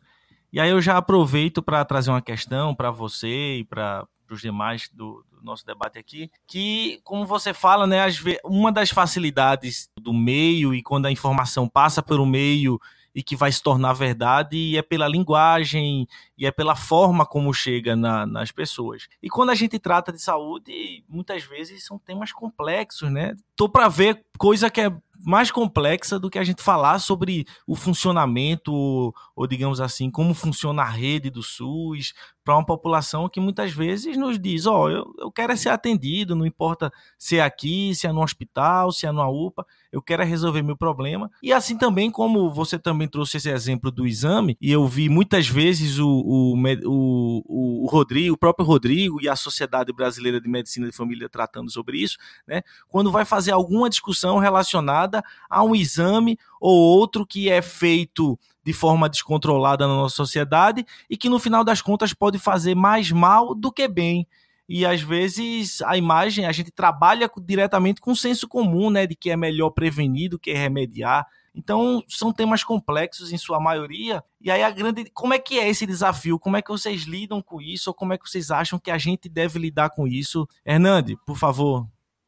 E 0.51 0.59
aí 0.59 0.69
eu 0.69 0.81
já 0.81 0.97
aproveito 0.97 1.61
para 1.61 1.85
trazer 1.85 2.11
uma 2.11 2.21
questão 2.21 2.75
para 2.75 2.91
você 2.91 3.57
e 3.57 3.63
para 3.63 4.05
para 4.31 4.35
os 4.35 4.41
demais 4.41 4.89
do, 4.93 5.25
do, 5.29 5.43
nosso 5.43 5.65
debate 5.65 5.99
aqui, 5.99 6.31
que, 6.47 7.01
como 7.03 7.25
você 7.25 7.53
fala, 7.53 7.85
né, 7.85 7.99
uma 8.45 8.71
das 8.71 8.89
facilidades 8.89 9.89
do 9.99 10.13
meio 10.13 10.73
e 10.73 10.81
quando 10.81 11.05
a 11.05 11.11
informação 11.11 11.67
passa 11.67 12.01
pelo 12.01 12.25
meio 12.25 12.79
e 13.13 13.21
que 13.21 13.35
vai 13.35 13.51
se 13.51 13.61
tornar 13.61 13.91
verdade 13.91 14.77
é 14.77 14.81
pela 14.81 15.05
linguagem 15.05 16.07
e 16.37 16.45
é 16.45 16.51
pela 16.51 16.77
forma 16.77 17.25
como 17.25 17.53
chega 17.53 17.93
na, 17.93 18.25
nas 18.25 18.51
pessoas. 18.51 19.09
E 19.21 19.29
quando 19.29 19.49
a 19.49 19.55
gente 19.55 19.77
trata 19.77 20.13
de 20.13 20.21
saúde, 20.21 21.03
muitas 21.09 21.43
vezes 21.43 21.83
são 21.83 21.99
temas 21.99 22.31
complexos, 22.31 23.11
né? 23.11 23.35
Tô 23.53 23.67
para 23.67 23.89
ver 23.89 24.23
coisa 24.37 24.69
que 24.69 24.79
é 24.79 24.89
mais 25.25 25.51
complexa 25.51 26.19
do 26.19 26.29
que 26.29 26.39
a 26.39 26.43
gente 26.43 26.61
falar 26.61 26.99
sobre 26.99 27.45
o 27.67 27.75
funcionamento, 27.75 28.73
ou, 28.73 29.13
ou 29.35 29.47
digamos 29.47 29.79
assim, 29.79 30.09
como 30.09 30.33
funciona 30.33 30.81
a 30.81 30.89
rede 30.89 31.29
do 31.29 31.43
SUS, 31.43 32.13
para 32.43 32.55
uma 32.55 32.65
população 32.65 33.29
que 33.29 33.39
muitas 33.39 33.71
vezes 33.71 34.17
nos 34.17 34.39
diz: 34.39 34.65
Ó, 34.65 34.85
oh, 34.85 34.89
eu, 34.89 35.13
eu 35.19 35.31
quero 35.31 35.53
é 35.53 35.55
ser 35.55 35.69
atendido, 35.69 36.35
não 36.35 36.45
importa 36.45 36.91
se 37.17 37.37
é 37.37 37.41
aqui, 37.41 37.93
se 37.93 38.07
é 38.07 38.11
no 38.11 38.21
hospital, 38.21 38.91
se 38.91 39.05
é 39.05 39.11
numa 39.11 39.29
UPA, 39.29 39.65
eu 39.91 40.01
quero 40.01 40.23
é 40.23 40.25
resolver 40.25 40.61
meu 40.61 40.75
problema. 40.75 41.29
E 41.41 41.53
assim 41.53 41.77
também, 41.77 42.09
como 42.09 42.49
você 42.49 42.79
também 42.79 43.07
trouxe 43.07 43.37
esse 43.37 43.49
exemplo 43.49 43.91
do 43.91 44.07
exame, 44.07 44.57
e 44.59 44.71
eu 44.71 44.87
vi 44.87 45.09
muitas 45.09 45.47
vezes 45.47 45.99
o, 45.99 46.07
o, 46.07 46.55
o, 46.85 47.83
o 47.83 47.87
Rodrigo, 47.87 48.33
o 48.33 48.37
próprio 48.37 48.65
Rodrigo 48.65 49.21
e 49.21 49.29
a 49.29 49.35
Sociedade 49.35 49.93
Brasileira 49.93 50.41
de 50.41 50.49
Medicina 50.49 50.87
de 50.87 50.95
Família 50.95 51.29
tratando 51.29 51.69
sobre 51.71 51.97
isso, 51.99 52.17
né? 52.47 52.61
Quando 52.87 53.11
vai 53.11 53.25
fazer 53.25 53.51
alguma 53.51 53.89
discussão 53.89 54.39
relacionada 54.39 55.10
a 55.49 55.63
um 55.63 55.75
exame 55.75 56.37
ou 56.59 56.77
outro 56.77 57.25
que 57.25 57.49
é 57.49 57.61
feito 57.61 58.37
de 58.63 58.73
forma 58.73 59.09
descontrolada 59.09 59.87
na 59.87 59.95
nossa 59.95 60.15
sociedade 60.15 60.85
e 61.09 61.17
que 61.17 61.29
no 61.29 61.39
final 61.39 61.63
das 61.63 61.81
contas 61.81 62.13
pode 62.13 62.37
fazer 62.37 62.75
mais 62.75 63.11
mal 63.11 63.55
do 63.55 63.71
que 63.71 63.87
bem. 63.87 64.27
E 64.69 64.85
às 64.85 65.01
vezes 65.01 65.81
a 65.81 65.97
imagem, 65.97 66.45
a 66.45 66.51
gente 66.51 66.71
trabalha 66.71 67.29
diretamente 67.43 67.99
com 67.99 68.11
o 68.11 68.15
senso 68.15 68.47
comum, 68.47 68.89
né, 68.89 69.05
de 69.05 69.15
que 69.15 69.29
é 69.29 69.35
melhor 69.35 69.71
prevenir 69.71 70.29
do 70.29 70.39
que 70.39 70.53
remediar. 70.53 71.27
Então, 71.53 72.01
são 72.07 72.31
temas 72.31 72.63
complexos 72.63 73.33
em 73.33 73.37
sua 73.37 73.59
maioria. 73.59 74.23
E 74.39 74.49
aí 74.49 74.63
a 74.63 74.71
grande, 74.71 75.11
como 75.13 75.33
é 75.33 75.39
que 75.39 75.59
é 75.59 75.67
esse 75.67 75.85
desafio? 75.85 76.39
Como 76.39 76.55
é 76.55 76.61
que 76.61 76.71
vocês 76.71 77.01
lidam 77.01 77.41
com 77.41 77.61
isso? 77.61 77.89
Ou 77.89 77.93
como 77.93 78.13
é 78.13 78.17
que 78.17 78.29
vocês 78.29 78.49
acham 78.49 78.79
que 78.79 78.89
a 78.89 78.97
gente 78.97 79.27
deve 79.27 79.59
lidar 79.59 79.89
com 79.89 80.07
isso? 80.07 80.47
Hernande, 80.65 81.17
por 81.25 81.37
favor. 81.37 81.85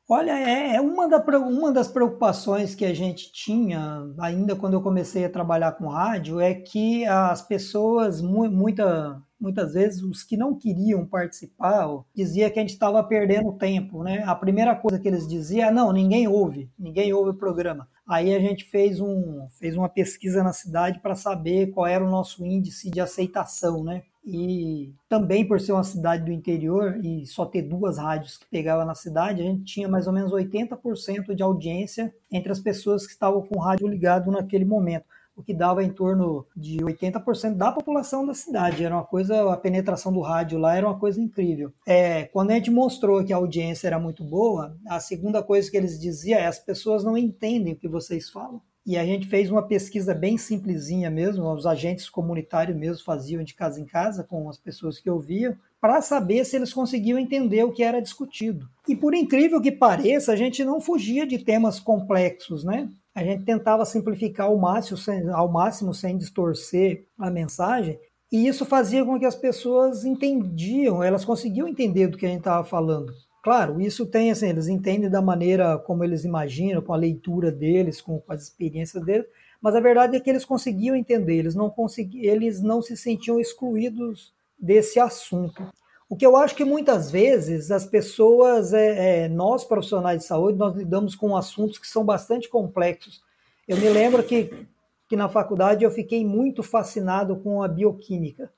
Olha, 0.10 0.32
é, 0.38 0.76
é 0.76 0.82
uma, 0.82 1.08
da, 1.08 1.18
uma 1.40 1.72
das 1.72 1.88
preocupações 1.88 2.76
que 2.76 2.84
a 2.84 2.94
gente 2.94 3.32
tinha, 3.32 4.04
ainda 4.20 4.54
quando 4.56 4.74
eu 4.74 4.82
comecei 4.82 5.24
a 5.24 5.30
trabalhar 5.30 5.72
com 5.74 5.88
rádio, 5.88 6.42
é 6.42 6.54
que 6.54 7.06
as 7.06 7.42
pessoas, 7.42 8.22
muita, 8.22 9.22
muitas 9.40 9.74
vezes 9.74 10.04
os 10.04 10.22
que 10.22 10.36
não 10.36 10.58
queriam 10.58 11.06
participar 11.06 11.88
dizia 12.14 12.50
que 12.50 12.60
a 12.60 12.62
gente 12.62 12.74
estava 12.74 13.02
perdendo 13.04 13.58
tempo, 13.58 14.04
né? 14.04 14.24
A 14.26 14.36
primeira 14.36 14.76
coisa 14.76 15.00
que 15.00 15.08
eles 15.08 15.28
diziam, 15.28 15.72
não, 15.74 15.94
ninguém 15.94 16.28
ouve, 16.28 16.70
ninguém 16.78 17.14
ouve 17.14 17.30
o 17.32 17.38
programa. 17.38 17.88
Aí 18.08 18.36
a 18.36 18.40
gente 18.40 18.66
fez, 18.66 19.00
um, 19.00 19.48
fez 19.60 19.78
uma 19.78 19.88
pesquisa 19.88 20.44
na 20.44 20.52
cidade 20.52 21.00
para 21.00 21.16
saber 21.16 21.72
qual 21.72 21.88
era 21.88 22.04
o 22.04 22.10
nosso 22.10 22.46
índice 22.46 22.92
de 22.92 23.00
aceitação, 23.00 23.84
né? 23.84 24.04
E 24.26 24.94
também 25.10 25.46
por 25.46 25.60
ser 25.60 25.74
uma 25.74 25.84
cidade 25.84 26.24
do 26.26 26.32
interior 26.32 26.98
e 27.04 27.26
só 27.26 27.46
ter 27.46 27.62
duas 27.62 27.98
rádios 27.98 28.38
que 28.38 28.46
pegava 28.50 28.86
na 28.86 28.96
cidade, 28.96 29.42
a 29.42 29.46
gente 29.46 29.66
tinha 29.66 29.88
mais 29.88 30.08
ou 30.08 30.14
menos 30.14 30.32
80% 30.32 31.36
de 31.36 31.44
audiência 31.44 32.14
entre 32.32 32.52
as 32.52 32.60
pessoas 32.60 33.06
que 33.06 33.12
estavam 33.12 33.42
com 33.42 33.58
o 33.58 33.62
rádio 33.62 33.88
ligado 33.88 34.32
naquele 34.32 34.66
momento 34.66 35.06
o 35.36 35.44
que 35.44 35.54
dava 35.54 35.84
em 35.84 35.90
torno 35.90 36.46
de 36.56 36.78
80% 36.78 37.56
da 37.56 37.72
população 37.72 38.26
da 38.26 38.34
cidade. 38.34 38.84
Era 38.84 38.96
uma 38.96 39.04
coisa, 39.04 39.52
a 39.52 39.58
penetração 39.58 40.12
do 40.12 40.22
rádio 40.22 40.60
lá 40.60 40.76
era 40.76 40.88
uma 40.88 41.00
coisa 41.00 41.20
incrível. 41.20 41.72
É, 41.86 42.26
quando 42.26 42.52
a 42.52 42.56
gente 42.56 42.72
mostrou 42.72 43.24
que 43.24 43.34
a 43.34 43.38
audiência 43.38 43.88
era 43.88 44.00
muito 44.00 44.24
boa, 44.24 44.78
a 44.88 45.00
segunda 45.00 45.42
coisa 45.42 45.70
que 45.70 45.78
eles 45.78 46.00
diziam 46.00 46.40
é 46.40 46.46
as 46.46 46.60
pessoas 46.60 47.04
não 47.04 47.18
entendem 47.18 47.74
o 47.74 47.78
que 47.78 47.88
vocês 47.88 48.30
falam. 48.30 48.62
E 48.86 48.98
a 48.98 49.06
gente 49.06 49.28
fez 49.28 49.50
uma 49.50 49.66
pesquisa 49.66 50.14
bem 50.14 50.38
simplesinha 50.38 51.10
mesmo, 51.10 51.50
os 51.54 51.66
agentes 51.66 52.10
comunitários 52.10 52.78
mesmo 52.78 53.04
faziam 53.06 53.42
de 53.42 53.54
casa 53.54 53.80
em 53.80 53.86
casa 53.86 54.26
com 54.26 54.50
as 54.50 54.58
pessoas 54.58 55.00
que 55.00 55.10
ouviam, 55.10 55.56
para 55.80 56.02
saber 56.02 56.44
se 56.44 56.58
eles 56.58 56.74
conseguiam 56.74 57.18
entender 57.18 57.64
o 57.64 57.72
que 57.72 57.82
era 57.82 58.02
discutido. 58.02 58.68
E 58.88 58.96
por 58.96 59.14
incrível 59.14 59.62
que 59.62 59.72
pareça, 59.72 60.34
a 60.34 60.36
gente 60.36 60.66
não 60.66 60.82
fugia 60.82 61.26
de 61.26 61.38
temas 61.38 61.80
complexos, 61.80 62.66
né? 62.66 62.90
A 63.14 63.24
gente 63.24 63.44
tentava 63.44 63.86
simplificar 63.86 64.48
ao 64.48 64.58
máximo, 64.58 64.98
sem, 64.98 65.30
ao 65.30 65.52
máximo 65.52 65.94
sem 65.94 66.18
distorcer 66.18 67.06
a 67.18 67.30
mensagem, 67.30 68.00
e 68.32 68.48
isso 68.48 68.66
fazia 68.66 69.06
com 69.06 69.20
que 69.20 69.26
as 69.26 69.36
pessoas 69.36 70.04
entendiam, 70.04 71.04
elas 71.04 71.24
conseguiam 71.24 71.68
entender 71.68 72.08
do 72.08 72.18
que 72.18 72.26
a 72.26 72.30
gente 72.30 72.40
estava 72.40 72.64
falando. 72.64 73.14
Claro, 73.44 73.80
isso 73.80 74.06
tem 74.06 74.32
assim, 74.32 74.48
eles 74.48 74.68
entendem 74.68 75.10
da 75.10 75.22
maneira 75.22 75.78
como 75.78 76.04
eles 76.04 76.24
imaginam, 76.24 76.82
com 76.82 76.94
a 76.94 76.98
leitura 76.98 77.52
deles, 77.52 78.02
com, 78.02 78.20
com 78.20 78.34
as 78.34 78.44
experiências 78.44 79.04
deles, 79.06 79.28
mas 79.62 79.76
a 79.76 79.80
verdade 79.80 80.18
é 80.18 80.20
que 80.20 80.30
eles 80.30 80.46
conseguiam 80.46 80.96
entender, 80.96 81.36
eles 81.36 81.54
não 81.54 81.70
conseguiam, 81.70 82.34
eles 82.34 82.62
não 82.62 82.82
se 82.82 82.98
sentiam 82.98 83.40
excluídos 83.40 84.34
desse 84.58 85.00
assunto. 85.00 85.64
O 86.10 86.16
que 86.16 86.26
eu 86.26 86.36
acho 86.36 86.56
que 86.56 86.66
muitas 86.66 87.10
vezes 87.10 87.72
as 87.72 87.86
pessoas, 87.86 88.74
é, 88.74 89.26
é, 89.26 89.30
nós 89.30 89.64
profissionais 89.64 90.20
de 90.20 90.26
saúde, 90.26 90.58
nós 90.58 90.76
lidamos 90.76 91.16
com 91.16 91.36
assuntos 91.36 91.80
que 91.80 91.88
são 91.88 92.06
bastante 92.06 92.50
complexos. 92.50 93.22
Eu 93.68 93.78
me 93.78 93.90
lembro 93.90 94.24
que, 94.24 94.68
que 95.08 95.16
na 95.16 95.30
faculdade 95.30 95.84
eu 95.84 95.92
fiquei 95.92 96.26
muito 96.26 96.62
fascinado 96.62 97.38
com 97.38 97.64
a 97.64 97.68
bioquímica 97.68 98.52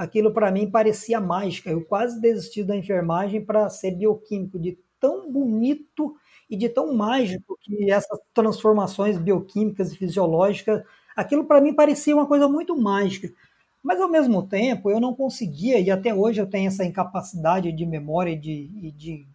aquilo 0.00 0.32
para 0.32 0.50
mim 0.50 0.70
parecia 0.70 1.20
mágica. 1.20 1.70
Eu 1.70 1.84
quase 1.84 2.18
desisti 2.18 2.64
da 2.64 2.74
enfermagem 2.74 3.44
para 3.44 3.68
ser 3.68 3.90
bioquímico, 3.90 4.58
de 4.58 4.78
tão 4.98 5.30
bonito 5.30 6.16
e 6.48 6.56
de 6.56 6.70
tão 6.70 6.94
mágico 6.94 7.58
que 7.60 7.90
essas 7.90 8.18
transformações 8.32 9.18
bioquímicas 9.18 9.92
e 9.92 9.96
fisiológicas, 9.98 10.82
aquilo 11.14 11.44
para 11.44 11.60
mim 11.60 11.74
parecia 11.74 12.14
uma 12.14 12.26
coisa 12.26 12.48
muito 12.48 12.74
mágica. 12.74 13.30
Mas 13.82 14.00
ao 14.00 14.10
mesmo 14.10 14.42
tempo 14.42 14.90
eu 14.90 15.00
não 15.00 15.14
conseguia, 15.14 15.78
e 15.78 15.90
até 15.90 16.14
hoje 16.14 16.40
eu 16.40 16.46
tenho 16.46 16.68
essa 16.68 16.84
incapacidade 16.84 17.72
de 17.72 17.86
memória 17.86 18.32
e 18.32 18.38
de, 18.38 18.92
de, 18.92 19.26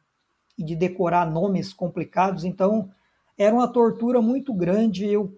de 0.57 0.75
decorar 0.75 1.29
nomes 1.29 1.73
complicados, 1.73 2.43
então 2.43 2.89
era 3.37 3.53
uma 3.53 3.67
tortura 3.67 4.21
muito 4.21 4.53
grande 4.53 5.05
eu 5.05 5.33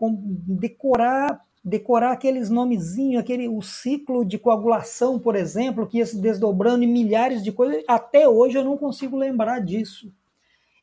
decorar 0.48 1.42
decorar 1.68 2.14
aqueles 2.14 2.50
nomezinhos, 2.50 3.20
aquele 3.20 3.50
o 3.50 3.62
ciclo 3.62 4.24
de 4.24 4.40
coagulação, 4.40 5.20
por 5.20 5.36
exemplo, 5.36 5.86
que 5.86 5.98
ia 5.98 6.06
se 6.06 6.18
desdobrando 6.18 6.86
em 6.86 6.88
milhares 6.88 7.44
de 7.44 7.52
coisas. 7.52 7.84
Até 7.86 8.28
hoje 8.28 8.58
eu 8.58 8.64
não 8.64 8.78
consigo 8.78 9.18
lembrar 9.18 9.60
disso. 9.60 10.10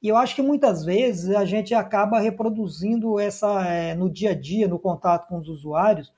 E 0.02 0.08
eu 0.08 0.16
acho 0.18 0.34
que 0.34 0.42
muitas 0.42 0.84
vezes 0.84 1.34
a 1.34 1.46
gente 1.46 1.74
acaba 1.74 2.20
reproduzindo 2.20 3.18
essa 3.18 3.66
é, 3.66 3.94
no 3.94 4.10
dia 4.10 4.32
a 4.32 4.34
dia, 4.34 4.68
no 4.68 4.78
contato 4.78 5.26
com 5.26 5.38
os 5.38 5.48
usuários, 5.48 6.12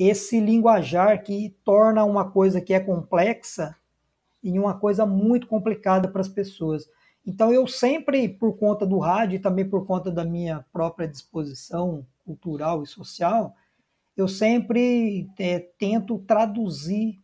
esse 0.00 0.40
linguajar 0.40 1.22
que 1.22 1.54
torna 1.62 2.02
uma 2.06 2.30
coisa 2.30 2.58
que 2.58 2.72
é 2.72 2.80
complexa 2.80 3.76
em 4.42 4.58
uma 4.58 4.72
coisa 4.72 5.04
muito 5.04 5.46
complicada 5.46 6.08
para 6.08 6.22
as 6.22 6.28
pessoas. 6.28 6.88
Então 7.26 7.52
eu 7.52 7.66
sempre, 7.66 8.26
por 8.26 8.56
conta 8.56 8.86
do 8.86 8.98
rádio 8.98 9.36
e 9.36 9.38
também 9.38 9.68
por 9.68 9.86
conta 9.86 10.10
da 10.10 10.24
minha 10.24 10.64
própria 10.72 11.06
disposição 11.06 12.06
cultural 12.24 12.82
e 12.82 12.86
social, 12.86 13.54
eu 14.16 14.26
sempre 14.26 15.28
é, 15.38 15.58
tento 15.78 16.18
traduzir 16.20 17.20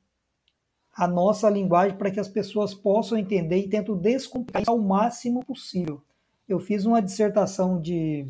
a 0.94 1.08
nossa 1.08 1.48
linguagem 1.48 1.96
para 1.96 2.10
que 2.10 2.20
as 2.20 2.28
pessoas 2.28 2.74
possam 2.74 3.16
entender 3.16 3.56
e 3.56 3.68
tento 3.68 3.96
descomplicar 3.96 4.64
ao 4.66 4.78
máximo 4.78 5.42
possível. 5.42 6.02
Eu 6.46 6.60
fiz 6.60 6.84
uma 6.84 7.00
dissertação 7.00 7.80
de, 7.80 8.28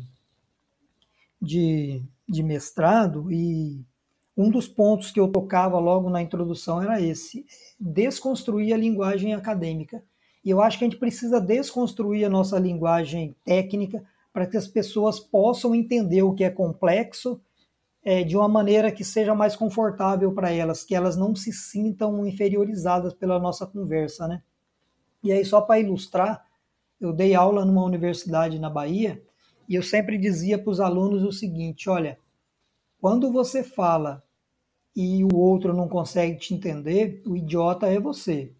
de, 1.41 2.01
de 2.27 2.41
mestrado 2.43 3.29
e 3.29 3.85
um 4.37 4.51
dos 4.51 4.67
pontos 4.67 5.09
que 5.09 5.19
eu 5.19 5.27
tocava 5.27 5.79
logo 5.79 6.09
na 6.11 6.21
introdução 6.21 6.81
era 6.81 7.01
esse: 7.01 7.45
desconstruir 7.79 8.71
a 8.73 8.77
linguagem 8.77 9.33
acadêmica. 9.33 10.03
E 10.45 10.51
eu 10.51 10.61
acho 10.61 10.77
que 10.77 10.85
a 10.85 10.87
gente 10.87 10.99
precisa 10.99 11.41
desconstruir 11.41 12.23
a 12.25 12.29
nossa 12.29 12.59
linguagem 12.59 13.35
técnica 13.43 14.03
para 14.31 14.45
que 14.45 14.55
as 14.55 14.67
pessoas 14.67 15.19
possam 15.19 15.73
entender 15.73 16.21
o 16.21 16.33
que 16.33 16.43
é 16.43 16.49
complexo 16.49 17.41
é, 18.03 18.23
de 18.23 18.37
uma 18.37 18.47
maneira 18.47 18.91
que 18.91 19.03
seja 19.03 19.33
mais 19.33 19.55
confortável 19.55 20.31
para 20.31 20.51
elas, 20.51 20.83
que 20.83 20.95
elas 20.95 21.17
não 21.17 21.35
se 21.35 21.51
sintam 21.51 22.25
inferiorizadas 22.25 23.13
pela 23.13 23.39
nossa 23.39 23.65
conversa, 23.65 24.27
né? 24.27 24.43
E 25.23 25.31
aí, 25.31 25.43
só 25.43 25.59
para 25.59 25.79
ilustrar, 25.79 26.45
eu 27.01 27.11
dei 27.11 27.33
aula 27.33 27.65
numa 27.65 27.83
universidade 27.83 28.59
na 28.59 28.69
Bahia 28.69 29.21
e 29.67 29.75
eu 29.75 29.83
sempre 29.83 30.17
dizia 30.17 30.57
para 30.59 30.69
os 30.69 30.79
alunos 30.79 31.23
o 31.23 31.31
seguinte: 31.31 31.89
olha, 31.89 32.19
quando 33.01 33.31
você 33.31 33.63
fala 33.63 34.23
e 34.99 35.23
o 35.23 35.37
outro 35.37 35.75
não 35.75 35.87
consegue 35.87 36.39
te 36.39 36.55
entender, 36.55 37.21
o 37.23 37.37
idiota 37.37 37.85
é 37.85 37.99
você. 37.99 38.51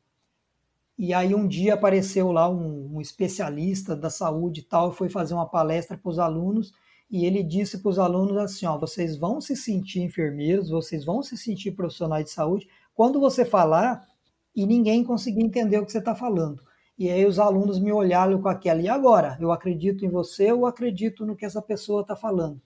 E 0.96 1.12
aí 1.12 1.34
um 1.34 1.48
dia 1.48 1.74
apareceu 1.74 2.32
lá 2.32 2.48
um, 2.48 2.96
um 2.96 3.02
especialista 3.02 3.96
da 3.96 4.12
saúde 4.12 4.60
e 4.60 4.64
tal, 4.64 4.92
foi 4.92 5.10
fazer 5.10 5.34
uma 5.34 5.50
palestra 5.50 5.98
para 5.98 6.12
os 6.12 6.20
alunos 6.20 6.72
e 7.10 7.26
ele 7.26 7.42
disse 7.42 7.80
para 7.80 7.90
os 7.90 7.98
alunos 7.98 8.38
assim: 8.38 8.68
ó, 8.68 8.78
vocês 8.78 9.18
vão 9.18 9.42
se 9.42 9.56
sentir 9.56 10.02
enfermeiros, 10.02 10.70
vocês 10.70 11.04
vão 11.04 11.24
se 11.24 11.36
sentir 11.36 11.72
profissionais 11.72 12.26
de 12.26 12.32
saúde 12.32 12.68
quando 12.94 13.20
você 13.20 13.44
falar 13.44 14.08
e 14.56 14.68
ninguém 14.68 15.04
conseguir 15.04 15.44
entender 15.44 15.80
o 15.80 15.88
que 15.88 15.92
você 15.92 15.98
está 15.98 16.14
falando. 16.14 16.62
E 17.00 17.10
aí 17.10 17.26
os 17.26 17.40
alunos 17.40 17.80
me 17.80 17.92
olharam 17.92 18.40
com 18.40 18.48
aquela, 18.48 18.80
e 18.80 18.88
agora? 18.88 19.40
Eu 19.42 19.52
acredito 19.52 20.06
em 20.06 20.10
você 20.10 20.52
ou 20.52 20.68
acredito 20.68 21.26
no 21.26 21.36
que 21.36 21.46
essa 21.46 21.64
pessoa 21.64 22.02
está 22.02 22.16
falando? 22.16 22.62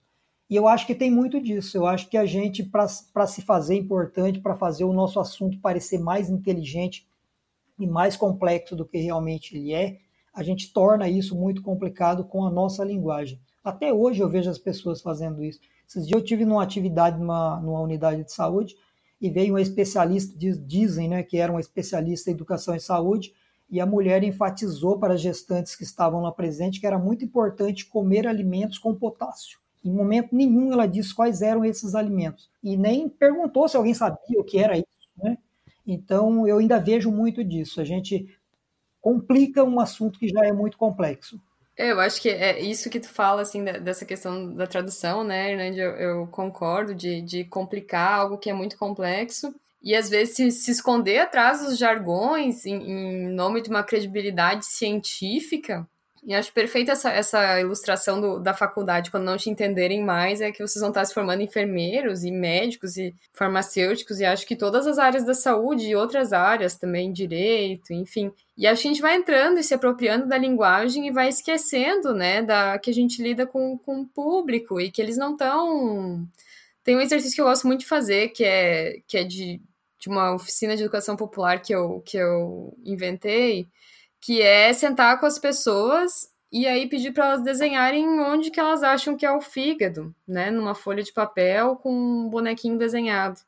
E 0.52 0.54
eu 0.54 0.68
acho 0.68 0.86
que 0.86 0.94
tem 0.94 1.10
muito 1.10 1.40
disso. 1.40 1.78
Eu 1.78 1.86
acho 1.86 2.10
que 2.10 2.16
a 2.18 2.26
gente, 2.26 2.62
para 2.62 3.26
se 3.26 3.40
fazer 3.40 3.74
importante, 3.74 4.38
para 4.38 4.54
fazer 4.54 4.84
o 4.84 4.92
nosso 4.92 5.18
assunto 5.18 5.58
parecer 5.58 5.98
mais 5.98 6.28
inteligente 6.28 7.08
e 7.78 7.86
mais 7.86 8.16
complexo 8.18 8.76
do 8.76 8.84
que 8.84 8.98
realmente 8.98 9.56
ele 9.56 9.72
é, 9.72 10.00
a 10.30 10.42
gente 10.42 10.70
torna 10.70 11.08
isso 11.08 11.34
muito 11.34 11.62
complicado 11.62 12.22
com 12.22 12.44
a 12.44 12.50
nossa 12.50 12.84
linguagem. 12.84 13.40
Até 13.64 13.94
hoje 13.94 14.20
eu 14.20 14.28
vejo 14.28 14.50
as 14.50 14.58
pessoas 14.58 15.00
fazendo 15.00 15.42
isso. 15.42 15.58
Esses 15.88 16.06
dias 16.06 16.20
eu 16.20 16.22
tive 16.22 16.44
numa 16.44 16.62
atividade 16.62 17.18
numa, 17.18 17.58
numa 17.58 17.80
unidade 17.80 18.22
de 18.22 18.30
saúde 18.30 18.76
e 19.18 19.30
veio 19.30 19.54
um 19.54 19.58
especialista, 19.58 20.36
dizem 20.36 21.08
né, 21.08 21.22
que 21.22 21.38
era 21.38 21.50
um 21.50 21.58
especialista 21.58 22.28
em 22.28 22.34
educação 22.34 22.76
e 22.76 22.80
saúde, 22.80 23.32
e 23.70 23.80
a 23.80 23.86
mulher 23.86 24.22
enfatizou 24.22 24.98
para 24.98 25.14
as 25.14 25.22
gestantes 25.22 25.74
que 25.74 25.82
estavam 25.82 26.20
lá 26.20 26.30
presentes 26.30 26.78
que 26.78 26.86
era 26.86 26.98
muito 26.98 27.24
importante 27.24 27.86
comer 27.86 28.26
alimentos 28.26 28.78
com 28.78 28.94
potássio. 28.94 29.61
Em 29.84 29.90
momento 29.90 30.34
nenhum 30.34 30.72
ela 30.72 30.86
disse 30.86 31.14
quais 31.14 31.42
eram 31.42 31.64
esses 31.64 31.94
alimentos 31.94 32.48
e 32.62 32.76
nem 32.76 33.08
perguntou 33.08 33.68
se 33.68 33.76
alguém 33.76 33.94
sabia 33.94 34.40
o 34.40 34.44
que 34.44 34.58
era 34.58 34.76
isso. 34.76 34.86
Né? 35.16 35.36
Então 35.86 36.46
eu 36.46 36.58
ainda 36.58 36.78
vejo 36.78 37.10
muito 37.10 37.42
disso. 37.42 37.80
A 37.80 37.84
gente 37.84 38.28
complica 39.00 39.64
um 39.64 39.80
assunto 39.80 40.18
que 40.18 40.28
já 40.28 40.44
é 40.46 40.52
muito 40.52 40.78
complexo. 40.78 41.40
É, 41.76 41.90
eu 41.90 42.00
acho 42.00 42.20
que 42.20 42.28
é 42.28 42.60
isso 42.60 42.90
que 42.90 43.00
tu 43.00 43.08
fala, 43.08 43.42
assim, 43.42 43.64
dessa 43.64 44.04
questão 44.04 44.54
da 44.54 44.66
tradução, 44.66 45.24
né, 45.24 45.52
Hernande? 45.52 45.80
Eu, 45.80 45.90
eu 45.92 46.26
concordo 46.26 46.94
de, 46.94 47.22
de 47.22 47.44
complicar 47.44 48.20
algo 48.20 48.38
que 48.38 48.50
é 48.50 48.52
muito 48.52 48.76
complexo 48.76 49.54
e 49.82 49.94
às 49.96 50.08
vezes 50.08 50.36
se, 50.36 50.50
se 50.50 50.70
esconder 50.70 51.18
atrás 51.18 51.60
dos 51.62 51.76
jargões 51.76 52.64
em, 52.64 52.74
em, 52.74 53.28
nome 53.30 53.60
de 53.60 53.68
uma 53.68 53.82
credibilidade 53.82 54.66
científica 54.66 55.88
e 56.24 56.34
acho 56.34 56.52
perfeita 56.52 56.92
essa, 56.92 57.10
essa 57.10 57.60
ilustração 57.60 58.20
do, 58.20 58.38
da 58.38 58.54
faculdade, 58.54 59.10
quando 59.10 59.24
não 59.24 59.36
te 59.36 59.50
entenderem 59.50 60.04
mais, 60.04 60.40
é 60.40 60.52
que 60.52 60.64
vocês 60.64 60.80
vão 60.80 60.90
estar 60.90 61.04
se 61.04 61.12
formando 61.12 61.42
enfermeiros 61.42 62.22
e 62.22 62.30
médicos 62.30 62.96
e 62.96 63.14
farmacêuticos, 63.32 64.20
e 64.20 64.24
acho 64.24 64.46
que 64.46 64.54
todas 64.54 64.86
as 64.86 64.98
áreas 64.98 65.24
da 65.24 65.34
saúde 65.34 65.88
e 65.88 65.96
outras 65.96 66.32
áreas 66.32 66.76
também, 66.76 67.12
direito, 67.12 67.92
enfim. 67.92 68.32
E 68.56 68.66
acho 68.66 68.82
que 68.82 68.88
a 68.88 68.92
gente 68.92 69.02
vai 69.02 69.16
entrando 69.16 69.58
e 69.58 69.64
se 69.64 69.74
apropriando 69.74 70.26
da 70.28 70.38
linguagem 70.38 71.08
e 71.08 71.12
vai 71.12 71.28
esquecendo, 71.28 72.14
né, 72.14 72.42
da 72.42 72.78
que 72.78 72.90
a 72.90 72.94
gente 72.94 73.22
lida 73.22 73.44
com, 73.46 73.76
com 73.78 74.02
o 74.02 74.06
público 74.06 74.80
e 74.80 74.90
que 74.90 75.02
eles 75.02 75.16
não 75.16 75.32
estão. 75.32 76.24
Tem 76.84 76.96
um 76.96 77.00
exercício 77.00 77.34
que 77.34 77.40
eu 77.40 77.46
gosto 77.46 77.66
muito 77.66 77.80
de 77.80 77.86
fazer, 77.86 78.28
que 78.28 78.44
é, 78.44 79.00
que 79.08 79.18
é 79.18 79.24
de 79.24 79.60
de 80.02 80.08
uma 80.08 80.34
oficina 80.34 80.76
de 80.76 80.82
educação 80.82 81.14
popular 81.14 81.62
que 81.62 81.72
eu, 81.72 82.00
que 82.04 82.16
eu 82.16 82.76
inventei, 82.84 83.68
que 84.22 84.40
é 84.40 84.72
sentar 84.72 85.18
com 85.18 85.26
as 85.26 85.36
pessoas 85.36 86.30
e 86.50 86.66
aí 86.66 86.88
pedir 86.88 87.12
para 87.12 87.26
elas 87.26 87.42
desenharem 87.42 88.06
onde 88.20 88.52
que 88.52 88.60
elas 88.60 88.82
acham 88.84 89.16
que 89.16 89.26
é 89.26 89.32
o 89.32 89.40
fígado, 89.40 90.14
né? 90.26 90.48
Numa 90.50 90.76
folha 90.76 91.02
de 91.02 91.12
papel 91.12 91.74
com 91.76 91.92
um 91.92 92.30
bonequinho 92.30 92.78
desenhado. 92.78 93.40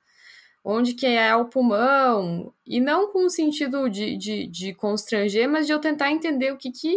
Onde 0.64 0.94
que 0.94 1.06
é 1.06 1.36
o 1.36 1.44
pulmão, 1.44 2.52
e 2.66 2.80
não 2.80 3.12
com 3.12 3.26
o 3.26 3.30
sentido 3.30 3.88
de, 3.88 4.16
de, 4.16 4.46
de 4.48 4.74
constranger, 4.74 5.48
mas 5.48 5.66
de 5.66 5.72
eu 5.72 5.78
tentar 5.78 6.10
entender 6.10 6.52
o 6.52 6.56
que 6.56 6.72
que, 6.72 6.96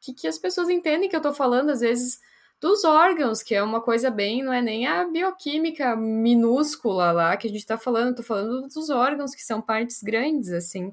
que, 0.00 0.12
que 0.12 0.28
as 0.28 0.36
pessoas 0.36 0.68
entendem 0.68 1.08
que 1.08 1.16
eu 1.16 1.20
estou 1.20 1.32
falando, 1.32 1.70
às 1.70 1.80
vezes, 1.80 2.18
dos 2.60 2.84
órgãos, 2.84 3.42
que 3.42 3.54
é 3.54 3.62
uma 3.62 3.80
coisa 3.80 4.10
bem, 4.10 4.42
não 4.42 4.52
é 4.52 4.60
nem 4.60 4.86
a 4.86 5.04
bioquímica 5.06 5.96
minúscula 5.96 7.12
lá 7.12 7.36
que 7.36 7.46
a 7.46 7.50
gente 7.50 7.60
está 7.60 7.78
falando, 7.78 8.10
estou 8.10 8.24
falando 8.24 8.68
dos 8.68 8.90
órgãos, 8.90 9.34
que 9.34 9.42
são 9.42 9.62
partes 9.62 10.02
grandes, 10.02 10.50
assim 10.50 10.92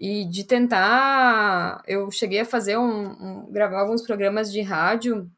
e 0.00 0.24
de 0.24 0.44
tentar. 0.44 1.82
Eu 1.86 2.10
cheguei 2.10 2.40
a 2.40 2.44
fazer 2.44 2.78
um, 2.78 3.10
um 3.10 3.52
gravar 3.52 3.80
alguns 3.80 4.02
programas 4.02 4.50
de 4.50 4.62
rádio 4.62 5.30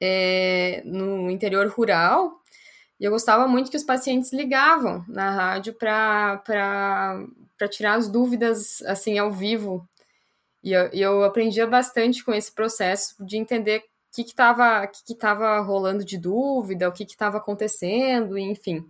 é, 0.00 0.82
no 0.84 1.30
interior 1.30 1.66
rural 1.68 2.38
e 3.00 3.04
eu 3.04 3.12
gostava 3.12 3.46
muito 3.46 3.70
que 3.70 3.76
os 3.76 3.84
pacientes 3.84 4.32
ligavam 4.32 5.04
na 5.08 5.30
rádio 5.30 5.72
para 5.72 6.42
tirar 7.70 7.94
as 7.94 8.08
dúvidas 8.08 8.82
assim 8.82 9.18
ao 9.18 9.30
vivo. 9.30 9.88
E 10.62 10.72
eu, 10.72 10.90
eu 10.92 11.24
aprendia 11.24 11.66
bastante 11.66 12.24
com 12.24 12.34
esse 12.34 12.52
processo 12.52 13.14
de 13.24 13.36
entender 13.36 13.78
o 13.78 13.82
que 14.12 14.22
estava 14.22 14.86
que 14.88 15.04
que 15.04 15.14
que 15.14 15.26
rolando 15.64 16.04
de 16.04 16.18
dúvida, 16.18 16.88
o 16.88 16.92
que 16.92 17.04
estava 17.04 17.38
acontecendo, 17.38 18.36
enfim. 18.36 18.84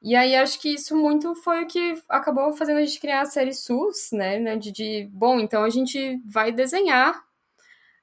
E 0.00 0.14
aí 0.14 0.36
acho 0.36 0.60
que 0.60 0.68
isso 0.74 0.96
muito 0.96 1.34
foi 1.34 1.64
o 1.64 1.66
que 1.66 2.00
acabou 2.08 2.52
fazendo 2.52 2.78
a 2.78 2.84
gente 2.84 3.00
criar 3.00 3.22
a 3.22 3.26
série 3.26 3.52
SUS, 3.52 4.10
né? 4.12 4.38
né 4.38 4.56
de, 4.56 4.70
de, 4.70 5.08
bom, 5.12 5.40
então 5.40 5.64
a 5.64 5.70
gente 5.70 6.20
vai 6.24 6.52
desenhar. 6.52 7.20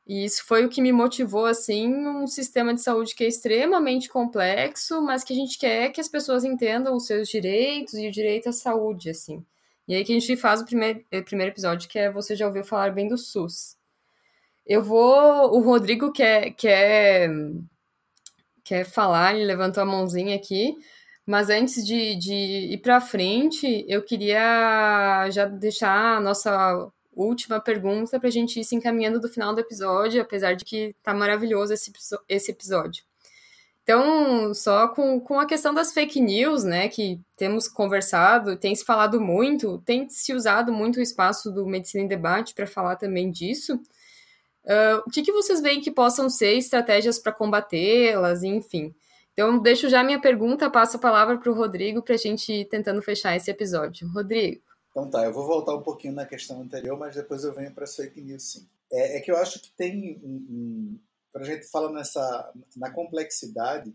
E 0.07 0.23
isso 0.23 0.45
foi 0.45 0.63
o 0.65 0.69
que 0.69 0.81
me 0.81 0.91
motivou, 0.91 1.45
assim, 1.45 1.91
um 2.07 2.27
sistema 2.27 2.73
de 2.75 2.81
saúde 2.81 3.15
que 3.15 3.23
é 3.23 3.27
extremamente 3.27 4.07
complexo, 4.07 5.01
mas 5.01 5.23
que 5.23 5.33
a 5.33 5.35
gente 5.35 5.57
quer 5.57 5.89
que 5.91 5.99
as 5.99 6.07
pessoas 6.07 6.43
entendam 6.43 6.95
os 6.95 7.07
seus 7.07 7.27
direitos 7.27 7.95
e 7.95 8.07
o 8.07 8.11
direito 8.11 8.49
à 8.49 8.51
saúde, 8.51 9.09
assim. 9.09 9.43
E 9.87 9.95
aí 9.95 10.03
que 10.05 10.15
a 10.15 10.19
gente 10.19 10.37
faz 10.37 10.61
o 10.61 10.65
primeiro, 10.65 11.03
o 11.11 11.23
primeiro 11.23 11.51
episódio, 11.51 11.89
que 11.89 11.97
é 11.97 12.11
Você 12.11 12.35
Já 12.35 12.45
Ouviu 12.45 12.63
Falar 12.63 12.91
Bem 12.91 13.07
do 13.07 13.17
SUS. 13.17 13.77
Eu 14.65 14.83
vou... 14.83 15.55
O 15.55 15.61
Rodrigo 15.61 16.11
quer, 16.11 16.51
quer, 16.51 17.29
quer 18.63 18.85
falar, 18.85 19.33
ele 19.35 19.45
levantou 19.45 19.81
a 19.81 19.85
mãozinha 19.85 20.35
aqui. 20.35 20.75
Mas 21.25 21.49
antes 21.49 21.85
de, 21.85 22.15
de 22.15 22.33
ir 22.33 22.77
para 22.79 23.01
frente, 23.01 23.83
eu 23.87 24.03
queria 24.03 25.27
já 25.31 25.45
deixar 25.45 26.17
a 26.17 26.19
nossa 26.19 26.91
última 27.15 27.59
pergunta 27.59 28.19
para 28.19 28.27
a 28.27 28.31
gente 28.31 28.59
ir 28.59 28.63
se 28.63 28.75
encaminhando 28.75 29.19
do 29.19 29.29
final 29.29 29.53
do 29.53 29.61
episódio, 29.61 30.21
apesar 30.21 30.53
de 30.53 30.63
que 30.63 30.95
tá 31.01 31.13
maravilhoso 31.13 31.73
esse, 31.73 31.91
esse 32.29 32.51
episódio. 32.51 33.03
Então, 33.81 34.51
só 34.53 34.87
com, 34.87 35.19
com 35.19 35.39
a 35.39 35.45
questão 35.45 35.71
das 35.73 35.93
fake 35.93 36.19
news, 36.19 36.63
né, 36.63 36.89
que 36.89 37.21
temos 37.37 37.67
conversado, 37.67 38.57
tem 38.57 38.73
se 38.75 38.83
falado 38.83 39.21
muito, 39.21 39.77
tem 39.85 40.09
se 40.09 40.33
usado 40.33 40.73
muito 40.73 40.97
o 40.97 41.01
espaço 41.03 41.51
do 41.51 41.67
Medicina 41.67 42.03
em 42.03 42.07
Debate 42.07 42.55
para 42.55 42.65
falar 42.65 42.95
também 42.95 43.31
disso. 43.31 43.75
Uh, 44.65 44.97
o 45.05 45.11
que, 45.11 45.21
que 45.21 45.31
vocês 45.31 45.61
veem 45.61 45.81
que 45.81 45.91
possam 45.91 46.27
ser 46.29 46.57
estratégias 46.57 47.19
para 47.19 47.31
combatê-las, 47.31 48.41
enfim? 48.41 48.93
Então, 49.37 49.59
deixo 49.59 49.89
já 49.89 50.01
minha 50.01 50.19
pergunta, 50.19 50.69
passo 50.69 50.95
a 50.95 50.99
palavra 50.99 51.37
para 51.37 51.51
o 51.51 51.53
Rodrigo 51.53 52.01
para 52.01 52.15
a 52.15 52.17
gente 52.17 52.51
ir 52.53 52.65
tentando 52.65 53.01
fechar 53.01 53.35
esse 53.35 53.51
episódio. 53.51 54.07
Rodrigo. 54.07 54.63
Então 54.95 55.09
tá, 55.09 55.25
eu 55.25 55.33
vou 55.33 55.45
voltar 55.45 55.75
um 55.75 55.81
pouquinho 55.81 56.13
na 56.13 56.25
questão 56.25 56.61
anterior, 56.61 56.97
mas 56.97 57.13
depois 57.13 57.43
eu 57.43 57.53
venho 57.53 57.73
para 57.73 57.83
as 57.83 57.93
fake 57.93 58.21
news 58.21 58.53
sim. 58.53 58.69
É, 58.89 59.17
é, 59.17 59.19
que 59.19 59.29
eu 59.29 59.35
acho 59.35 59.61
que 59.61 59.69
tem 59.75 60.17
um, 60.23 60.35
um 60.49 60.99
a 61.35 61.43
gente 61.43 61.69
fala 61.69 61.91
nessa 61.91 62.53
na 62.77 62.89
complexidade, 62.89 63.93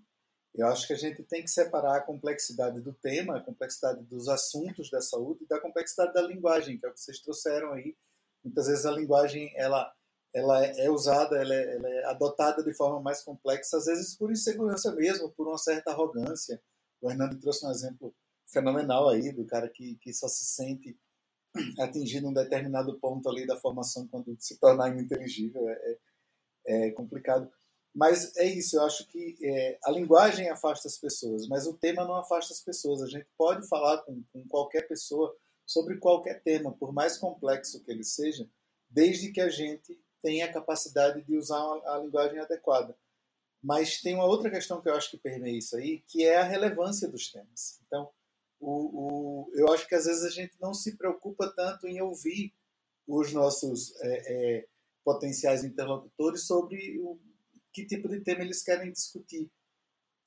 eu 0.55 0.67
acho 0.67 0.87
que 0.87 0.93
a 0.93 0.97
gente 0.97 1.23
tem 1.23 1.43
que 1.43 1.49
separar 1.49 1.97
a 1.97 2.03
complexidade 2.03 2.83
do 2.83 2.93
tema, 2.93 3.39
a 3.39 3.41
complexidade 3.41 4.03
dos 4.03 4.29
assuntos 4.29 4.91
da 4.91 5.01
saúde 5.01 5.47
da 5.49 5.59
complexidade 5.59 6.13
da 6.13 6.21
linguagem, 6.21 6.77
que 6.77 6.85
é 6.85 6.91
o 6.91 6.93
que 6.93 7.01
vocês 7.01 7.19
trouxeram 7.19 7.73
aí. 7.73 7.97
Muitas 8.45 8.67
vezes 8.67 8.85
a 8.85 8.91
linguagem 8.91 9.51
ela 9.57 9.91
ela 10.33 10.65
é 10.65 10.89
usada, 10.89 11.37
ela 11.37 11.55
é, 11.55 11.77
ela 11.77 11.89
é, 11.89 12.05
adotada 12.07 12.63
de 12.63 12.73
forma 12.73 13.01
mais 13.01 13.23
complexa, 13.23 13.77
às 13.77 13.87
vezes 13.87 14.17
por 14.17 14.31
insegurança 14.31 14.93
mesmo, 14.95 15.31
por 15.31 15.49
uma 15.49 15.59
certa 15.59 15.91
arrogância. 15.91 16.63
O 17.01 17.11
Hernando 17.11 17.39
trouxe 17.41 17.67
um 17.67 17.71
exemplo 17.71 18.15
fenomenal 18.47 19.09
aí 19.09 19.33
do 19.33 19.45
cara 19.45 19.69
que, 19.69 19.97
que 19.97 20.13
só 20.13 20.29
se 20.29 20.45
sente 20.45 20.97
atingindo 21.81 22.29
um 22.29 22.33
determinado 22.33 22.99
ponto 22.99 23.29
ali 23.29 23.47
da 23.47 23.57
formação 23.57 24.07
quando 24.09 24.37
se 24.39 24.59
tornar 24.59 24.91
ininteligível. 24.91 25.69
É, 25.69 25.99
é, 26.67 26.89
é 26.89 26.91
complicado. 26.93 27.51
Mas 27.93 28.37
é 28.37 28.45
isso, 28.45 28.77
eu 28.77 28.85
acho 28.85 29.07
que 29.09 29.37
é, 29.43 29.79
a 29.85 29.91
linguagem 29.91 30.49
afasta 30.49 30.87
as 30.87 30.97
pessoas, 30.97 31.49
mas 31.49 31.67
o 31.67 31.75
tema 31.75 32.05
não 32.05 32.15
afasta 32.15 32.53
as 32.53 32.61
pessoas. 32.61 33.03
A 33.03 33.07
gente 33.07 33.27
pode 33.37 33.67
falar 33.69 33.99
com, 34.03 34.23
com 34.33 34.47
qualquer 34.47 34.87
pessoa 34.87 35.37
sobre 35.67 35.99
qualquer 35.99 36.41
tema, 36.43 36.73
por 36.73 36.93
mais 36.93 37.19
complexo 37.19 37.83
que 37.83 37.91
ele 37.91 38.05
seja, 38.05 38.49
desde 38.89 39.33
que 39.33 39.41
a 39.41 39.49
gente 39.49 39.99
tem 40.23 40.43
a 40.43 40.53
capacidade 40.53 41.23
de 41.23 41.37
usar 41.37 41.61
a 41.87 41.99
linguagem 41.99 42.39
adequada. 42.39 42.97
Mas 43.63 44.01
tem 44.01 44.15
uma 44.15 44.25
outra 44.25 44.51
questão 44.51 44.81
que 44.81 44.89
eu 44.89 44.95
acho 44.95 45.11
que 45.11 45.19
permeia 45.19 45.59
isso 45.59 45.77
aí, 45.77 46.01
que 46.07 46.25
é 46.25 46.39
a 46.39 46.45
relevância 46.45 47.09
dos 47.09 47.31
temas. 47.31 47.81
Então, 47.87 48.11
o, 48.59 48.71
o, 48.71 49.51
eu 49.55 49.73
acho 49.73 49.87
que 49.87 49.95
às 49.95 50.07
vezes 50.07 50.25
a 50.25 50.31
gente 50.31 50.55
não 50.61 50.73
se 50.73 50.97
preocupa 50.97 51.53
tanto 51.55 51.87
em 51.87 52.01
ouvir 52.01 52.55
os 53.07 53.33
nossos 53.33 53.95
é, 54.01 54.59
é, 54.59 54.67
potenciais 55.05 55.65
interlocutores 55.65 56.47
sobre 56.47 56.99
o, 57.01 57.19
que 57.73 57.87
tipo 57.87 58.09
de 58.09 58.21
tema 58.21 58.43
eles 58.43 58.63
querem 58.63 58.93
discutir. 58.93 59.51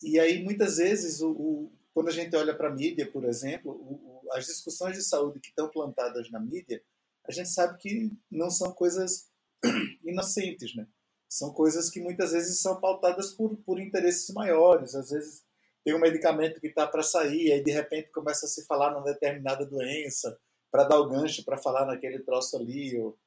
E 0.01 0.19
aí, 0.19 0.43
muitas 0.43 0.77
vezes, 0.77 1.21
o, 1.21 1.71
quando 1.93 2.09
a 2.09 2.11
gente 2.11 2.35
olha 2.35 2.55
para 2.55 2.69
a 2.69 2.73
mídia, 2.73 3.09
por 3.09 3.23
exemplo, 3.23 4.21
as 4.31 4.45
discussões 4.45 4.97
de 4.97 5.03
saúde 5.03 5.39
que 5.39 5.49
estão 5.49 5.69
plantadas 5.69 6.29
na 6.31 6.39
mídia, 6.39 6.83
a 7.25 7.31
gente 7.31 7.49
sabe 7.49 7.77
que 7.77 8.11
não 8.29 8.49
são 8.49 8.71
coisas 8.71 9.29
inocentes, 10.03 10.75
né? 10.75 10.87
São 11.29 11.51
coisas 11.51 11.89
que 11.89 11.99
muitas 11.99 12.31
vezes 12.31 12.61
são 12.61 12.79
pautadas 12.79 13.33
por, 13.33 13.57
por 13.65 13.79
interesses 13.79 14.29
maiores. 14.33 14.93
Às 14.93 15.09
vezes 15.09 15.43
tem 15.83 15.95
um 15.95 15.99
medicamento 15.99 16.61
que 16.61 16.67
está 16.67 16.87
para 16.87 17.03
sair, 17.03 17.51
aí 17.51 17.63
de 17.63 17.71
repente 17.71 18.11
começa 18.11 18.45
a 18.45 18.49
se 18.49 18.65
falar 18.65 18.91
numa 18.91 19.03
determinada 19.03 19.65
doença, 19.65 20.37
para 20.71 20.85
dar 20.85 20.99
o 20.99 21.09
gancho 21.09 21.43
para 21.43 21.57
falar 21.57 21.85
naquele 21.85 22.19
troço 22.19 22.57
ali, 22.57 22.97
ou... 22.97 23.17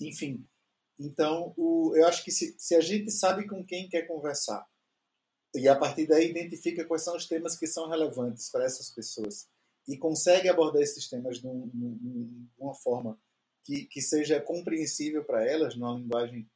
enfim. 0.00 0.44
Então, 0.98 1.52
o, 1.56 1.92
eu 1.94 2.06
acho 2.06 2.24
que 2.24 2.30
se, 2.30 2.54
se 2.58 2.74
a 2.74 2.80
gente 2.80 3.10
sabe 3.10 3.46
com 3.46 3.64
quem 3.64 3.88
quer 3.88 4.06
conversar, 4.06 4.66
e 5.54 5.68
a 5.68 5.76
partir 5.76 6.06
daí 6.06 6.30
identifica 6.30 6.84
quais 6.84 7.04
são 7.04 7.16
os 7.16 7.26
temas 7.26 7.56
que 7.56 7.66
são 7.66 7.88
relevantes 7.88 8.50
para 8.50 8.64
essas 8.64 8.90
pessoas, 8.90 9.48
e 9.86 9.98
consegue 9.98 10.48
abordar 10.48 10.82
esses 10.82 11.08
temas 11.08 11.38
de, 11.38 11.46
um, 11.46 11.68
de 11.68 12.48
uma 12.58 12.74
forma 12.74 13.20
que, 13.64 13.86
que 13.86 14.00
seja 14.00 14.40
compreensível 14.40 15.24
para 15.24 15.44
elas, 15.44 15.74
numa 15.74 15.98
linguagem 15.98 16.48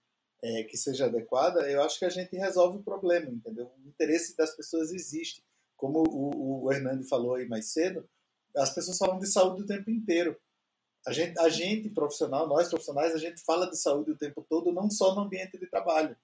é, 0.43 0.63
que 0.65 0.77
seja 0.77 1.07
adequada, 1.07 1.69
eu 1.71 1.83
acho 1.83 1.99
que 1.99 2.05
a 2.05 2.11
gente 2.11 2.37
resolve 2.37 2.79
o 2.79 2.83
problema, 2.83 3.29
entendeu? 3.31 3.73
O 3.85 3.89
interesse 3.89 4.37
das 4.37 4.55
pessoas 4.55 4.93
existe. 4.93 5.43
Como 5.77 6.05
o, 6.09 6.65
o 6.65 6.73
Hernando 6.73 7.05
falou 7.05 7.35
aí 7.35 7.49
mais 7.49 7.67
cedo, 7.73 8.09
as 8.57 8.73
pessoas 8.75 8.99
falam 8.99 9.19
de 9.19 9.27
saúde 9.27 9.63
o 9.63 9.67
tempo 9.67 9.91
inteiro. 9.91 10.37
A 11.07 11.13
gente, 11.13 11.39
a 11.39 11.49
gente 11.49 11.89
profissional, 11.89 12.47
nós 12.47 12.69
profissionais, 12.69 13.15
a 13.15 13.19
gente 13.19 13.41
fala 13.43 13.71
de 13.71 13.79
saúde 13.79 14.11
o 14.11 14.17
tempo 14.17 14.45
todo, 14.49 14.73
não 14.73 14.91
só 14.91 15.15
no 15.15 15.23
ambiente 15.23 15.59
de 15.59 15.67
trabalho, 15.67 16.17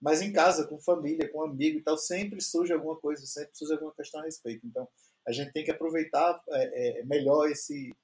mas 0.00 0.20
em 0.20 0.32
casa, 0.32 0.66
com 0.66 0.78
família, 0.78 1.28
com 1.28 1.42
amigo 1.42 1.78
e 1.78 1.82
tal, 1.82 1.96
sempre 1.96 2.40
surge 2.40 2.72
alguma 2.72 2.96
coisa, 2.96 3.24
sempre 3.26 3.56
surge 3.56 3.72
alguma 3.72 3.94
questão 3.94 4.20
a 4.20 4.24
respeito. 4.24 4.66
Então, 4.66 4.86
a 5.26 5.32
gente 5.32 5.52
tem 5.52 5.64
que 5.64 5.70
aproveitar 5.70 6.42
é, 6.50 7.00
é, 7.00 7.04
melhor 7.04 7.48
esse, 7.50 7.94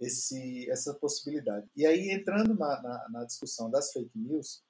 esse, 0.00 0.68
essa 0.70 0.94
possibilidade. 0.94 1.68
E 1.76 1.86
aí, 1.86 2.10
entrando 2.10 2.54
na, 2.54 2.82
na, 2.82 3.08
na 3.10 3.24
discussão 3.24 3.70
das 3.70 3.92
fake 3.92 4.18
news, 4.18 4.64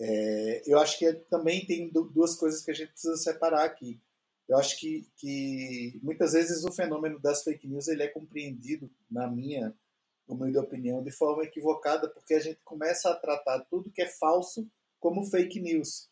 é, 0.00 0.62
eu 0.66 0.78
acho 0.78 0.98
que 0.98 1.12
também 1.30 1.66
tem 1.66 1.90
duas 1.90 2.34
coisas 2.34 2.62
que 2.62 2.70
a 2.70 2.74
gente 2.74 2.92
precisa 2.92 3.16
separar 3.16 3.64
aqui. 3.64 4.00
Eu 4.48 4.56
acho 4.56 4.78
que, 4.78 5.08
que 5.16 5.98
muitas 6.02 6.32
vezes 6.32 6.64
o 6.64 6.72
fenômeno 6.72 7.18
das 7.18 7.42
fake 7.42 7.66
news 7.66 7.88
ele 7.88 8.02
é 8.02 8.08
compreendido, 8.08 8.90
na 9.10 9.28
minha 9.28 9.74
humilde 10.26 10.58
opinião, 10.58 11.02
de 11.02 11.10
forma 11.10 11.44
equivocada, 11.44 12.08
porque 12.08 12.34
a 12.34 12.40
gente 12.40 12.60
começa 12.64 13.10
a 13.10 13.16
tratar 13.16 13.60
tudo 13.70 13.90
que 13.90 14.02
é 14.02 14.08
falso 14.08 14.68
como 14.98 15.24
fake 15.24 15.60
news. 15.60 16.08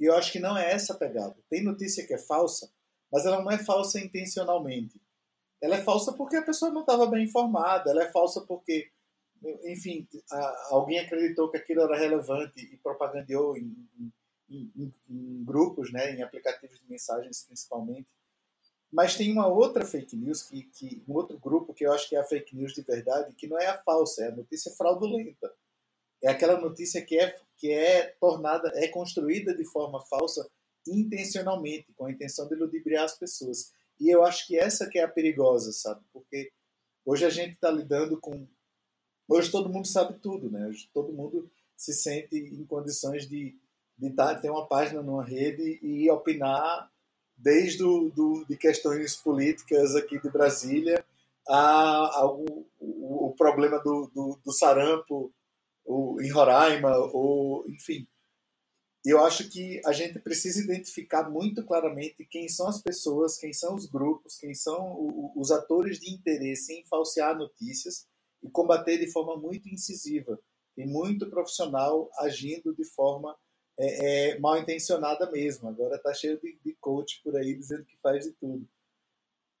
E 0.00 0.04
eu 0.04 0.14
acho 0.14 0.32
que 0.32 0.40
não 0.40 0.56
é 0.56 0.72
essa 0.72 0.94
a 0.94 0.98
pegada. 0.98 1.36
Tem 1.48 1.62
notícia 1.62 2.06
que 2.06 2.14
é 2.14 2.18
falsa, 2.18 2.70
mas 3.10 3.24
ela 3.24 3.42
não 3.42 3.50
é 3.50 3.58
falsa 3.58 4.00
intencionalmente 4.00 5.00
ela 5.64 5.76
é 5.76 5.82
falsa 5.82 6.12
porque 6.12 6.36
a 6.36 6.42
pessoa 6.42 6.70
não 6.70 6.82
estava 6.82 7.06
bem 7.06 7.24
informada, 7.24 7.90
ela 7.90 8.02
é 8.02 8.12
falsa 8.12 8.42
porque, 8.42 8.90
enfim, 9.64 10.06
a, 10.30 10.68
alguém 10.72 10.98
acreditou 10.98 11.50
que 11.50 11.56
aquilo 11.56 11.80
era 11.80 11.96
relevante 11.96 12.60
e 12.60 12.76
propagandeou 12.76 13.56
em, 13.56 13.74
em, 14.50 14.70
em, 14.76 14.94
em, 15.08 15.42
grupos, 15.42 15.90
né, 15.90 16.14
em 16.14 16.22
aplicativos 16.22 16.78
de 16.78 16.86
mensagens 16.86 17.44
principalmente. 17.44 18.06
Mas 18.92 19.16
tem 19.16 19.32
uma 19.32 19.46
outra 19.46 19.86
fake 19.86 20.14
news, 20.14 20.42
que, 20.42 20.64
que, 20.64 21.02
um 21.08 21.14
outro 21.14 21.38
grupo 21.38 21.72
que 21.72 21.86
eu 21.86 21.92
acho 21.94 22.10
que 22.10 22.14
é 22.14 22.20
a 22.20 22.24
fake 22.24 22.54
news 22.54 22.74
de 22.74 22.82
verdade, 22.82 23.34
que 23.34 23.46
não 23.46 23.58
é 23.58 23.66
a 23.66 23.82
falsa, 23.82 24.22
é 24.22 24.28
a 24.28 24.36
notícia 24.36 24.70
fraudulenta. 24.72 25.50
É 26.22 26.28
aquela 26.28 26.60
notícia 26.60 27.00
que 27.00 27.18
é, 27.18 27.34
que 27.56 27.72
é 27.72 28.14
tornada, 28.20 28.70
é 28.76 28.86
construída 28.88 29.54
de 29.54 29.64
forma 29.64 29.98
falsa 30.02 30.46
intencionalmente, 30.86 31.90
com 31.94 32.04
a 32.04 32.12
intenção 32.12 32.46
de 32.46 32.54
ludibriar 32.54 33.04
as 33.04 33.16
pessoas. 33.16 33.72
E 34.04 34.10
eu 34.10 34.22
acho 34.22 34.46
que 34.46 34.58
essa 34.58 34.86
que 34.86 34.98
é 34.98 35.02
a 35.02 35.08
perigosa, 35.08 35.72
sabe? 35.72 36.02
Porque 36.12 36.52
hoje 37.06 37.24
a 37.24 37.30
gente 37.30 37.54
está 37.54 37.70
lidando 37.70 38.20
com... 38.20 38.46
Hoje 39.26 39.50
todo 39.50 39.70
mundo 39.70 39.88
sabe 39.88 40.18
tudo, 40.18 40.50
né? 40.50 40.66
Hoje 40.66 40.90
todo 40.92 41.10
mundo 41.10 41.50
se 41.74 41.94
sente 41.94 42.36
em 42.36 42.66
condições 42.66 43.26
de, 43.26 43.58
de 43.96 44.10
tá, 44.10 44.34
ter 44.34 44.50
uma 44.50 44.66
página 44.66 45.00
numa 45.00 45.24
rede 45.24 45.80
e 45.82 46.10
opinar 46.10 46.92
desde 47.34 47.78
do, 47.78 48.10
do, 48.10 48.44
de 48.46 48.58
questões 48.58 49.16
políticas 49.16 49.96
aqui 49.96 50.20
de 50.20 50.28
Brasília 50.28 51.02
a, 51.48 52.20
a 52.20 52.26
o, 52.26 52.66
o, 52.78 53.34
problema 53.38 53.78
do, 53.78 54.10
do, 54.14 54.38
do 54.44 54.52
sarampo 54.52 55.32
o, 55.82 56.20
em 56.20 56.30
Roraima, 56.30 56.94
ou, 57.10 57.66
enfim. 57.70 58.06
Eu 59.04 59.22
acho 59.22 59.50
que 59.50 59.82
a 59.84 59.92
gente 59.92 60.18
precisa 60.18 60.62
identificar 60.62 61.28
muito 61.28 61.62
claramente 61.62 62.24
quem 62.24 62.48
são 62.48 62.66
as 62.66 62.80
pessoas, 62.80 63.36
quem 63.36 63.52
são 63.52 63.74
os 63.74 63.84
grupos, 63.84 64.38
quem 64.38 64.54
são 64.54 65.32
os 65.36 65.50
atores 65.50 66.00
de 66.00 66.10
interesse 66.10 66.72
em 66.72 66.84
falsear 66.86 67.36
notícias 67.36 68.06
e 68.42 68.48
combater 68.48 68.98
de 68.98 69.12
forma 69.12 69.36
muito 69.36 69.68
incisiva 69.68 70.40
e 70.76 70.86
muito 70.86 71.28
profissional, 71.28 72.10
agindo 72.18 72.74
de 72.74 72.84
forma 72.84 73.36
é, 73.78 74.30
é, 74.30 74.38
mal 74.38 74.56
intencionada 74.56 75.30
mesmo. 75.30 75.68
Agora 75.68 75.96
está 75.96 76.14
cheio 76.14 76.40
de, 76.40 76.58
de, 76.64 76.74
coach 76.80 77.20
por 77.22 77.36
aí 77.36 77.54
dizendo 77.54 77.84
que 77.84 77.98
faz 78.02 78.24
de 78.24 78.32
tudo. 78.32 78.66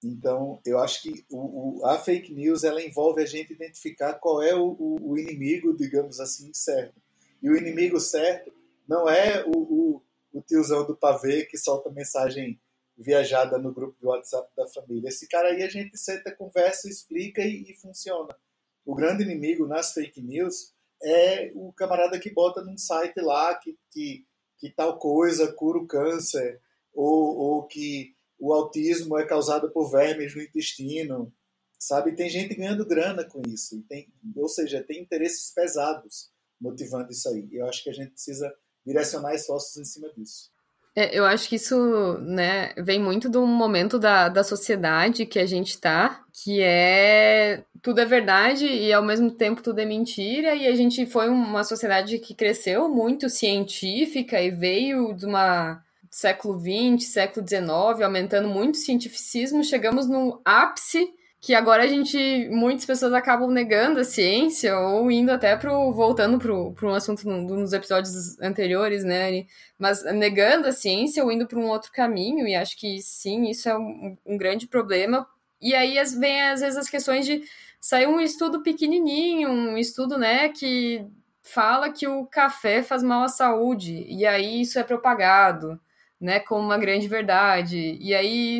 Então, 0.02 0.60
eu 0.64 0.78
acho 0.78 1.02
que 1.02 1.24
o, 1.30 1.80
o, 1.80 1.86
a 1.86 1.98
fake 1.98 2.32
news 2.32 2.64
ela 2.64 2.82
envolve 2.82 3.22
a 3.22 3.26
gente 3.26 3.52
identificar 3.52 4.14
qual 4.14 4.42
é 4.42 4.54
o, 4.54 4.76
o, 4.78 5.18
inimigo, 5.18 5.76
digamos 5.76 6.20
assim, 6.20 6.52
certo. 6.52 7.00
E 7.42 7.50
o 7.50 7.56
inimigo 7.56 8.00
certo 8.00 8.52
não 8.88 9.08
é 9.08 9.44
o, 9.46 10.02
o, 10.32 10.42
tiozão 10.42 10.86
do 10.86 10.96
pavê 10.96 11.46
que 11.46 11.56
solta 11.56 11.90
mensagem 11.90 12.60
viajada 12.96 13.58
no 13.58 13.72
grupo 13.72 13.98
de 13.98 14.06
WhatsApp 14.06 14.48
da 14.56 14.66
família. 14.68 15.08
Esse 15.08 15.26
cara 15.28 15.48
aí 15.48 15.62
a 15.62 15.68
gente 15.68 15.96
senta, 15.96 16.34
conversa, 16.34 16.88
explica 16.88 17.42
e, 17.42 17.70
e 17.70 17.74
funciona. 17.74 18.36
O 18.84 18.94
grande 18.94 19.22
inimigo 19.22 19.66
nas 19.66 19.92
fake 19.92 20.22
news 20.22 20.74
é 21.02 21.50
o 21.54 21.72
camarada 21.72 22.18
que 22.18 22.30
bota 22.30 22.62
num 22.62 22.78
site 22.78 23.20
lá 23.20 23.54
que, 23.56 23.76
que, 23.90 24.26
que 24.58 24.70
tal 24.70 24.98
coisa 24.98 25.52
cura 25.52 25.78
o 25.78 25.86
câncer, 25.86 26.60
ou, 26.92 27.36
ou 27.36 27.66
que 27.66 28.14
o 28.38 28.52
autismo 28.52 29.18
é 29.18 29.26
causado 29.26 29.70
por 29.70 29.90
vermes 29.90 30.34
no 30.34 30.42
intestino, 30.42 31.32
sabe? 31.78 32.14
Tem 32.14 32.28
gente 32.28 32.54
ganhando 32.54 32.86
grana 32.86 33.24
com 33.24 33.42
isso, 33.48 33.82
tem, 33.88 34.12
ou 34.36 34.48
seja, 34.48 34.82
tem 34.82 35.02
interesses 35.02 35.52
pesados 35.52 36.30
motivando 36.60 37.10
isso 37.10 37.28
aí. 37.28 37.48
Eu 37.52 37.66
acho 37.66 37.82
que 37.82 37.90
a 37.90 37.92
gente 37.92 38.12
precisa 38.12 38.54
direcionar 38.84 39.34
esforços 39.34 39.76
em 39.76 39.84
cima 39.84 40.08
disso. 40.16 40.52
É, 40.96 41.18
eu 41.18 41.24
acho 41.24 41.48
que 41.48 41.56
isso 41.56 42.18
né, 42.20 42.72
vem 42.78 43.00
muito 43.00 43.28
do 43.28 43.44
momento 43.44 43.98
da, 43.98 44.28
da 44.28 44.44
sociedade 44.44 45.26
que 45.26 45.40
a 45.40 45.46
gente 45.46 45.70
está, 45.70 46.24
que 46.32 46.62
é 46.62 47.64
tudo 47.82 48.00
é 48.00 48.04
verdade 48.04 48.64
e 48.64 48.92
ao 48.92 49.02
mesmo 49.02 49.30
tempo 49.32 49.60
tudo 49.60 49.80
é 49.80 49.84
mentira, 49.84 50.54
e 50.54 50.68
a 50.68 50.74
gente 50.76 51.04
foi 51.04 51.28
uma 51.28 51.64
sociedade 51.64 52.18
que 52.20 52.32
cresceu 52.32 52.88
muito 52.88 53.28
científica 53.28 54.40
e 54.40 54.50
veio 54.52 55.12
de 55.14 55.26
uma 55.26 55.82
século 56.08 56.60
XX, 56.60 57.08
século 57.08 57.44
XIX, 57.44 58.04
aumentando 58.04 58.48
muito 58.48 58.76
o 58.76 58.78
cientificismo, 58.78 59.64
chegamos 59.64 60.08
no 60.08 60.40
ápice 60.44 61.12
que 61.44 61.52
agora 61.54 61.82
a 61.82 61.86
gente, 61.86 62.48
muitas 62.48 62.86
pessoas 62.86 63.12
acabam 63.12 63.50
negando 63.50 64.00
a 64.00 64.04
ciência 64.04 64.78
ou 64.78 65.10
indo 65.10 65.30
até 65.30 65.54
pro, 65.54 65.92
voltando 65.92 66.38
para 66.38 66.88
um 66.88 66.94
assunto 66.94 67.28
nos 67.28 67.74
episódios 67.74 68.40
anteriores, 68.40 69.04
né, 69.04 69.44
mas 69.78 70.02
negando 70.04 70.66
a 70.68 70.72
ciência 70.72 71.22
ou 71.22 71.30
indo 71.30 71.46
para 71.46 71.58
um 71.58 71.68
outro 71.68 71.92
caminho, 71.92 72.48
e 72.48 72.54
acho 72.54 72.78
que 72.78 72.98
sim, 73.02 73.50
isso 73.50 73.68
é 73.68 73.76
um, 73.76 74.16
um 74.24 74.38
grande 74.38 74.66
problema. 74.66 75.26
E 75.60 75.74
aí 75.74 75.98
as, 75.98 76.14
vem 76.14 76.40
às 76.40 76.62
vezes 76.62 76.78
as 76.78 76.88
questões 76.88 77.26
de 77.26 77.42
sair 77.78 78.06
um 78.06 78.20
estudo 78.20 78.62
pequenininho, 78.62 79.50
um 79.50 79.76
estudo, 79.76 80.16
né, 80.16 80.48
que 80.48 81.04
fala 81.42 81.92
que 81.92 82.08
o 82.08 82.24
café 82.24 82.82
faz 82.82 83.02
mal 83.02 83.22
à 83.22 83.28
saúde, 83.28 84.06
e 84.08 84.24
aí 84.24 84.62
isso 84.62 84.78
é 84.78 84.82
propagado, 84.82 85.78
né, 86.18 86.40
como 86.40 86.64
uma 86.64 86.78
grande 86.78 87.06
verdade, 87.06 87.98
e 88.00 88.14
aí 88.14 88.58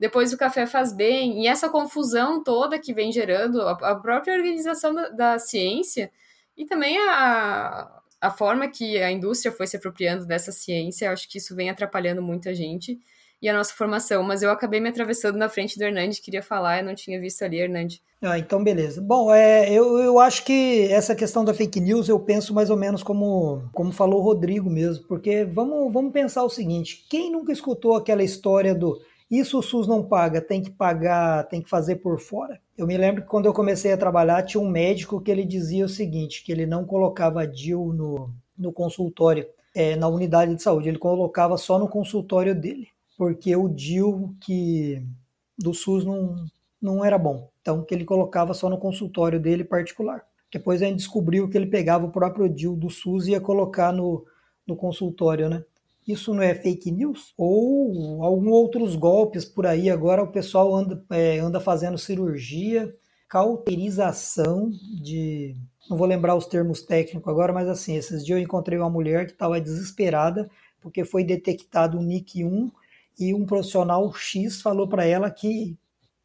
depois 0.00 0.32
o 0.32 0.38
café 0.38 0.66
faz 0.66 0.94
bem, 0.94 1.42
e 1.42 1.46
essa 1.46 1.68
confusão 1.68 2.42
toda 2.42 2.78
que 2.78 2.94
vem 2.94 3.12
gerando 3.12 3.60
a, 3.60 3.94
própria 3.94 4.34
organização 4.34 4.94
da, 4.94 5.10
da 5.10 5.38
ciência 5.38 6.10
e 6.56 6.64
também 6.64 6.96
a, 6.98 8.00
a 8.18 8.30
forma 8.30 8.66
que 8.66 8.96
a 8.96 9.12
indústria 9.12 9.52
foi 9.52 9.66
se 9.66 9.76
apropriando 9.76 10.24
dessa 10.24 10.50
ciência, 10.50 11.12
acho 11.12 11.28
que 11.28 11.36
isso 11.36 11.54
vem 11.54 11.68
atrapalhando 11.68 12.22
muita 12.22 12.54
gente 12.54 12.98
e 13.42 13.48
a 13.48 13.52
nossa 13.52 13.74
formação. 13.74 14.22
Mas 14.22 14.42
eu 14.42 14.50
acabei 14.50 14.80
me 14.80 14.88
atravessando 14.88 15.36
na 15.36 15.50
frente 15.50 15.78
do 15.78 15.84
Hernandes, 15.84 16.18
queria 16.18 16.42
falar, 16.42 16.78
eu 16.78 16.84
não 16.84 16.94
tinha 16.94 17.20
visto 17.20 17.42
ali, 17.42 17.58
Hernandes. 17.58 18.00
Ah, 18.22 18.38
então 18.38 18.64
beleza. 18.64 19.02
Bom, 19.02 19.32
é, 19.34 19.70
eu, 19.70 19.98
eu 19.98 20.18
acho 20.18 20.46
que 20.46 20.88
essa 20.90 21.14
questão 21.14 21.44
da 21.44 21.52
fake 21.52 21.78
news 21.78 22.08
eu 22.08 22.18
penso 22.18 22.54
mais 22.54 22.70
ou 22.70 22.76
menos 22.76 23.02
como, 23.02 23.68
como 23.72 23.92
falou 23.92 24.20
o 24.20 24.24
Rodrigo 24.24 24.70
mesmo, 24.70 25.04
porque 25.06 25.44
vamos, 25.44 25.92
vamos 25.92 26.10
pensar 26.10 26.42
o 26.42 26.50
seguinte: 26.50 27.04
quem 27.08 27.30
nunca 27.30 27.52
escutou 27.52 27.96
aquela 27.96 28.22
história 28.22 28.74
do 28.74 28.98
isso 29.30 29.58
o 29.58 29.62
SUS 29.62 29.86
não 29.86 30.02
paga, 30.02 30.40
tem 30.40 30.60
que 30.60 30.70
pagar, 30.70 31.44
tem 31.44 31.62
que 31.62 31.70
fazer 31.70 31.96
por 31.96 32.18
fora. 32.18 32.60
Eu 32.76 32.86
me 32.86 32.96
lembro 32.96 33.22
que 33.22 33.28
quando 33.28 33.46
eu 33.46 33.52
comecei 33.52 33.92
a 33.92 33.96
trabalhar, 33.96 34.42
tinha 34.42 34.60
um 34.60 34.68
médico 34.68 35.20
que 35.20 35.30
ele 35.30 35.44
dizia 35.44 35.84
o 35.84 35.88
seguinte, 35.88 36.42
que 36.42 36.50
ele 36.50 36.66
não 36.66 36.84
colocava 36.84 37.46
DIL 37.46 37.92
no, 37.92 38.30
no 38.58 38.72
consultório, 38.72 39.46
é, 39.72 39.94
na 39.94 40.08
unidade 40.08 40.54
de 40.54 40.62
saúde, 40.62 40.88
ele 40.88 40.98
colocava 40.98 41.56
só 41.56 41.78
no 41.78 41.88
consultório 41.88 42.54
dele, 42.54 42.88
porque 43.16 43.54
o 43.54 43.68
DIL 43.68 44.34
que, 44.40 45.06
do 45.56 45.72
SUS 45.72 46.04
não, 46.04 46.34
não 46.82 47.04
era 47.04 47.16
bom. 47.16 47.48
Então, 47.60 47.84
que 47.84 47.94
ele 47.94 48.04
colocava 48.04 48.52
só 48.52 48.68
no 48.68 48.78
consultório 48.78 49.38
dele 49.38 49.62
particular. 49.62 50.24
Depois 50.52 50.82
a 50.82 50.86
gente 50.86 50.96
descobriu 50.96 51.48
que 51.48 51.56
ele 51.56 51.66
pegava 51.66 52.06
o 52.06 52.10
próprio 52.10 52.48
DIL 52.48 52.74
do 52.74 52.90
SUS 52.90 53.28
e 53.28 53.32
ia 53.32 53.40
colocar 53.40 53.92
no, 53.92 54.24
no 54.66 54.74
consultório, 54.74 55.48
né? 55.48 55.62
Isso 56.06 56.34
não 56.34 56.42
é 56.42 56.54
fake 56.54 56.90
news? 56.90 57.32
Ou 57.36 58.22
alguns 58.22 58.52
outros 58.52 58.96
golpes 58.96 59.44
por 59.44 59.66
aí 59.66 59.90
agora 59.90 60.22
o 60.22 60.32
pessoal 60.32 60.74
anda, 60.74 61.04
é, 61.10 61.38
anda 61.38 61.60
fazendo 61.60 61.98
cirurgia, 61.98 62.94
cauterização 63.28 64.70
de. 65.00 65.56
Não 65.88 65.96
vou 65.96 66.06
lembrar 66.06 66.36
os 66.36 66.46
termos 66.46 66.82
técnicos 66.82 67.30
agora, 67.30 67.52
mas 67.52 67.68
assim, 67.68 67.96
esses 67.96 68.24
dias 68.24 68.38
eu 68.38 68.42
encontrei 68.42 68.78
uma 68.78 68.90
mulher 68.90 69.26
que 69.26 69.32
estava 69.32 69.60
desesperada 69.60 70.50
porque 70.80 71.04
foi 71.04 71.22
detectado 71.24 71.98
um 71.98 72.06
NIC1 72.06 72.70
e 73.18 73.34
um 73.34 73.44
profissional 73.44 74.12
X 74.14 74.62
falou 74.62 74.88
para 74.88 75.04
ela 75.04 75.30
que, 75.30 75.76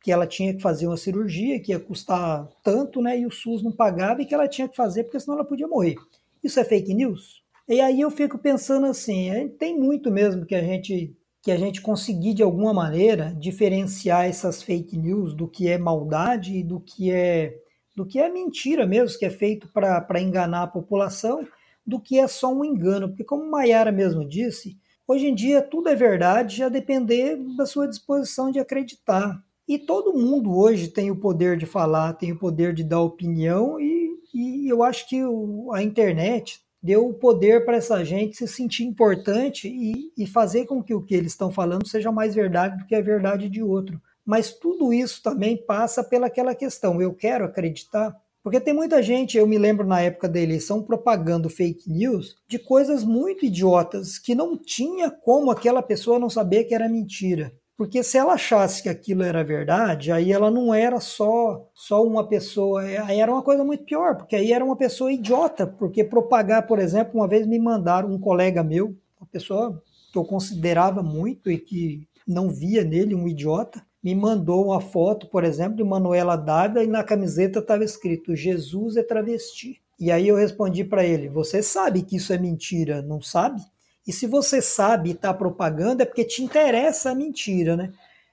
que 0.01 0.11
ela 0.11 0.25
tinha 0.25 0.53
que 0.53 0.61
fazer 0.61 0.87
uma 0.87 0.97
cirurgia, 0.97 1.59
que 1.59 1.71
ia 1.71 1.79
custar 1.79 2.47
tanto, 2.63 3.01
né? 3.01 3.19
E 3.19 3.25
o 3.25 3.31
SUS 3.31 3.61
não 3.61 3.71
pagava 3.71 4.21
e 4.21 4.25
que 4.25 4.33
ela 4.33 4.47
tinha 4.47 4.69
que 4.69 4.75
fazer 4.75 5.03
porque 5.03 5.19
senão 5.19 5.35
ela 5.35 5.47
podia 5.47 5.67
morrer. 5.67 5.95
Isso 6.43 6.59
é 6.59 6.63
fake 6.63 6.93
news? 6.93 7.44
E 7.67 7.81
aí 7.81 8.01
eu 8.01 8.11
fico 8.11 8.37
pensando 8.37 8.85
assim, 8.85 9.49
tem 9.57 9.75
muito 9.77 10.11
mesmo 10.11 10.45
que 10.45 10.53
a 10.53 10.61
gente 10.61 11.15
que 11.41 11.51
a 11.51 11.57
gente 11.57 11.79
conseguir 11.79 12.33
de 12.33 12.41
alguma 12.41 12.73
maneira 12.73 13.31
diferenciar 13.39 14.25
essas 14.25 14.63
fake 14.63 14.97
news 14.97 15.35
do 15.35 15.47
que 15.47 15.67
é 15.67 15.77
maldade 15.77 16.57
e 16.57 16.63
do 16.63 16.79
que 16.79 17.11
é 17.11 17.55
do 17.95 18.03
que 18.03 18.19
é 18.19 18.29
mentira 18.29 18.85
mesmo, 18.87 19.17
que 19.19 19.25
é 19.25 19.29
feito 19.29 19.67
para 19.71 20.19
enganar 20.19 20.63
a 20.63 20.67
população, 20.67 21.47
do 21.85 21.99
que 21.99 22.17
é 22.19 22.27
só 22.27 22.51
um 22.51 22.65
engano. 22.65 23.09
Porque 23.09 23.23
como 23.23 23.49
Maiara 23.49 23.91
mesmo 23.91 24.27
disse, 24.27 24.75
hoje 25.07 25.27
em 25.27 25.35
dia 25.35 25.61
tudo 25.61 25.89
é 25.89 25.95
verdade, 25.95 26.63
a 26.63 26.69
depender 26.69 27.37
da 27.55 27.65
sua 27.67 27.87
disposição 27.87 28.51
de 28.51 28.59
acreditar. 28.59 29.39
E 29.67 29.77
todo 29.77 30.17
mundo 30.17 30.57
hoje 30.57 30.87
tem 30.87 31.11
o 31.11 31.15
poder 31.19 31.57
de 31.57 31.67
falar, 31.67 32.13
tem 32.13 32.31
o 32.31 32.39
poder 32.39 32.73
de 32.73 32.83
dar 32.83 33.01
opinião, 33.01 33.79
e, 33.79 34.19
e 34.33 34.67
eu 34.67 34.81
acho 34.83 35.07
que 35.07 35.23
o, 35.23 35.71
a 35.73 35.83
internet 35.83 36.64
deu 36.85 37.07
o 37.07 37.15
poder 37.15 37.65
para 37.65 37.77
essa 37.77 38.05
gente 38.05 38.37
se 38.37 38.47
sentir 38.47 38.83
importante 38.83 39.67
e, 39.67 40.13
e 40.15 40.27
fazer 40.27 40.67
com 40.67 40.83
que 40.83 40.93
o 40.93 41.01
que 41.01 41.15
eles 41.15 41.31
estão 41.31 41.51
falando 41.51 41.87
seja 41.87 42.11
mais 42.11 42.35
verdade 42.35 42.77
do 42.77 42.85
que 42.85 42.93
a 42.93 43.01
verdade 43.01 43.49
de 43.49 43.63
outro. 43.63 43.99
Mas 44.23 44.53
tudo 44.53 44.93
isso 44.93 45.23
também 45.23 45.57
passa 45.57 46.03
pelaquela 46.03 46.53
questão, 46.53 47.01
eu 47.01 47.11
quero 47.11 47.43
acreditar. 47.43 48.15
Porque 48.43 48.61
tem 48.61 48.75
muita 48.75 49.01
gente, 49.01 49.35
eu 49.35 49.47
me 49.47 49.57
lembro 49.57 49.87
na 49.87 49.99
época 49.99 50.29
da 50.29 50.39
eleição, 50.39 50.83
propagando 50.83 51.49
fake 51.49 51.91
news 51.91 52.35
de 52.47 52.59
coisas 52.59 53.03
muito 53.03 53.43
idiotas 53.43 54.19
que 54.19 54.35
não 54.35 54.55
tinha 54.55 55.09
como 55.09 55.49
aquela 55.49 55.81
pessoa 55.81 56.19
não 56.19 56.29
saber 56.29 56.65
que 56.65 56.75
era 56.75 56.87
mentira. 56.87 57.51
Porque 57.77 58.03
se 58.03 58.17
ela 58.17 58.33
achasse 58.33 58.81
que 58.81 58.87
aquilo 58.87 59.21
era 59.23 59.43
verdade, 59.43 60.11
aí 60.11 60.31
ela 60.31 60.49
não 60.49 60.73
era 60.73 60.99
só 61.01 61.69
só 61.73 62.03
uma 62.05 62.25
pessoa, 62.25 62.87
é, 62.87 62.97
aí 62.99 63.19
era 63.19 63.31
uma 63.31 63.41
coisa 63.41 63.65
muito 63.65 63.83
pior, 63.83 64.15
porque 64.15 64.35
aí 64.35 64.53
era 64.53 64.63
uma 64.63 64.77
pessoa 64.77 65.11
idiota, 65.11 65.67
porque 65.67 66.03
propagar, 66.03 66.67
por 66.67 66.79
exemplo, 66.79 67.19
uma 67.19 67.27
vez 67.27 67.45
me 67.45 67.59
mandaram 67.59 68.13
um 68.13 68.19
colega 68.19 68.63
meu, 68.63 68.95
uma 69.19 69.27
pessoa 69.29 69.83
que 70.11 70.17
eu 70.17 70.23
considerava 70.23 71.03
muito 71.03 71.51
e 71.51 71.57
que 71.57 72.07
não 72.25 72.49
via 72.49 72.83
nele 72.83 73.13
um 73.13 73.27
idiota, 73.27 73.85
me 74.01 74.15
mandou 74.15 74.65
uma 74.67 74.79
foto, 74.79 75.27
por 75.27 75.43
exemplo, 75.43 75.75
de 75.75 75.83
Manuela 75.83 76.35
Dávila 76.37 76.83
e 76.83 76.87
na 76.87 77.03
camiseta 77.03 77.59
estava 77.59 77.83
escrito 77.83 78.35
Jesus 78.35 78.95
é 78.95 79.03
travesti. 79.03 79.81
E 79.99 80.11
aí 80.11 80.27
eu 80.27 80.35
respondi 80.35 80.83
para 80.83 81.03
ele: 81.03 81.27
Você 81.29 81.63
sabe 81.63 82.03
que 82.03 82.17
isso 82.17 82.31
é 82.31 82.37
mentira, 82.37 83.01
não 83.01 83.21
sabe? 83.21 83.61
E 84.07 84.13
se 84.13 84.27
você 84.27 84.61
sabe 84.61 85.11
está 85.11 85.33
propagando, 85.33 86.01
é 86.03 86.05
porque 86.05 86.23
te 86.23 86.43
interessa 86.43 87.11
a 87.11 87.15
mentira, 87.15 87.75
né? 87.75 87.91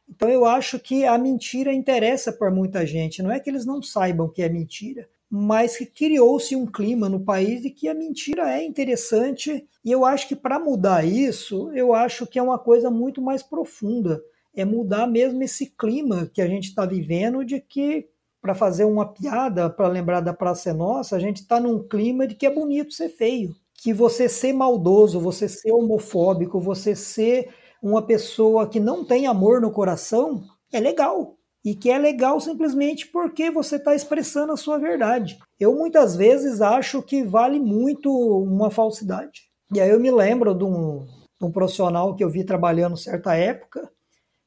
Então 0.09 0.29
eu 0.29 0.45
acho 0.45 0.79
que 0.79 1.05
a 1.05 1.17
mentira 1.17 1.73
interessa 1.73 2.33
para 2.33 2.51
muita 2.51 2.87
gente. 2.87 3.23
Não 3.23 3.31
é 3.31 3.41
que 3.41 3.49
eles 3.49 3.65
não 3.65 3.83
saibam 3.83 4.29
que 4.29 4.43
é 4.43 4.49
mentira, 4.49 5.09
mas 5.31 5.79
que 5.79 5.87
criou-se 5.87 6.55
um 6.55 6.67
clima 6.67 7.09
no 7.09 7.21
país 7.21 7.63
de 7.63 7.71
que 7.71 7.89
a 7.89 7.95
mentira 7.95 8.51
é 8.53 8.63
interessante. 8.63 9.67
E 9.83 9.91
eu 9.91 10.05
acho 10.05 10.29
que 10.29 10.37
para 10.37 10.59
mudar 10.59 11.07
isso, 11.07 11.71
eu 11.73 11.95
acho 11.95 12.27
que 12.27 12.39
é 12.39 12.43
uma 12.43 12.59
coisa 12.59 12.91
muito 12.91 13.23
mais 13.23 13.43
profunda. 13.43 14.23
É 14.55 14.67
mudar 14.67 15.07
mesmo 15.07 15.43
esse 15.43 15.67
clima 15.67 16.31
que 16.35 16.43
a 16.43 16.47
gente 16.47 16.69
está 16.69 16.85
vivendo 16.85 17.43
de 17.43 17.59
que 17.59 18.07
para 18.43 18.55
fazer 18.55 18.85
uma 18.85 19.07
piada, 19.11 19.71
para 19.71 19.89
lembrar 19.89 20.21
da 20.21 20.35
Praça 20.35 20.71
é 20.71 20.73
Nossa, 20.75 21.17
a 21.17 21.19
gente 21.21 21.37
está 21.37 21.59
num 21.59 21.83
clima 21.83 22.27
de 22.27 22.35
que 22.35 22.45
é 22.45 22.51
bonito 22.51 22.93
ser 22.93 23.09
feio. 23.09 23.57
Que 23.83 23.93
você 23.93 24.29
ser 24.29 24.53
maldoso, 24.53 25.19
você 25.19 25.49
ser 25.49 25.73
homofóbico, 25.73 26.61
você 26.61 26.95
ser 26.95 27.51
uma 27.83 28.01
pessoa 28.01 28.69
que 28.69 28.79
não 28.79 29.05
tem 29.05 29.27
amor 29.27 29.61
no 29.61 29.73
coração, 29.73 30.45
é 30.73 30.79
legal 30.79 31.37
e 31.65 31.75
que 31.75 31.91
é 31.91 31.99
legal 31.99 32.41
simplesmente 32.41 33.07
porque 33.07 33.51
você 33.51 33.77
está 33.77 33.95
expressando 33.95 34.53
a 34.53 34.57
sua 34.57 34.79
verdade. 34.79 35.39
Eu 35.59 35.75
muitas 35.75 36.17
vezes 36.17 36.61
acho 36.61 37.03
que 37.03 37.23
vale 37.23 37.61
muito 37.61 38.11
uma 38.11 38.71
falsidade. 38.71 39.43
E 39.73 39.81
aí 39.81 39.91
eu 39.91 40.01
me 40.01 40.11
lembro 40.11 40.55
de 40.55 40.65
um, 40.65 41.07
de 41.41 41.47
um 41.47 41.53
profissional 41.53 42.17
que 42.17 42.25
eu 42.25 42.31
vi 42.31 42.45
trabalhando 42.45 42.97
certa 42.97 43.35
época, 43.35 43.89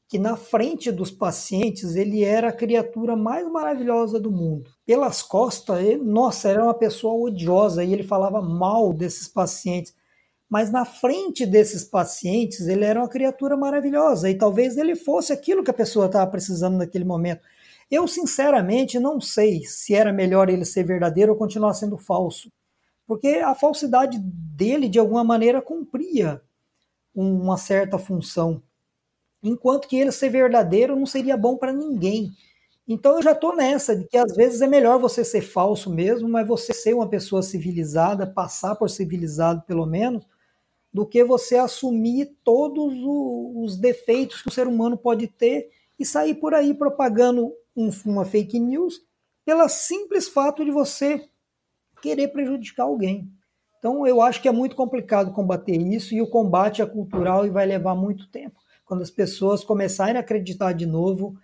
que 0.08 0.20
na 0.20 0.38
frente 0.38 0.92
dos 0.92 1.10
pacientes 1.12 1.96
ele 1.96 2.24
era 2.24 2.50
a 2.50 2.54
criatura 2.54 3.16
mais 3.16 3.50
maravilhosa 3.52 4.20
do 4.20 4.32
mundo. 4.32 4.70
Pelas 4.86 5.22
costas, 5.22 5.80
ele, 5.84 6.04
nossa, 6.04 6.50
era 6.50 6.64
uma 6.64 6.74
pessoa 6.74 7.30
odiosa 7.30 7.84
e 7.84 7.92
ele 7.92 8.04
falava 8.04 8.42
mal 8.42 8.94
desses 8.94 9.28
pacientes 9.28 9.94
mas 10.50 10.72
na 10.72 10.86
frente 10.86 11.46
desses 11.46 11.84
pacientes 11.84 12.68
ele 12.68 12.86
era 12.86 13.00
uma 13.00 13.10
criatura 13.10 13.58
maravilhosa 13.58 14.30
e 14.30 14.38
talvez 14.38 14.78
ele 14.78 14.96
fosse 14.96 15.34
aquilo 15.34 15.64
que 15.64 15.72
a 15.72 15.74
pessoa 15.74 16.06
estava 16.06 16.30
precisando 16.30 16.78
naquele 16.78 17.04
momento. 17.04 17.42
Eu, 17.90 18.08
sinceramente, 18.08 19.00
não 19.00 19.20
sei 19.20 19.64
se 19.66 19.94
era 19.94 20.12
melhor 20.12 20.50
ele 20.50 20.66
ser 20.66 20.84
verdadeiro 20.84 21.34
ou 21.34 21.38
continuar 21.38 21.74
sendo 21.74 21.98
falso, 21.98 22.52
porque 23.06 23.28
a 23.28 23.54
falsidade 23.54 24.18
dele, 24.20 24.90
de 24.90 24.98
alguma 24.98 25.24
maneira, 25.24 25.62
cumpria 25.62 26.42
uma 27.14 27.58
certa 27.58 27.98
função, 27.98 28.62
enquanto 29.50 29.88
que 29.88 29.98
ele 29.98 30.12
ser 30.12 30.30
verdadeiro 30.30 30.96
não 30.96 31.06
seria 31.06 31.38
bom 31.38 31.56
para 31.56 31.72
ninguém. 31.72 32.32
Então 32.88 33.16
eu 33.16 33.22
já 33.22 33.32
estou 33.32 33.56
nessa, 33.56 33.96
de 33.96 34.06
que 34.08 34.18
às 34.18 34.36
vezes 34.36 34.62
é 34.62 34.68
melhor 34.68 35.00
você 35.00 35.24
ser 35.24 35.42
falso 35.42 35.90
mesmo, 35.90 36.30
mas 36.30 36.48
você 36.48 36.74
ser 36.74 36.94
uma 36.94 37.08
pessoa 37.08 37.42
civilizada, 37.42 38.28
passar 38.28 38.76
por 38.76 38.90
civilizado 38.90 39.64
pelo 39.66 39.86
menos, 39.86 40.26
do 40.94 41.06
que 41.06 41.24
você 41.24 41.58
assumir 41.58 42.38
todos 42.44 42.94
os 43.04 43.76
defeitos 43.76 44.42
que 44.42 44.50
o 44.50 44.52
ser 44.52 44.68
humano 44.68 44.98
pode 44.98 45.28
ter 45.28 45.70
e 46.00 46.06
sair 46.06 46.36
por 46.36 46.54
aí 46.54 46.74
propagando 46.74 47.54
um, 47.76 47.90
uma 48.06 48.24
fake 48.24 48.60
news 48.60 49.02
pelo 49.44 49.68
simples 49.68 50.28
fato 50.28 50.64
de 50.64 50.72
você 50.72 51.28
querer 52.02 52.30
prejudicar 52.30 52.84
alguém. 52.84 53.30
Então 53.80 54.06
eu 54.08 54.22
acho 54.22 54.42
que 54.42 54.48
é 54.48 54.52
muito 54.52 54.76
complicado 54.76 55.34
combater 55.34 55.76
isso 55.76 56.14
e 56.14 56.22
o 56.22 56.30
combate 56.30 56.82
é 56.82 56.86
cultural 56.86 57.46
e 57.46 57.50
vai 57.50 57.66
levar 57.66 57.96
muito 57.96 58.28
tempo. 58.30 58.65
Quando 58.86 59.02
as 59.02 59.10
pessoas 59.10 59.64
começarem 59.64 60.18
a 60.18 60.20
acreditar 60.20 60.74
de 60.74 60.86
novo 60.86 61.36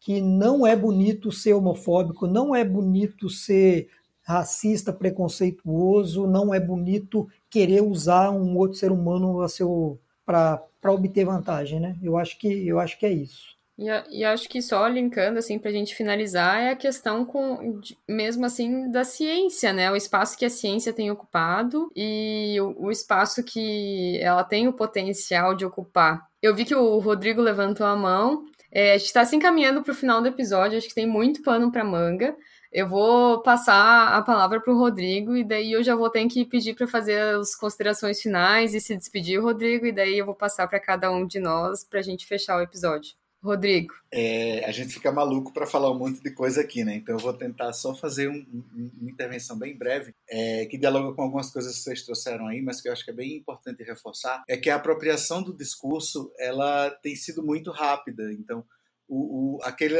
que 0.00 0.20
não 0.20 0.66
é 0.66 0.74
bonito 0.74 1.30
ser 1.30 1.52
homofóbico, 1.52 2.26
não 2.26 2.54
é 2.54 2.64
bonito 2.64 3.28
ser 3.28 3.88
racista, 4.22 4.92
preconceituoso, 4.92 6.26
não 6.26 6.54
é 6.54 6.60
bonito 6.60 7.28
querer 7.48 7.82
usar 7.82 8.30
um 8.30 8.56
outro 8.56 8.76
ser 8.76 8.92
humano 8.92 9.40
a 9.40 9.48
seu 9.48 9.98
para 10.24 10.62
obter 10.84 11.24
vantagem, 11.24 11.80
né? 11.80 11.96
Eu 12.02 12.18
acho 12.18 12.38
que 12.38 12.66
eu 12.66 12.78
acho 12.78 12.98
que 12.98 13.06
é 13.06 13.10
isso. 13.10 13.56
E, 13.78 13.86
e 14.18 14.24
acho 14.24 14.48
que 14.48 14.60
só 14.60 14.86
linkando 14.86 15.38
assim 15.38 15.58
para 15.58 15.70
a 15.70 15.72
gente 15.72 15.94
finalizar 15.94 16.60
é 16.60 16.70
a 16.70 16.76
questão 16.76 17.24
com 17.24 17.80
mesmo 18.06 18.44
assim 18.44 18.90
da 18.90 19.04
ciência, 19.04 19.72
né? 19.72 19.90
O 19.90 19.96
espaço 19.96 20.36
que 20.36 20.44
a 20.44 20.50
ciência 20.50 20.92
tem 20.92 21.10
ocupado 21.10 21.90
e 21.96 22.56
o, 22.60 22.86
o 22.86 22.90
espaço 22.90 23.42
que 23.42 24.18
ela 24.20 24.44
tem 24.44 24.68
o 24.68 24.72
potencial 24.72 25.54
de 25.54 25.64
ocupar. 25.64 26.27
Eu 26.42 26.54
vi 26.54 26.64
que 26.64 26.74
o 26.74 26.98
Rodrigo 26.98 27.42
levantou 27.42 27.86
a 27.86 27.96
mão. 27.96 28.44
É, 28.70 28.92
a 28.92 28.98
gente 28.98 29.06
está 29.06 29.24
se 29.24 29.34
encaminhando 29.34 29.82
para 29.82 29.92
o 29.92 29.94
final 29.94 30.20
do 30.20 30.28
episódio, 30.28 30.78
acho 30.78 30.88
que 30.88 30.94
tem 30.94 31.06
muito 31.06 31.42
pano 31.42 31.72
para 31.72 31.84
manga. 31.84 32.36
Eu 32.70 32.86
vou 32.86 33.42
passar 33.42 34.14
a 34.14 34.22
palavra 34.22 34.60
para 34.60 34.72
o 34.72 34.78
Rodrigo 34.78 35.34
e 35.36 35.42
daí 35.42 35.72
eu 35.72 35.82
já 35.82 35.96
vou 35.96 36.10
ter 36.10 36.26
que 36.28 36.44
pedir 36.44 36.74
para 36.74 36.86
fazer 36.86 37.18
as 37.18 37.56
considerações 37.56 38.20
finais 38.20 38.74
e 38.74 38.80
se 38.80 38.96
despedir, 38.96 39.40
Rodrigo, 39.40 39.86
e 39.86 39.92
daí 39.92 40.18
eu 40.18 40.26
vou 40.26 40.34
passar 40.34 40.68
para 40.68 40.78
cada 40.78 41.10
um 41.10 41.26
de 41.26 41.40
nós 41.40 41.82
para 41.82 42.00
a 42.00 42.02
gente 42.02 42.26
fechar 42.26 42.58
o 42.58 42.62
episódio. 42.62 43.17
Rodrigo. 43.42 43.94
É, 44.10 44.64
a 44.64 44.72
gente 44.72 44.92
fica 44.92 45.12
maluco 45.12 45.52
para 45.52 45.66
falar 45.66 45.90
um 45.92 45.98
monte 45.98 46.20
de 46.20 46.30
coisa 46.32 46.60
aqui, 46.60 46.84
né? 46.84 46.96
Então 46.96 47.14
eu 47.14 47.20
vou 47.20 47.32
tentar 47.32 47.72
só 47.72 47.94
fazer 47.94 48.28
um, 48.28 48.44
um, 48.52 48.90
uma 49.00 49.10
intervenção 49.10 49.56
bem 49.56 49.76
breve, 49.76 50.12
é, 50.28 50.66
que 50.66 50.76
dialoga 50.76 51.14
com 51.14 51.22
algumas 51.22 51.50
coisas 51.50 51.76
que 51.76 51.82
vocês 51.82 52.02
trouxeram 52.02 52.48
aí, 52.48 52.60
mas 52.60 52.80
que 52.80 52.88
eu 52.88 52.92
acho 52.92 53.04
que 53.04 53.10
é 53.10 53.14
bem 53.14 53.36
importante 53.36 53.84
reforçar, 53.84 54.42
é 54.48 54.56
que 54.56 54.68
a 54.68 54.76
apropriação 54.76 55.42
do 55.42 55.56
discurso 55.56 56.32
ela 56.38 56.90
tem 56.90 57.14
sido 57.14 57.42
muito 57.42 57.70
rápida. 57.70 58.32
Então, 58.32 58.64
o, 59.08 59.56
o 59.56 59.62
aquele 59.62 59.96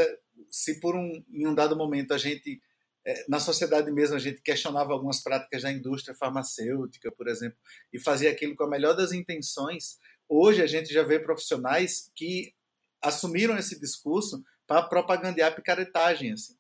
se 0.50 0.80
por 0.80 0.96
um, 0.96 1.24
em 1.32 1.46
um 1.46 1.54
dado 1.54 1.76
momento 1.76 2.12
a 2.14 2.18
gente, 2.18 2.60
é, 3.04 3.24
na 3.28 3.40
sociedade 3.40 3.90
mesmo, 3.90 4.16
a 4.16 4.20
gente 4.20 4.40
questionava 4.42 4.92
algumas 4.92 5.22
práticas 5.22 5.62
da 5.62 5.72
indústria 5.72 6.14
farmacêutica, 6.14 7.10
por 7.12 7.28
exemplo, 7.28 7.58
e 7.92 7.98
fazia 7.98 8.30
aquilo 8.30 8.54
com 8.54 8.64
a 8.64 8.68
melhor 8.68 8.94
das 8.94 9.12
intenções, 9.12 9.98
hoje 10.28 10.62
a 10.62 10.66
gente 10.66 10.92
já 10.92 11.02
vê 11.02 11.18
profissionais 11.18 12.10
que 12.14 12.52
assumiram 13.02 13.56
esse 13.56 13.78
discurso 13.80 14.42
para 14.66 14.82
propagandear 14.82 15.54
picaretagem, 15.54 16.32
assim. 16.32 16.54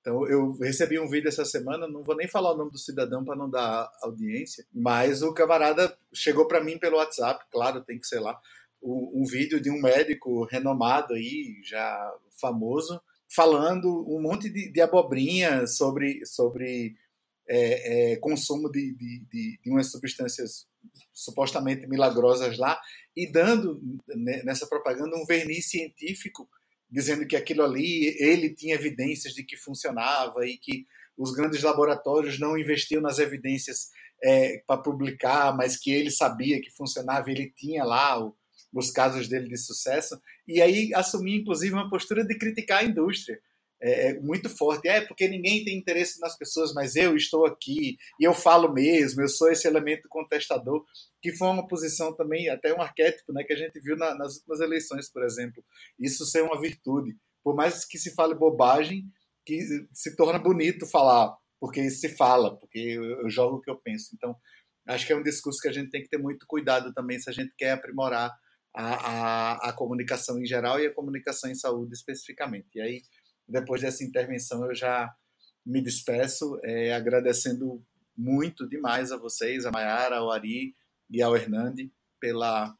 Então, 0.00 0.26
eu 0.28 0.52
recebi 0.58 0.98
um 0.98 1.08
vídeo 1.08 1.28
essa 1.28 1.46
semana, 1.46 1.88
não 1.88 2.02
vou 2.02 2.14
nem 2.14 2.28
falar 2.28 2.52
o 2.52 2.56
nome 2.58 2.70
do 2.70 2.78
cidadão 2.78 3.24
para 3.24 3.34
não 3.34 3.48
dar 3.48 3.90
audiência, 4.02 4.66
mas 4.70 5.22
o 5.22 5.32
camarada 5.32 5.96
chegou 6.12 6.46
para 6.46 6.62
mim 6.62 6.78
pelo 6.78 6.98
WhatsApp, 6.98 7.42
claro, 7.50 7.82
tem 7.82 7.98
que 7.98 8.06
ser 8.06 8.20
lá, 8.20 8.38
um, 8.82 9.24
vídeo 9.24 9.58
de 9.58 9.70
um 9.70 9.80
médico 9.80 10.44
renomado 10.44 11.14
aí, 11.14 11.58
já 11.64 12.12
famoso, 12.38 13.00
falando 13.34 13.88
um 14.06 14.20
monte 14.20 14.50
de, 14.50 14.70
de 14.70 14.80
abobrinha 14.82 15.66
sobre, 15.66 16.24
sobre 16.26 16.94
é, 17.48 18.12
é, 18.12 18.16
consumo 18.16 18.70
de, 18.70 18.92
de, 18.94 19.24
de, 19.30 19.60
de, 19.62 19.70
umas 19.70 19.90
substâncias 19.90 20.66
supostamente 21.12 21.86
milagrosas 21.86 22.58
lá 22.58 22.80
e 23.16 23.30
dando 23.30 23.80
né, 24.08 24.42
nessa 24.44 24.66
propaganda 24.66 25.16
um 25.16 25.26
verniz 25.26 25.68
científico 25.68 26.48
dizendo 26.90 27.26
que 27.26 27.36
aquilo 27.36 27.62
ali 27.62 28.16
ele 28.18 28.54
tinha 28.54 28.74
evidências 28.74 29.34
de 29.34 29.42
que 29.42 29.56
funcionava 29.56 30.46
e 30.46 30.56
que 30.56 30.86
os 31.16 31.32
grandes 31.32 31.62
laboratórios 31.62 32.38
não 32.38 32.58
investiam 32.58 33.00
nas 33.00 33.18
evidências 33.18 33.90
é, 34.22 34.62
para 34.66 34.80
publicar, 34.80 35.56
mas 35.56 35.76
que 35.76 35.92
ele 35.92 36.10
sabia 36.10 36.60
que 36.60 36.70
funcionava, 36.70 37.30
ele 37.30 37.50
tinha 37.50 37.84
lá 37.84 38.24
o, 38.24 38.34
os 38.72 38.90
casos 38.90 39.28
dele 39.28 39.48
de 39.48 39.56
sucesso, 39.56 40.20
e 40.46 40.60
aí 40.60 40.92
assumir, 40.94 41.40
inclusive, 41.40 41.74
uma 41.74 41.88
postura 41.90 42.24
de 42.24 42.36
criticar 42.36 42.80
a 42.80 42.84
indústria. 42.84 43.38
É, 43.80 44.10
é, 44.10 44.20
muito 44.20 44.48
forte. 44.48 44.88
É, 44.88 45.00
porque 45.00 45.28
ninguém 45.28 45.64
tem 45.64 45.76
interesse 45.76 46.20
nas 46.20 46.36
pessoas, 46.36 46.72
mas 46.72 46.96
eu 46.96 47.16
estou 47.16 47.44
aqui 47.44 47.96
e 48.18 48.24
eu 48.24 48.32
falo 48.32 48.72
mesmo, 48.72 49.20
eu 49.20 49.28
sou 49.28 49.50
esse 49.50 49.66
elemento 49.66 50.08
contestador, 50.08 50.84
que 51.20 51.32
foi 51.32 51.48
uma 51.48 51.66
posição 51.66 52.14
também, 52.14 52.48
até 52.48 52.72
um 52.74 52.80
arquétipo, 52.80 53.32
né, 53.32 53.44
que 53.44 53.52
a 53.52 53.56
gente 53.56 53.78
viu 53.80 53.96
na, 53.96 54.14
nas 54.14 54.36
últimas 54.36 54.60
eleições, 54.60 55.10
por 55.10 55.22
exemplo. 55.24 55.64
Isso 55.98 56.24
ser 56.24 56.42
uma 56.42 56.60
virtude. 56.60 57.16
Por 57.42 57.54
mais 57.54 57.84
que 57.84 57.98
se 57.98 58.14
fale 58.14 58.34
bobagem, 58.34 59.04
que 59.44 59.60
se 59.92 60.16
torna 60.16 60.38
bonito 60.38 60.86
falar, 60.86 61.36
porque 61.60 61.88
se 61.90 62.08
fala, 62.08 62.56
porque 62.56 62.78
eu, 62.78 63.04
eu 63.20 63.30
jogo 63.30 63.56
o 63.56 63.60
que 63.60 63.70
eu 63.70 63.76
penso. 63.76 64.10
Então, 64.14 64.34
acho 64.86 65.06
que 65.06 65.12
é 65.12 65.16
um 65.16 65.22
discurso 65.22 65.60
que 65.60 65.68
a 65.68 65.72
gente 65.72 65.90
tem 65.90 66.02
que 66.02 66.08
ter 66.08 66.18
muito 66.18 66.46
cuidado 66.46 66.92
também 66.92 67.18
se 67.18 67.28
a 67.28 67.32
gente 67.32 67.52
quer 67.56 67.72
aprimorar 67.72 68.34
a, 68.74 68.94
a, 68.94 69.68
a 69.68 69.72
comunicação 69.72 70.38
em 70.38 70.46
geral 70.46 70.80
e 70.80 70.86
a 70.86 70.92
comunicação 70.92 71.50
em 71.50 71.54
saúde 71.54 71.94
especificamente. 71.94 72.68
E 72.74 72.80
aí, 72.80 73.02
depois 73.48 73.82
dessa 73.82 74.04
intervenção, 74.04 74.64
eu 74.64 74.74
já 74.74 75.14
me 75.64 75.80
despeço, 75.80 76.58
é, 76.62 76.94
agradecendo 76.94 77.82
muito 78.16 78.68
demais 78.68 79.10
a 79.10 79.16
vocês, 79.16 79.64
a 79.64 79.72
Mayara, 79.72 80.18
ao 80.18 80.30
Ari 80.30 80.74
e 81.10 81.22
ao 81.22 81.36
Hernande, 81.36 81.90
pela, 82.20 82.76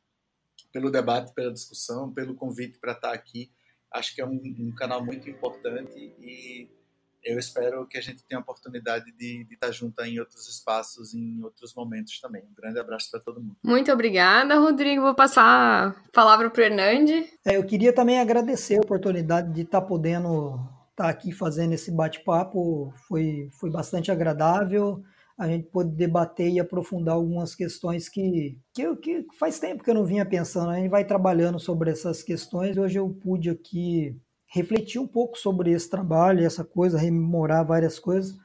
pelo 0.73 0.91
debate, 0.91 1.33
pela 1.35 1.53
discussão, 1.53 2.13
pelo 2.13 2.35
convite 2.35 2.79
para 2.79 2.93
estar 2.93 3.13
aqui. 3.13 3.51
Acho 3.93 4.15
que 4.15 4.21
é 4.21 4.27
um, 4.27 4.41
um 4.59 4.75
canal 4.75 5.05
muito 5.05 5.29
importante 5.29 6.13
e 6.21 6.69
eu 7.25 7.39
espero 7.39 7.87
que 7.87 7.99
a 7.99 8.01
gente 8.01 8.25
tenha 8.25 8.39
a 8.39 8.43
oportunidade 8.43 9.07
de, 9.13 9.45
de 9.45 9.55
estar 9.55 9.71
junto 9.73 10.03
em 10.03 10.19
outros 10.19 10.49
espaços, 10.49 11.15
em 11.15 11.43
outros 11.43 11.75
momentos 11.75 12.21
também. 12.21 12.43
Um 12.43 12.55
grande 12.55 12.79
abraço 12.79 13.11
para 13.11 13.21
todo 13.21 13.41
mundo. 13.41 13.57
Muito 13.63 13.91
obrigada, 13.93 14.59
Rodrigo. 14.59 15.03
Vou 15.03 15.15
passar 15.15 15.89
a 15.89 16.11
palavra 16.13 16.51
para 16.51 16.61
o 16.61 16.65
Hernande. 16.65 17.27
É, 17.45 17.57
eu 17.57 17.65
queria 17.65 17.93
também 17.93 18.21
agradecer 18.21 18.77
a 18.77 18.83
oportunidade 18.83 19.53
de 19.53 19.63
estar 19.63 19.81
podendo 19.81 20.61
estar 20.91 21.09
aqui 21.09 21.33
fazendo 21.33 21.73
esse 21.73 21.91
bate-papo. 21.91 22.93
Foi, 23.09 23.49
foi 23.59 23.71
bastante 23.71 24.13
agradável 24.13 25.03
a 25.37 25.49
gente 25.49 25.69
pôde 25.69 25.91
debater 25.91 26.49
e 26.49 26.61
aprofundar 26.61 27.17
algumas 27.17 27.55
questões 27.55 28.09
que, 28.09 28.57
que, 28.73 28.97
que 28.97 29.27
faz 29.39 29.59
tempo 29.59 29.83
que 29.83 29.91
eu 29.91 29.95
não 29.95 30.05
vinha 30.05 30.25
pensando. 30.25 30.71
A 30.71 30.77
gente 30.77 30.89
vai 30.89 31.05
trabalhando 31.05 31.59
sobre 31.59 31.91
essas 31.91 32.23
questões. 32.23 32.77
Hoje 32.77 32.99
eu 32.99 33.09
pude 33.11 33.51
aqui 33.51 34.17
refletir 34.55 35.01
um 35.01 35.07
pouco 35.07 35.37
sobre 35.37 35.73
esse 35.73 35.91
trabalho, 35.91 36.47
essa 36.47 36.65
coisa, 36.65 36.97
rememorar 36.97 37.67
várias 37.67 37.99
coisas 37.99 38.37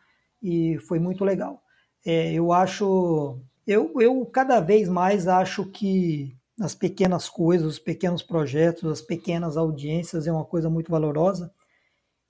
e 0.41 0.79
foi 0.79 0.97
muito 0.97 1.23
legal. 1.23 1.61
É, 2.03 2.33
eu 2.33 2.51
acho, 2.51 3.39
eu, 3.67 3.93
eu 4.01 4.25
cada 4.25 4.59
vez 4.59 4.89
mais 4.89 5.27
acho 5.27 5.65
que 5.65 6.35
as 6.59 6.73
pequenas 6.73 7.29
coisas, 7.29 7.73
os 7.73 7.79
pequenos 7.79 8.23
projetos, 8.23 8.91
as 8.91 9.01
pequenas 9.01 9.55
audiências 9.55 10.25
é 10.25 10.31
uma 10.31 10.43
coisa 10.43 10.67
muito 10.67 10.89
valorosa. 10.89 11.53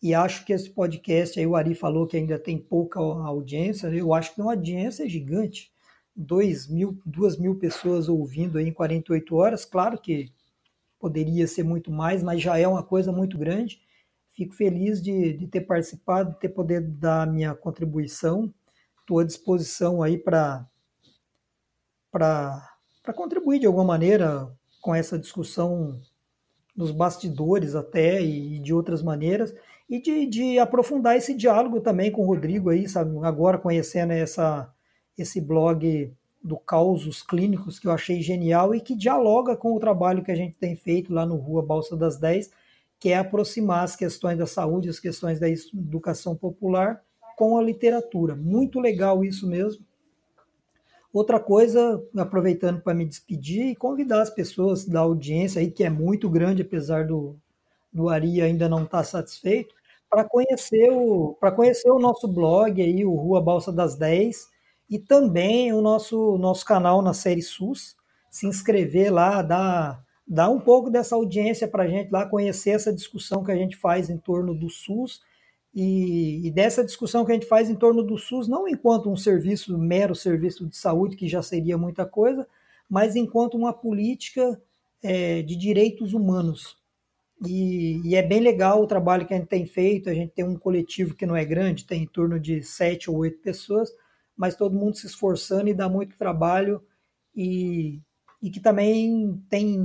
E 0.04 0.14
acho 0.14 0.46
que 0.46 0.52
esse 0.52 0.70
podcast, 0.70 1.40
aí 1.40 1.48
o 1.48 1.56
Ari 1.56 1.74
falou 1.74 2.06
que 2.06 2.18
ainda 2.18 2.38
tem 2.38 2.58
pouca 2.58 3.00
audiência, 3.00 3.88
eu 3.88 4.14
acho 4.14 4.36
que 4.36 4.42
uma 4.42 4.52
audiência 4.52 5.06
é 5.06 5.10
gigante. 5.10 5.72
Dois 6.14 6.68
mil, 6.68 7.00
duas 7.06 7.38
mil 7.38 7.56
pessoas 7.56 8.10
ouvindo 8.10 8.58
aí 8.58 8.68
em 8.68 8.74
48 8.74 9.36
horas, 9.38 9.64
claro 9.64 9.98
que 9.98 10.30
poderia 11.00 11.48
ser 11.48 11.64
muito 11.64 11.90
mais, 11.90 12.22
mas 12.22 12.42
já 12.42 12.58
é 12.58 12.68
uma 12.68 12.84
coisa 12.84 13.12
muito 13.12 13.38
grande. 13.38 13.82
Fico 14.36 14.54
feliz 14.54 15.02
de, 15.02 15.34
de 15.34 15.48
ter 15.48 15.62
participado, 15.62 16.34
de 16.34 16.40
ter 16.40 16.50
poder 16.50 16.82
dar 16.82 17.26
minha 17.26 17.56
contribuição. 17.56 18.54
Estou 19.00 19.20
à 19.20 19.24
disposição 19.24 20.04
aí 20.04 20.18
para 20.18 20.68
contribuir 23.16 23.60
de 23.60 23.66
alguma 23.66 23.86
maneira 23.86 24.52
com 24.82 24.94
essa 24.94 25.18
discussão 25.18 26.00
nos 26.76 26.92
bastidores 26.92 27.76
até 27.76 28.22
e 28.22 28.60
de 28.60 28.74
outras 28.74 29.02
maneiras 29.02 29.54
e 29.90 30.00
de, 30.00 30.26
de 30.28 30.60
aprofundar 30.60 31.18
esse 31.18 31.34
diálogo 31.34 31.82
também 31.82 32.12
com 32.12 32.22
o 32.22 32.26
Rodrigo 32.28 32.70
aí, 32.70 32.88
sabe? 32.88 33.18
Agora 33.26 33.58
conhecendo 33.58 34.14
essa, 34.14 34.72
esse 35.18 35.42
blog 35.42 36.14
do 36.42 36.58
Causos 36.58 37.22
Clínicos, 37.22 37.80
que 37.80 37.88
eu 37.88 37.92
achei 37.92 38.22
genial 38.22 38.74
e 38.74 38.82
que 38.82 38.96
dialoga 38.96 39.56
com 39.56 39.74
o 39.74 39.80
trabalho 39.80 40.24
que 40.24 40.32
a 40.32 40.36
gente 40.36 40.56
tem 40.56 40.76
feito 40.76 41.14
lá 41.14 41.26
no 41.26 41.36
Rua 41.36 41.62
Balsa 41.62 41.98
das 41.98 42.18
10, 42.18 42.52
que 43.00 43.10
é 43.10 43.18
aproximar 43.18 43.84
as 43.84 43.96
questões 43.96 44.38
da 44.38 44.46
saúde, 44.46 44.90
as 44.90 45.00
questões 45.00 45.40
da 45.40 45.50
educação 45.50 46.36
popular 46.36 47.02
com 47.38 47.58
a 47.58 47.62
literatura. 47.62 48.36
Muito 48.36 48.80
legal 48.80 49.24
isso 49.24 49.48
mesmo. 49.48 49.86
Outra 51.12 51.40
coisa, 51.40 52.04
aproveitando 52.18 52.82
para 52.82 52.94
me 52.94 53.06
despedir 53.06 53.68
e 53.68 53.76
convidar 53.76 54.22
as 54.22 54.30
pessoas 54.30 54.86
da 54.86 55.00
audiência 55.00 55.60
aí, 55.60 55.72
que 55.72 55.84
é 55.84 55.90
muito 55.90 56.30
grande, 56.30 56.62
apesar 56.62 57.08
do, 57.08 57.36
do 57.92 58.10
Ari 58.10 58.42
ainda 58.42 58.70
não 58.70 58.84
estar 58.84 59.00
tá 59.00 59.04
satisfeito, 59.04 59.74
para 60.10 60.24
conhecer 60.24 60.92
o 60.92 61.36
conhecer 61.56 61.90
o 61.90 62.00
nosso 62.00 62.28
blog 62.28 62.82
aí, 62.82 63.06
o 63.06 63.16
Rua 63.16 63.42
Balsa 63.42 63.72
das 63.72 63.96
10, 63.96 64.49
e 64.90 65.00
também 65.00 65.72
o 65.74 65.82
nosso 65.82 66.38
nosso 66.38 66.66
canal 66.66 67.02
na 67.02 67.14
série 67.14 67.42
SUS, 67.42 67.96
se 68.30 68.48
inscrever 68.48 69.14
lá, 69.14 69.42
dar 69.42 70.04
dar 70.28 70.50
um 70.50 70.60
pouco 70.60 70.92
dessa 70.92 71.16
audiência 71.16 71.68
para 71.68 71.84
a 71.84 71.88
gente 71.88 72.12
lá 72.12 72.26
conhecer 72.26 72.72
essa 72.72 72.94
discussão 72.94 73.44
que 73.44 73.52
a 73.52 73.56
gente 73.56 73.76
faz 73.76 74.10
em 74.12 74.18
torno 74.18 74.54
do 74.54 74.70
SUS 74.70 75.22
e, 75.74 76.46
e, 76.48 76.52
dessa 76.52 76.84
discussão 76.84 77.26
que 77.26 77.32
a 77.32 77.34
gente 77.34 77.48
faz 77.48 77.70
em 77.70 77.76
torno 77.76 78.04
do 78.04 78.18
SUS, 78.18 78.48
não 78.48 78.68
enquanto 78.68 79.10
um 79.10 79.18
serviço, 79.18 79.76
mero 79.78 80.14
serviço 80.16 80.68
de 80.68 80.78
saúde, 80.78 81.16
que 81.16 81.28
já 81.28 81.42
seria 81.42 81.78
muita 81.78 82.06
coisa, 82.06 82.48
mas 82.90 83.16
enquanto 83.16 83.56
uma 83.56 83.74
política 83.74 84.62
é, 85.02 85.42
de 85.42 85.56
direitos 85.56 86.14
humanos, 86.14 86.78
e, 87.46 88.02
e, 88.04 88.16
é 88.16 88.22
bem 88.22 88.42
legal 88.42 88.82
o 88.84 88.88
trabalho 88.88 89.26
que 89.26 89.34
a 89.34 89.38
gente 89.38 89.48
tem 89.48 89.66
feito. 89.66 90.10
A 90.10 90.14
gente 90.14 90.34
tem 90.34 90.44
um 90.44 90.58
coletivo 90.58 91.16
que 91.16 91.26
não 91.26 91.36
é 91.36 91.46
grande, 91.46 91.86
tem 91.86 92.04
em 92.04 92.08
torno 92.08 92.40
de 92.40 92.62
sete 92.62 93.10
ou 93.10 93.18
oito 93.18 93.40
pessoas, 93.40 93.90
mas 94.40 94.56
todo 94.56 94.74
mundo 94.74 94.96
se 94.96 95.06
esforçando 95.06 95.68
e 95.68 95.74
dá 95.74 95.90
muito 95.90 96.18
trabalho 96.18 96.82
e, 97.36 98.00
e 98.42 98.50
que 98.50 98.62
também 98.62 99.38
tem, 99.50 99.84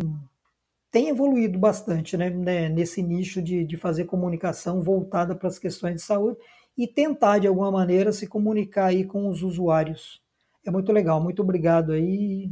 tem 0.92 1.08
evoluído 1.08 1.58
bastante 1.58 2.16
né, 2.16 2.30
né 2.30 2.68
nesse 2.68 3.02
nicho 3.02 3.42
de, 3.42 3.64
de 3.64 3.76
fazer 3.76 4.04
comunicação 4.04 4.80
voltada 4.80 5.34
para 5.34 5.48
as 5.48 5.58
questões 5.58 5.96
de 5.96 6.02
saúde 6.02 6.38
e 6.78 6.86
tentar, 6.86 7.40
de 7.40 7.48
alguma 7.48 7.72
maneira, 7.72 8.12
se 8.12 8.28
comunicar 8.28 8.86
aí 8.86 9.04
com 9.04 9.28
os 9.28 9.42
usuários. 9.42 10.20
É 10.64 10.70
muito 10.70 10.92
legal. 10.92 11.20
Muito 11.20 11.42
obrigado 11.42 11.92
aí. 11.92 12.50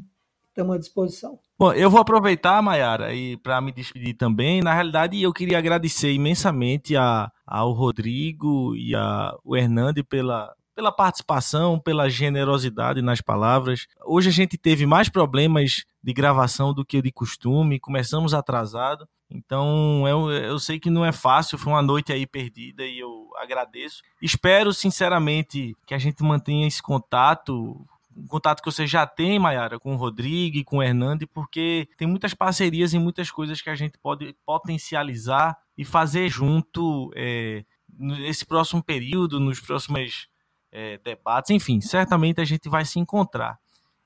Estamos 0.48 0.76
à 0.76 0.78
disposição. 0.78 1.38
Bom, 1.59 1.72
eu 1.72 1.88
vou 1.88 2.00
aproveitar, 2.00 2.61
Mayara, 2.62 3.09
para 3.42 3.61
me 3.61 3.72
despedir 3.72 4.14
também. 4.14 4.61
Na 4.61 4.74
realidade, 4.74 5.20
eu 5.20 5.32
queria 5.32 5.59
agradecer 5.59 6.12
imensamente 6.12 6.96
a, 6.96 7.30
ao 7.46 7.72
Rodrigo 7.72 8.76
e 8.76 8.94
ao 8.94 9.57
Hernande 9.57 10.05
pela, 10.05 10.53
pela 10.75 10.93
participação, 10.93 11.79
pela 11.79 12.09
generosidade 12.09 13.03
nas 13.03 13.20
palavras. 13.20 13.87
Hoje 14.05 14.29
a 14.29 14.33
gente 14.33 14.57
teve 14.57 14.87
mais 14.87 15.09
problemas 15.09 15.85
de 16.03 16.12
gravação 16.12 16.73
do 16.73 16.85
que 16.85 17.01
de 17.01 17.12
costume, 17.12 17.79
começamos 17.79 18.35
atrasado. 18.35 19.09
Então, 19.31 20.07
eu, 20.07 20.31
eu 20.31 20.59
sei 20.59 20.79
que 20.79 20.91
não 20.91 21.05
é 21.05 21.12
fácil, 21.12 21.57
foi 21.57 21.73
uma 21.73 21.83
noite 21.83 22.12
aí 22.12 22.27
perdida 22.27 22.85
e 22.85 22.99
eu 22.99 23.31
agradeço. 23.39 24.03
Espero, 24.20 24.73
sinceramente, 24.73 25.75
que 25.87 25.95
a 25.95 25.99
gente 25.99 26.23
mantenha 26.23 26.66
esse 26.66 26.83
contato 26.83 27.87
um 28.16 28.27
contato 28.27 28.62
que 28.62 28.70
você 28.70 28.87
já 28.87 29.07
tem, 29.07 29.39
Mayara, 29.39 29.79
com 29.79 29.95
o 29.95 29.97
Rodrigo 29.97 30.59
e 30.59 30.64
com 30.64 30.79
o 30.79 30.83
Hernande, 30.83 31.27
porque 31.27 31.89
tem 31.97 32.07
muitas 32.07 32.35
parcerias 32.35 32.93
e 32.93 32.99
muitas 32.99 33.31
coisas 33.31 33.61
que 33.61 33.70
a 33.70 33.75
gente 33.75 33.99
pode 33.99 34.37
potencializar 34.45 35.57
e 35.77 35.85
fazer 35.85 36.29
junto 36.29 37.11
é, 37.16 37.64
nesse 37.91 38.45
próximo 38.45 38.83
período, 38.83 39.41
nos 39.41 39.61
próximos 39.61 40.29
é, 40.73 40.99
debates, 40.99 41.51
enfim, 41.51 41.81
certamente 41.81 42.41
a 42.41 42.45
gente 42.45 42.68
vai 42.68 42.85
se 42.85 42.99
encontrar. 42.99 43.59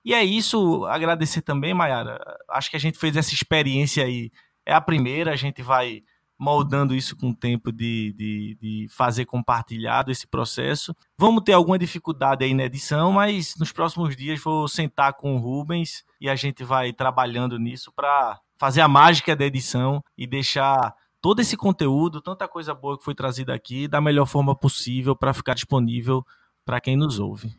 E 0.04 0.12
é 0.12 0.22
isso, 0.22 0.84
agradecer 0.86 1.42
também, 1.42 1.72
Mayara. 1.72 2.18
Acho 2.50 2.70
que 2.70 2.76
a 2.76 2.80
gente 2.80 2.98
fez 2.98 3.16
essa 3.16 3.32
experiência 3.32 4.04
aí, 4.04 4.30
é 4.64 4.74
a 4.74 4.80
primeira, 4.80 5.32
a 5.32 5.36
gente 5.36 5.62
vai 5.62 6.02
moldando 6.38 6.94
isso 6.94 7.16
com 7.16 7.30
o 7.30 7.34
tempo 7.34 7.72
de, 7.72 8.12
de, 8.12 8.58
de, 8.60 8.86
fazer 8.90 9.24
compartilhado 9.24 10.10
esse 10.10 10.26
processo. 10.26 10.94
Vamos 11.18 11.42
ter 11.42 11.54
alguma 11.54 11.78
dificuldade 11.78 12.44
aí 12.44 12.52
na 12.52 12.64
edição, 12.64 13.12
mas 13.12 13.54
nos 13.58 13.72
próximos 13.72 14.14
dias 14.14 14.40
vou 14.42 14.68
sentar 14.68 15.14
com 15.14 15.34
o 15.34 15.38
Rubens 15.38 16.04
e 16.20 16.28
a 16.28 16.36
gente 16.36 16.62
vai 16.62 16.92
trabalhando 16.92 17.58
nisso 17.58 17.90
para 17.94 18.38
fazer 18.58 18.82
a 18.82 18.88
mágica 18.88 19.34
da 19.34 19.46
edição 19.46 20.02
e 20.16 20.26
deixar 20.26 20.94
todo 21.20 21.40
esse 21.40 21.56
conteúdo, 21.56 22.20
tanta 22.20 22.46
coisa 22.46 22.74
boa 22.74 22.98
que 22.98 23.04
foi 23.04 23.14
trazida 23.14 23.54
aqui, 23.54 23.88
da 23.88 24.00
melhor 24.00 24.26
forma 24.26 24.54
possível 24.54 25.16
para 25.16 25.34
ficar 25.34 25.54
disponível 25.54 26.24
para 26.66 26.80
quem 26.80 26.96
nos 26.96 27.20
ouve. 27.20 27.54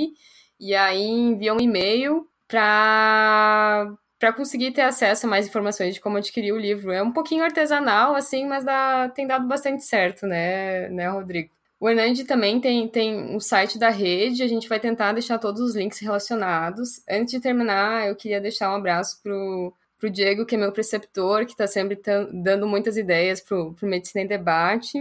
e 0.60 0.74
aí 0.74 1.06
envia 1.06 1.54
um 1.54 1.60
e-mail 1.60 2.26
para 2.48 3.94
para 4.18 4.32
conseguir 4.32 4.72
ter 4.72 4.82
acesso 4.82 5.26
a 5.26 5.30
mais 5.30 5.46
informações 5.46 5.94
de 5.94 6.00
como 6.00 6.16
adquirir 6.16 6.52
o 6.52 6.58
livro. 6.58 6.90
É 6.90 7.02
um 7.02 7.12
pouquinho 7.12 7.44
artesanal, 7.44 8.14
assim, 8.14 8.46
mas 8.46 8.64
dá, 8.64 9.08
tem 9.10 9.26
dado 9.26 9.46
bastante 9.46 9.84
certo, 9.84 10.26
né, 10.26 10.88
né, 10.88 11.08
Rodrigo? 11.08 11.50
O 11.80 11.88
Hernande 11.88 12.24
também 12.24 12.60
tem, 12.60 12.88
tem 12.88 13.16
um 13.36 13.38
site 13.38 13.78
da 13.78 13.88
rede, 13.88 14.42
a 14.42 14.48
gente 14.48 14.68
vai 14.68 14.80
tentar 14.80 15.12
deixar 15.12 15.38
todos 15.38 15.60
os 15.60 15.76
links 15.76 16.00
relacionados. 16.00 17.02
Antes 17.08 17.32
de 17.32 17.40
terminar, 17.40 18.08
eu 18.08 18.16
queria 18.16 18.40
deixar 18.40 18.72
um 18.72 18.76
abraço 18.76 19.22
pro, 19.22 19.72
pro 19.96 20.10
Diego, 20.10 20.44
que 20.44 20.56
é 20.56 20.58
meu 20.58 20.72
preceptor, 20.72 21.46
que 21.46 21.52
está 21.52 21.68
sempre 21.68 22.00
dando 22.32 22.66
muitas 22.66 22.96
ideias 22.96 23.40
pro, 23.40 23.74
pro 23.74 23.88
Medicina 23.88 24.24
em 24.24 24.26
Debate. 24.26 24.98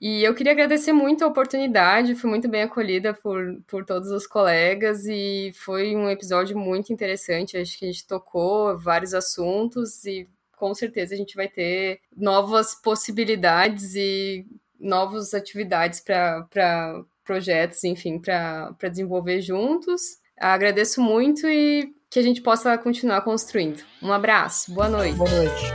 E 0.00 0.24
eu 0.24 0.34
queria 0.34 0.52
agradecer 0.52 0.94
muito 0.94 1.22
a 1.22 1.26
oportunidade, 1.28 2.14
fui 2.14 2.30
muito 2.30 2.48
bem 2.48 2.62
acolhida 2.62 3.12
por, 3.12 3.60
por 3.66 3.84
todos 3.84 4.10
os 4.10 4.26
colegas 4.26 5.04
e 5.06 5.52
foi 5.54 5.94
um 5.94 6.08
episódio 6.08 6.58
muito 6.58 6.90
interessante. 6.90 7.58
Acho 7.58 7.78
que 7.78 7.84
a 7.84 7.88
gente 7.88 8.06
tocou 8.06 8.78
vários 8.78 9.12
assuntos 9.12 10.06
e 10.06 10.26
com 10.56 10.74
certeza 10.74 11.14
a 11.14 11.18
gente 11.18 11.36
vai 11.36 11.48
ter 11.48 12.00
novas 12.16 12.74
possibilidades 12.74 13.94
e 13.94 14.46
novas 14.78 15.34
atividades 15.34 16.00
para 16.00 17.04
projetos, 17.22 17.84
enfim, 17.84 18.18
para 18.18 18.74
desenvolver 18.90 19.42
juntos. 19.42 20.18
Agradeço 20.38 21.02
muito 21.02 21.46
e 21.46 21.94
que 22.08 22.18
a 22.18 22.22
gente 22.22 22.40
possa 22.40 22.76
continuar 22.78 23.20
construindo. 23.20 23.82
Um 24.02 24.12
abraço, 24.12 24.72
boa 24.72 24.88
noite. 24.88 25.14
Boa 25.14 25.30
noite. 25.30 25.72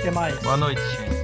Até 0.00 0.10
mais. 0.10 0.36
Boa 0.40 0.56
noite, 0.56 0.80
gente. 0.80 1.19